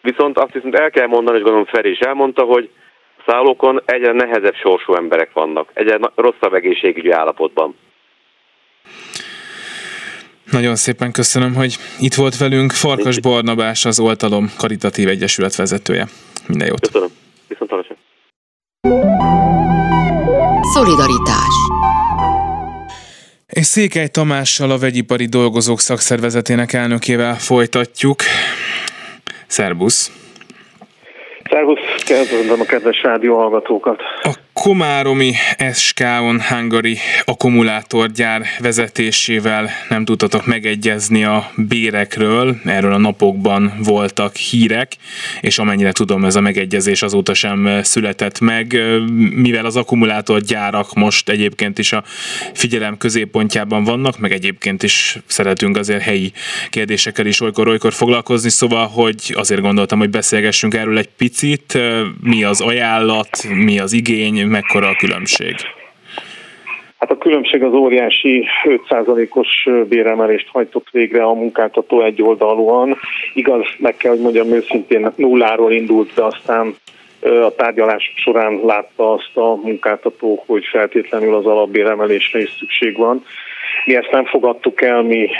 Viszont 0.00 0.38
azt 0.38 0.52
viszont 0.52 0.74
el 0.74 0.90
kell 0.90 1.06
mondani, 1.06 1.36
hogy 1.36 1.44
gondolom 1.44 1.66
Feri 1.66 1.90
is 1.90 1.98
elmondta, 1.98 2.42
hogy 2.42 2.70
szállókon 3.26 3.82
egyre 3.84 4.12
nehezebb 4.12 4.54
sorsú 4.54 4.94
emberek 4.94 5.32
vannak, 5.32 5.70
egyre 5.72 5.98
rosszabb 6.14 6.54
egészségügyi 6.54 7.10
állapotban. 7.10 7.76
Nagyon 10.50 10.76
szépen 10.76 11.12
köszönöm, 11.12 11.54
hogy 11.54 11.76
itt 12.00 12.14
volt 12.14 12.36
velünk. 12.36 12.72
Farkas 12.72 13.20
Barnabás, 13.20 13.84
az 13.84 14.00
Oltalom 14.00 14.46
Karitatív 14.58 15.08
Egyesület 15.08 15.56
vezetője. 15.56 16.06
Minden 16.48 16.68
jót! 16.68 16.80
Köszönöm. 16.80 17.08
Viszont 17.48 17.70
hallásra. 17.70 17.94
Szolidaritás 20.74 21.54
és 23.46 23.66
Székely 23.66 24.08
Tamással, 24.08 24.70
a 24.70 24.78
Vegyipari 24.78 25.26
Dolgozók 25.26 25.80
Szakszervezetének 25.80 26.72
elnökével 26.72 27.34
folytatjuk. 27.34 28.22
Szerbusz! 29.46 30.12
Szervusz, 31.50 32.02
kezdem 32.04 32.60
a 32.60 32.64
kedves 32.64 33.02
rádió 33.02 33.36
hallgatókat! 33.36 34.00
A 34.22 34.43
Komáromi 34.64 35.34
SK-on 35.72 36.40
Hungary 36.42 36.98
akkumulátorgyár 37.24 38.42
vezetésével 38.58 39.70
nem 39.88 40.04
tudtatok 40.04 40.46
megegyezni 40.46 41.24
a 41.24 41.50
bérekről, 41.56 42.56
erről 42.64 42.92
a 42.92 42.98
napokban 42.98 43.72
voltak 43.82 44.36
hírek, 44.36 44.92
és 45.40 45.58
amennyire 45.58 45.92
tudom, 45.92 46.24
ez 46.24 46.36
a 46.36 46.40
megegyezés 46.40 47.02
azóta 47.02 47.34
sem 47.34 47.80
született 47.82 48.40
meg, 48.40 48.78
mivel 49.34 49.64
az 49.64 49.76
akkumulátorgyárak 49.76 50.94
most 50.94 51.28
egyébként 51.28 51.78
is 51.78 51.92
a 51.92 52.04
figyelem 52.52 52.96
középpontjában 52.96 53.84
vannak, 53.84 54.18
meg 54.18 54.32
egyébként 54.32 54.82
is 54.82 55.18
szeretünk 55.26 55.76
azért 55.76 56.02
helyi 56.02 56.32
kérdésekkel 56.70 57.26
is 57.26 57.40
olykor-olykor 57.40 57.92
foglalkozni, 57.92 58.50
szóval, 58.50 58.86
hogy 58.86 59.34
azért 59.36 59.60
gondoltam, 59.60 59.98
hogy 59.98 60.10
beszélgessünk 60.10 60.74
erről 60.74 60.98
egy 60.98 61.10
picit, 61.16 61.78
mi 62.20 62.44
az 62.44 62.60
ajánlat, 62.60 63.48
mi 63.48 63.78
az 63.78 63.92
igény, 63.92 64.52
mekkora 64.54 64.88
a 64.88 64.94
különbség? 64.98 65.54
Hát 66.98 67.10
a 67.10 67.18
különbség 67.18 67.62
az 67.62 67.72
óriási 67.72 68.46
5%-os 68.64 69.68
béremelést 69.88 70.48
hajtott 70.48 70.86
végre 70.90 71.22
a 71.22 71.32
munkáltató 71.32 72.02
egyoldalúan. 72.02 72.96
Igaz, 73.34 73.66
meg 73.78 73.96
kell, 73.96 74.10
hogy 74.10 74.20
mondjam 74.20 74.52
őszintén, 74.52 75.12
nulláról 75.16 75.72
indult, 75.72 76.14
de 76.14 76.22
aztán 76.22 76.74
a 77.20 77.54
tárgyalás 77.56 78.12
során 78.16 78.60
látta 78.64 79.12
azt 79.12 79.36
a 79.36 79.54
munkáltató, 79.54 80.42
hogy 80.46 80.64
feltétlenül 80.64 81.34
az 81.34 81.46
alapbéremelésre 81.46 82.40
is 82.40 82.50
szükség 82.58 82.96
van. 82.96 83.24
Mi 83.84 83.96
ezt 83.96 84.10
nem 84.10 84.24
fogadtuk 84.24 84.82
el, 84.82 85.02
mi 85.02 85.30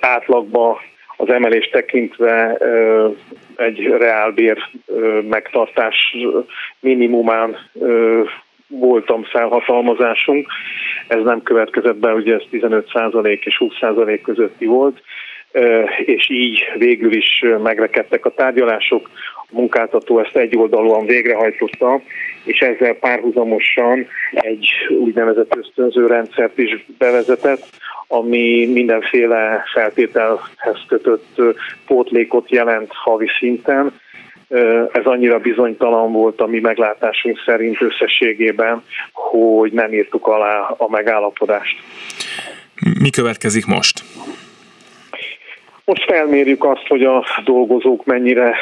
átlagban 0.00 0.76
az 1.16 1.28
emelést 1.28 1.70
tekintve 1.70 2.58
egy 3.56 3.86
reálbér 3.98 4.58
megtartás 5.28 6.16
minimumán 6.80 7.56
voltam 8.68 9.24
felhatalmazásunk. 9.24 10.46
Ez 11.08 11.22
nem 11.22 11.42
következett 11.42 11.96
be, 11.96 12.12
ugye 12.12 12.34
ez 12.34 12.42
15% 12.52 13.44
és 13.44 13.62
20% 13.80 14.20
közötti 14.22 14.66
volt, 14.66 15.02
és 16.04 16.30
így 16.30 16.64
végül 16.78 17.12
is 17.12 17.44
megrekedtek 17.62 18.24
a 18.24 18.30
tárgyalások. 18.30 19.10
munkáltató 19.50 20.18
ezt 20.18 20.36
egyoldalúan 20.36 21.06
végrehajtotta, 21.06 22.00
és 22.44 22.58
ezzel 22.60 22.94
párhuzamosan 22.94 24.06
egy 24.32 24.68
úgynevezett 24.88 25.56
ösztönző 25.56 26.06
rendszert 26.06 26.58
is 26.58 26.86
bevezetett, 26.98 27.66
ami 28.08 28.66
mindenféle 28.72 29.64
feltételhez 29.72 30.84
kötött 30.88 31.40
pótlékot 31.86 32.50
jelent 32.50 32.90
havi 32.92 33.28
szinten. 33.38 34.00
Ez 34.92 35.04
annyira 35.04 35.38
bizonytalan 35.38 36.12
volt 36.12 36.40
a 36.40 36.46
mi 36.46 36.60
meglátásunk 36.60 37.42
szerint 37.44 37.80
összességében, 37.80 38.82
hogy 39.12 39.72
nem 39.72 39.92
írtuk 39.92 40.26
alá 40.26 40.74
a 40.76 40.90
megállapodást. 40.90 41.78
Mi 43.00 43.10
következik 43.10 43.66
most? 43.66 44.02
Most 45.84 46.04
felmérjük 46.04 46.64
azt, 46.64 46.86
hogy 46.86 47.04
a 47.04 47.24
dolgozók 47.44 48.04
mennyire 48.04 48.56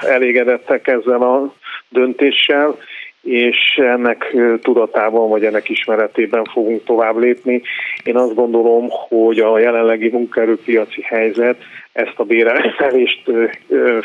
elégedettek 0.00 0.86
ezzel 0.86 1.22
a 1.22 1.54
döntéssel, 1.88 2.76
és 3.22 3.80
ennek 3.82 4.36
tudatában 4.62 5.28
vagy 5.28 5.44
ennek 5.44 5.68
ismeretében 5.68 6.44
fogunk 6.44 6.84
tovább 6.84 7.16
lépni. 7.16 7.62
Én 8.04 8.16
azt 8.16 8.34
gondolom, 8.34 8.86
hogy 9.08 9.38
a 9.38 9.58
jelenlegi 9.58 10.08
munkaerőpiaci 10.08 11.02
helyzet 11.02 11.56
ezt 11.92 12.14
a 12.16 12.24
béremelést 12.24 13.22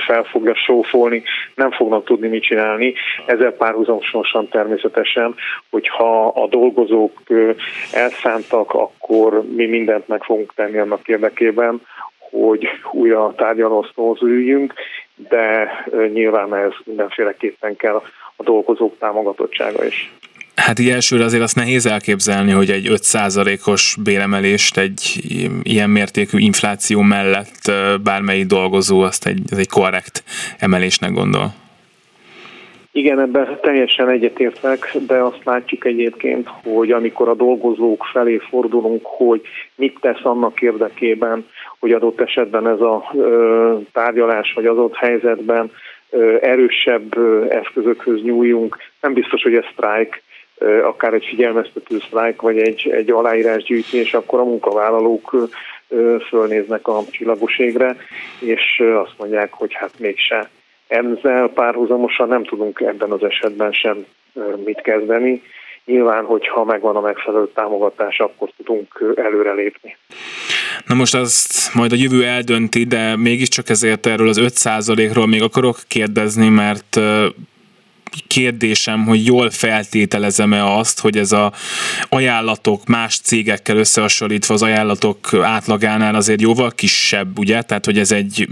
fel 0.08 0.24
fogja 0.24 0.56
sófolni, 0.56 1.24
nem 1.56 1.72
fognak 1.72 2.06
tudni 2.06 2.28
mit 2.28 2.44
csinálni. 2.44 2.94
Ezzel 3.26 3.52
párhuzamosan 3.52 4.48
természetesen, 4.50 5.36
hogyha 5.70 6.28
a 6.28 6.48
dolgozók 6.48 7.22
elszántak, 7.94 8.74
akkor 8.74 9.44
mi 9.56 9.66
mindent 9.66 10.08
meg 10.08 10.24
fogunk 10.24 10.54
tenni 10.56 10.78
annak 10.78 11.08
érdekében, 11.08 11.82
hogy 12.30 12.68
újra 12.92 13.34
tárgyalóasztalhoz 13.38 14.22
üljünk, 14.22 14.74
de 15.30 15.70
nyilván 16.14 16.56
ez 16.56 16.72
mindenféleképpen 16.84 17.76
kell 17.76 18.02
a 18.36 18.44
dolgozók 18.44 18.98
támogatottsága 18.98 19.86
is. 19.86 20.12
Hát 20.56 20.80
így 20.80 20.90
elsőre 20.90 21.24
azért 21.24 21.44
azt 21.44 21.56
nehéz 21.56 21.86
elképzelni, 21.86 22.52
hogy 22.52 22.70
egy 22.70 22.88
5%-os 22.90 23.98
béremelést 24.04 24.78
egy 24.78 25.22
ilyen 25.64 25.90
mértékű 25.90 26.38
infláció 26.38 27.02
mellett 27.02 27.72
bármelyik 28.04 28.46
dolgozó 28.46 29.00
azt 29.00 29.26
egy, 29.28 29.40
az 29.52 29.58
egy 29.58 29.70
korrekt 29.70 30.24
emelésnek 30.60 31.12
gondol. 31.12 31.54
Igen, 32.92 33.20
ebben 33.20 33.60
teljesen 33.62 34.10
egyetértek, 34.10 34.98
de 35.08 35.16
azt 35.16 35.44
látjuk 35.44 35.86
egyébként, 35.86 36.48
hogy 36.64 36.92
amikor 36.92 37.30
a 37.30 37.36
dolgozók 37.36 38.06
felé 38.12 38.38
fordulunk, 38.50 39.06
hogy 39.06 39.42
mit 39.76 39.98
tesz 40.02 40.24
annak 40.24 40.62
érdekében, 40.62 41.46
hogy 41.80 41.92
adott 41.92 42.22
esetben 42.22 42.68
ez 42.68 42.80
a 42.80 43.14
tárgyalás 43.94 44.54
vagy 44.54 44.66
adott 44.66 44.96
helyzetben 44.96 45.72
erősebb 46.42 47.18
eszközökhöz 47.50 48.22
nyúljunk. 48.22 48.78
Nem 49.02 49.14
biztos, 49.14 49.44
hogy 49.44 49.56
ez 49.56 49.66
sztrájk, 49.72 50.24
akár 50.84 51.14
egy 51.14 51.26
figyelmeztető 51.26 52.00
sztrájk, 52.00 52.42
vagy 52.42 52.58
egy, 52.58 52.90
egy 52.92 53.12
aláírásgyűjtés, 53.12 54.14
akkor 54.14 54.40
a 54.40 54.44
munkavállalók 54.44 55.50
fölnéznek 56.28 56.88
a 56.88 57.04
csillagos 57.12 57.58
égre, 57.58 57.96
és 58.40 58.84
azt 58.96 59.14
mondják, 59.18 59.54
hogy 59.54 59.74
hát 59.74 60.00
mégse. 60.00 60.50
Ezzel 60.88 61.48
párhuzamosan 61.48 62.28
nem 62.28 62.44
tudunk 62.44 62.80
ebben 62.80 63.12
az 63.12 63.24
esetben 63.24 63.72
sem 63.72 64.06
mit 64.66 64.82
kezdeni. 64.82 65.42
Nyilván, 65.86 66.26
hogyha 66.26 66.64
megvan 66.64 66.96
a 66.96 67.02
megfelelő 67.02 67.48
támogatás, 67.54 68.20
akkor 68.20 68.50
tudunk 68.58 69.14
előrelépni. 69.16 69.98
Na 70.86 70.94
most 70.94 71.16
azt 71.16 71.74
majd 71.74 71.92
a 71.92 71.96
jövő 71.96 72.26
eldönti, 72.26 72.84
de 72.84 73.16
mégiscsak 73.16 73.70
ezért 73.70 74.06
erről 74.06 74.30
az 74.30 74.40
5%-ról 74.42 75.28
még 75.28 75.42
akarok 75.42 75.80
kérdezni, 75.88 76.50
mert 76.50 77.00
kérdésem, 78.28 79.06
hogy 79.06 79.26
jól 79.26 79.50
feltételezem-e 79.50 80.78
azt, 80.78 81.00
hogy 81.00 81.18
ez 81.18 81.32
a 81.32 81.54
ajánlatok 82.10 82.86
más 82.86 83.20
cégekkel 83.20 83.78
összehasonlítva 83.78 84.54
az 84.54 84.62
ajánlatok 84.62 85.34
átlagánál 85.34 86.16
azért 86.16 86.42
jóval 86.42 86.72
kisebb, 86.72 87.40
ugye? 87.40 87.62
Tehát, 87.62 87.86
hogy 87.86 88.00
ez 88.00 88.12
egy, 88.12 88.48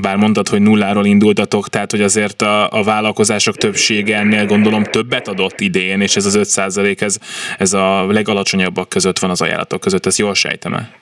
bár 0.00 0.16
mondtad, 0.16 0.48
hogy 0.48 0.60
nulláról 0.60 1.06
indultatok, 1.06 1.68
tehát, 1.68 1.90
hogy 1.90 2.02
azért 2.02 2.42
a, 2.42 2.70
a 2.70 2.82
vállalkozások 2.82 3.56
többsége 3.56 4.16
ennél 4.16 4.46
gondolom 4.46 4.84
többet 4.84 5.28
adott 5.28 5.60
idén, 5.60 6.00
és 6.00 6.16
ez 6.16 6.26
az 6.26 6.34
5 6.34 7.02
ez, 7.02 7.18
ez 7.58 7.72
a 7.72 8.06
legalacsonyabbak 8.06 8.88
között 8.88 9.18
van 9.18 9.30
az 9.30 9.40
ajánlatok 9.40 9.80
között, 9.80 10.06
ezt 10.06 10.18
jól 10.18 10.34
sejtem-e? 10.34 11.01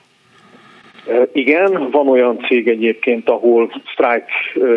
Igen, 1.33 1.91
van 1.91 2.09
olyan 2.09 2.45
cég 2.49 2.69
egyébként, 2.69 3.29
ahol 3.29 3.73
strike 3.85 4.33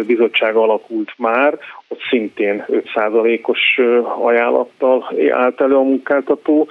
bizottság 0.08 0.56
alakult 0.56 1.12
már, 1.18 1.58
ott 1.88 2.02
szintén 2.10 2.66
5%-os 2.96 3.80
ajánlattal 4.22 5.14
állt 5.32 5.62
elő 5.62 5.76
a 5.76 5.82
munkáltató, 5.82 6.68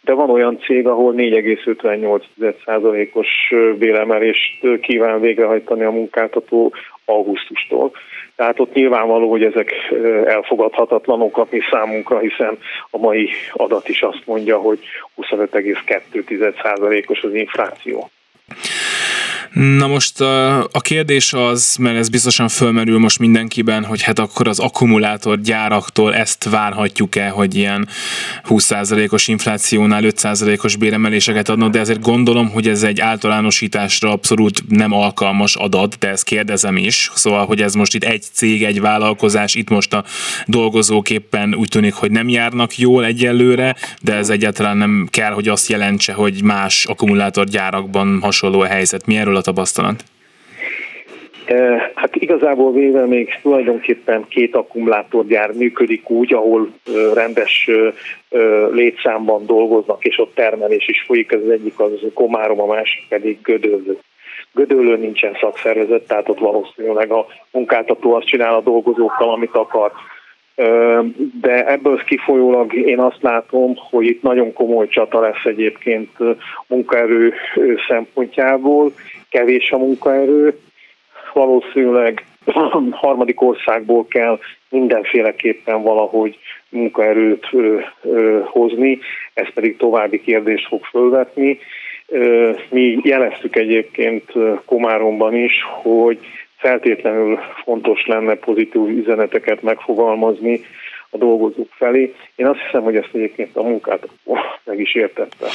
de 0.00 0.12
van 0.12 0.30
olyan 0.30 0.58
cég, 0.58 0.86
ahol 0.86 1.14
4,58%-os 1.16 3.54
béremelést 3.78 4.80
kíván 4.80 5.20
végrehajtani 5.20 5.82
a 5.82 5.90
munkáltató 5.90 6.72
augusztustól. 7.04 7.90
Tehát 8.36 8.60
ott 8.60 8.74
nyilvánvaló, 8.74 9.30
hogy 9.30 9.42
ezek 9.42 9.72
elfogadhatatlanok 10.24 11.38
a 11.38 11.46
mi 11.50 11.60
számunkra, 11.70 12.18
hiszen 12.18 12.58
a 12.90 12.98
mai 12.98 13.28
adat 13.52 13.88
is 13.88 14.02
azt 14.02 14.22
mondja, 14.24 14.58
hogy 14.58 14.78
25,2%-os 15.16 17.22
az 17.22 17.34
infláció. 17.34 18.10
Na 19.56 19.86
most 19.86 20.20
a, 20.20 20.80
kérdés 20.80 21.32
az, 21.32 21.76
mert 21.78 21.96
ez 21.96 22.08
biztosan 22.08 22.48
fölmerül 22.48 22.98
most 22.98 23.18
mindenkiben, 23.18 23.84
hogy 23.84 24.02
hát 24.02 24.18
akkor 24.18 24.48
az 24.48 24.58
akkumulátor 24.58 25.40
gyáraktól 25.40 26.14
ezt 26.14 26.44
várhatjuk-e, 26.44 27.28
hogy 27.28 27.54
ilyen 27.54 27.88
20%-os 28.48 29.28
inflációnál 29.28 30.02
5%-os 30.04 30.76
béremeléseket 30.76 31.48
adnak, 31.48 31.70
de 31.70 31.78
ezért 31.78 32.00
gondolom, 32.00 32.50
hogy 32.50 32.68
ez 32.68 32.82
egy 32.82 33.00
általánosításra 33.00 34.10
abszolút 34.10 34.62
nem 34.68 34.92
alkalmas 34.92 35.54
adat, 35.54 35.98
de 35.98 36.08
ezt 36.08 36.24
kérdezem 36.24 36.76
is. 36.76 37.10
Szóval, 37.14 37.46
hogy 37.46 37.62
ez 37.62 37.74
most 37.74 37.94
itt 37.94 38.04
egy 38.04 38.24
cég, 38.32 38.64
egy 38.64 38.80
vállalkozás, 38.80 39.54
itt 39.54 39.68
most 39.68 39.92
a 39.92 40.04
dolgozók 40.46 41.10
éppen 41.10 41.54
úgy 41.54 41.68
tűnik, 41.68 41.94
hogy 41.94 42.10
nem 42.10 42.28
járnak 42.28 42.78
jól 42.78 43.04
egyelőre, 43.04 43.76
de 44.00 44.14
ez 44.14 44.30
egyáltalán 44.30 44.76
nem 44.76 45.08
kell, 45.10 45.32
hogy 45.32 45.48
azt 45.48 45.68
jelentse, 45.68 46.12
hogy 46.12 46.42
más 46.42 46.84
akkumulátorgyárakban 46.84 48.18
hasonló 48.20 48.60
a 48.60 48.66
helyzet. 48.66 49.06
Mi 49.06 49.16
erről 49.16 49.36
a 49.36 49.45
tapasztalat? 49.46 50.02
Hát 51.94 52.16
igazából 52.16 52.72
véve 52.72 53.06
még 53.06 53.38
tulajdonképpen 53.42 54.24
két 54.28 54.54
akkumulátorgyár 54.54 55.52
működik 55.52 56.10
úgy, 56.10 56.34
ahol 56.34 56.68
rendes 57.14 57.70
létszámban 58.72 59.46
dolgoznak, 59.46 60.04
és 60.04 60.18
ott 60.18 60.34
termelés 60.34 60.88
is 60.88 61.02
folyik, 61.06 61.32
az 61.32 61.50
egyik 61.50 61.80
az 61.80 61.90
Komárom, 62.14 62.60
a 62.60 62.66
másik 62.66 63.02
pedig 63.08 63.38
Gödöllő. 63.42 63.98
Gödöllő 64.52 64.96
nincsen 64.96 65.36
szakszervezet, 65.40 66.06
tehát 66.06 66.28
ott 66.28 66.38
valószínűleg 66.38 67.10
a 67.10 67.26
munkáltató 67.50 68.14
azt 68.14 68.26
csinál 68.26 68.54
a 68.54 68.60
dolgozókkal, 68.60 69.30
amit 69.30 69.54
akar. 69.54 69.92
De 71.40 71.66
ebből 71.66 72.02
kifolyólag 72.04 72.74
én 72.74 72.98
azt 72.98 73.22
látom, 73.22 73.74
hogy 73.90 74.06
itt 74.06 74.22
nagyon 74.22 74.52
komoly 74.52 74.88
csata 74.88 75.20
lesz 75.20 75.44
egyébként 75.44 76.10
munkaerő 76.66 77.34
szempontjából, 77.88 78.92
kevés 79.28 79.70
a 79.70 79.78
munkaerő, 79.78 80.58
valószínűleg 81.32 82.24
harmadik 82.90 83.40
országból 83.40 84.06
kell 84.06 84.38
mindenféleképpen 84.68 85.82
valahogy 85.82 86.38
munkaerőt 86.68 87.46
ö, 87.52 87.78
ö, 88.02 88.40
hozni, 88.44 88.98
ez 89.34 89.52
pedig 89.54 89.76
további 89.76 90.20
kérdést 90.20 90.66
fog 90.66 90.84
fölvetni. 90.84 91.58
Ö, 92.06 92.50
mi 92.70 92.98
jeleztük 93.02 93.56
egyébként 93.56 94.32
Komáromban 94.64 95.34
is, 95.34 95.52
hogy 95.82 96.18
feltétlenül 96.56 97.38
fontos 97.64 98.06
lenne 98.06 98.34
pozitív 98.34 98.88
üzeneteket 98.88 99.62
megfogalmazni 99.62 100.60
a 101.10 101.16
dolgozók 101.16 101.68
felé. 101.70 102.14
Én 102.36 102.46
azt 102.46 102.60
hiszem, 102.60 102.82
hogy 102.82 102.96
ezt 102.96 103.10
egyébként 103.12 103.56
a 103.56 103.62
munkát 103.62 104.08
meg 104.64 104.80
is 104.80 104.94
értette 104.94 105.46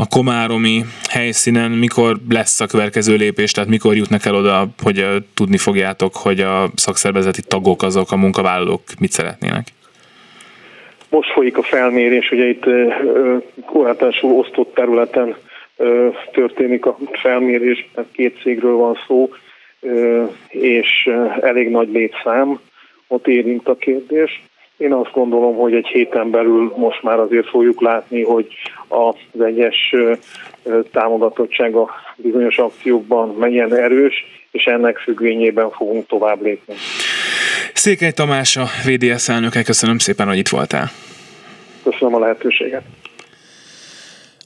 a 0.00 0.06
komáromi 0.06 0.80
helyszínen 1.10 1.70
mikor 1.70 2.16
lesz 2.28 2.60
a 2.60 2.66
következő 2.66 3.16
lépés, 3.16 3.52
tehát 3.52 3.70
mikor 3.70 3.96
jutnak 3.96 4.24
el 4.24 4.34
oda, 4.34 4.66
hogy 4.82 5.06
tudni 5.34 5.56
fogjátok, 5.56 6.16
hogy 6.16 6.40
a 6.40 6.68
szakszervezeti 6.74 7.42
tagok 7.42 7.82
azok, 7.82 8.12
a 8.12 8.16
munkavállalók 8.16 8.82
mit 9.00 9.12
szeretnének? 9.12 9.66
Most 11.10 11.32
folyik 11.32 11.58
a 11.58 11.62
felmérés, 11.62 12.30
ugye 12.30 12.48
itt 12.48 12.64
korlátosul 13.66 14.32
osztott 14.32 14.74
területen 14.74 15.36
történik 16.32 16.86
a 16.86 16.98
felmérés, 17.12 17.88
mert 17.94 18.08
két 18.12 18.38
cégről 18.42 18.76
van 18.76 18.98
szó, 19.06 19.28
és 20.48 21.10
elég 21.40 21.70
nagy 21.70 21.88
létszám, 21.88 22.60
ott 23.06 23.26
érint 23.26 23.68
a 23.68 23.76
kérdés. 23.76 24.42
Én 24.78 24.92
azt 24.92 25.12
gondolom, 25.12 25.56
hogy 25.56 25.74
egy 25.74 25.86
héten 25.86 26.30
belül 26.30 26.72
most 26.76 27.02
már 27.02 27.18
azért 27.18 27.48
fogjuk 27.48 27.80
látni, 27.80 28.22
hogy 28.22 28.46
az 28.88 29.40
egyes 29.40 29.94
támogatottsága 30.92 31.90
bizonyos 32.16 32.58
akciókban 32.58 33.34
mennyien 33.38 33.74
erős, 33.74 34.14
és 34.50 34.64
ennek 34.64 34.98
függvényében 34.98 35.70
fogunk 35.70 36.06
tovább 36.06 36.42
lépni. 36.42 36.74
Székely 37.72 38.12
Tamás, 38.12 38.56
a 38.56 38.64
VDS 38.86 39.28
elnöke, 39.28 39.62
köszönöm 39.62 39.98
szépen, 39.98 40.26
hogy 40.26 40.38
itt 40.38 40.48
voltál. 40.48 40.90
Köszönöm 41.82 42.14
a 42.14 42.18
lehetőséget. 42.18 42.82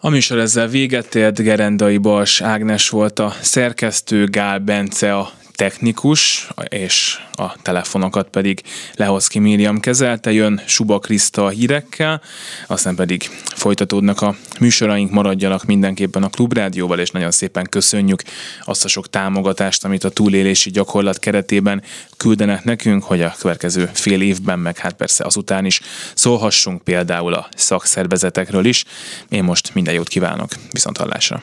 A 0.00 0.10
műsor 0.10 0.38
ezzel 0.38 0.66
véget 0.66 1.14
ért, 1.14 1.42
Gerendai 1.42 1.98
Bals 1.98 2.40
Ágnes 2.40 2.90
volt 2.90 3.18
a 3.18 3.28
szerkesztő, 3.28 4.26
Gál 4.30 4.58
Bence 4.58 5.16
a 5.16 5.28
technikus, 5.62 6.48
és 6.68 7.18
a 7.32 7.62
telefonokat 7.62 8.28
pedig 8.28 8.62
Lehoszki 8.94 9.38
Miriam 9.38 9.80
kezelte, 9.80 10.32
jön 10.32 10.62
Suba 10.66 10.98
Kriszta 10.98 11.44
a 11.44 11.48
hírekkel, 11.48 12.20
aztán 12.66 12.94
pedig 12.94 13.22
folytatódnak 13.54 14.20
a 14.20 14.34
műsoraink, 14.60 15.10
maradjanak 15.10 15.64
mindenképpen 15.64 16.22
a 16.22 16.28
Klubrádióval, 16.28 16.98
és 16.98 17.10
nagyon 17.10 17.30
szépen 17.30 17.66
köszönjük 17.70 18.22
azt 18.64 18.84
a 18.84 18.88
sok 18.88 19.10
támogatást, 19.10 19.84
amit 19.84 20.04
a 20.04 20.10
túlélési 20.10 20.70
gyakorlat 20.70 21.18
keretében 21.18 21.82
küldenek 22.16 22.64
nekünk, 22.64 23.04
hogy 23.04 23.22
a 23.22 23.34
következő 23.38 23.90
fél 23.92 24.22
évben, 24.22 24.58
meg 24.58 24.78
hát 24.78 24.92
persze 24.92 25.24
azután 25.24 25.64
is 25.64 25.80
szólhassunk 26.14 26.82
például 26.82 27.34
a 27.34 27.48
szakszervezetekről 27.56 28.64
is. 28.64 28.84
Én 29.28 29.44
most 29.44 29.74
minden 29.74 29.94
jót 29.94 30.08
kívánok, 30.08 30.50
viszont 30.70 30.96
hallásra! 30.96 31.42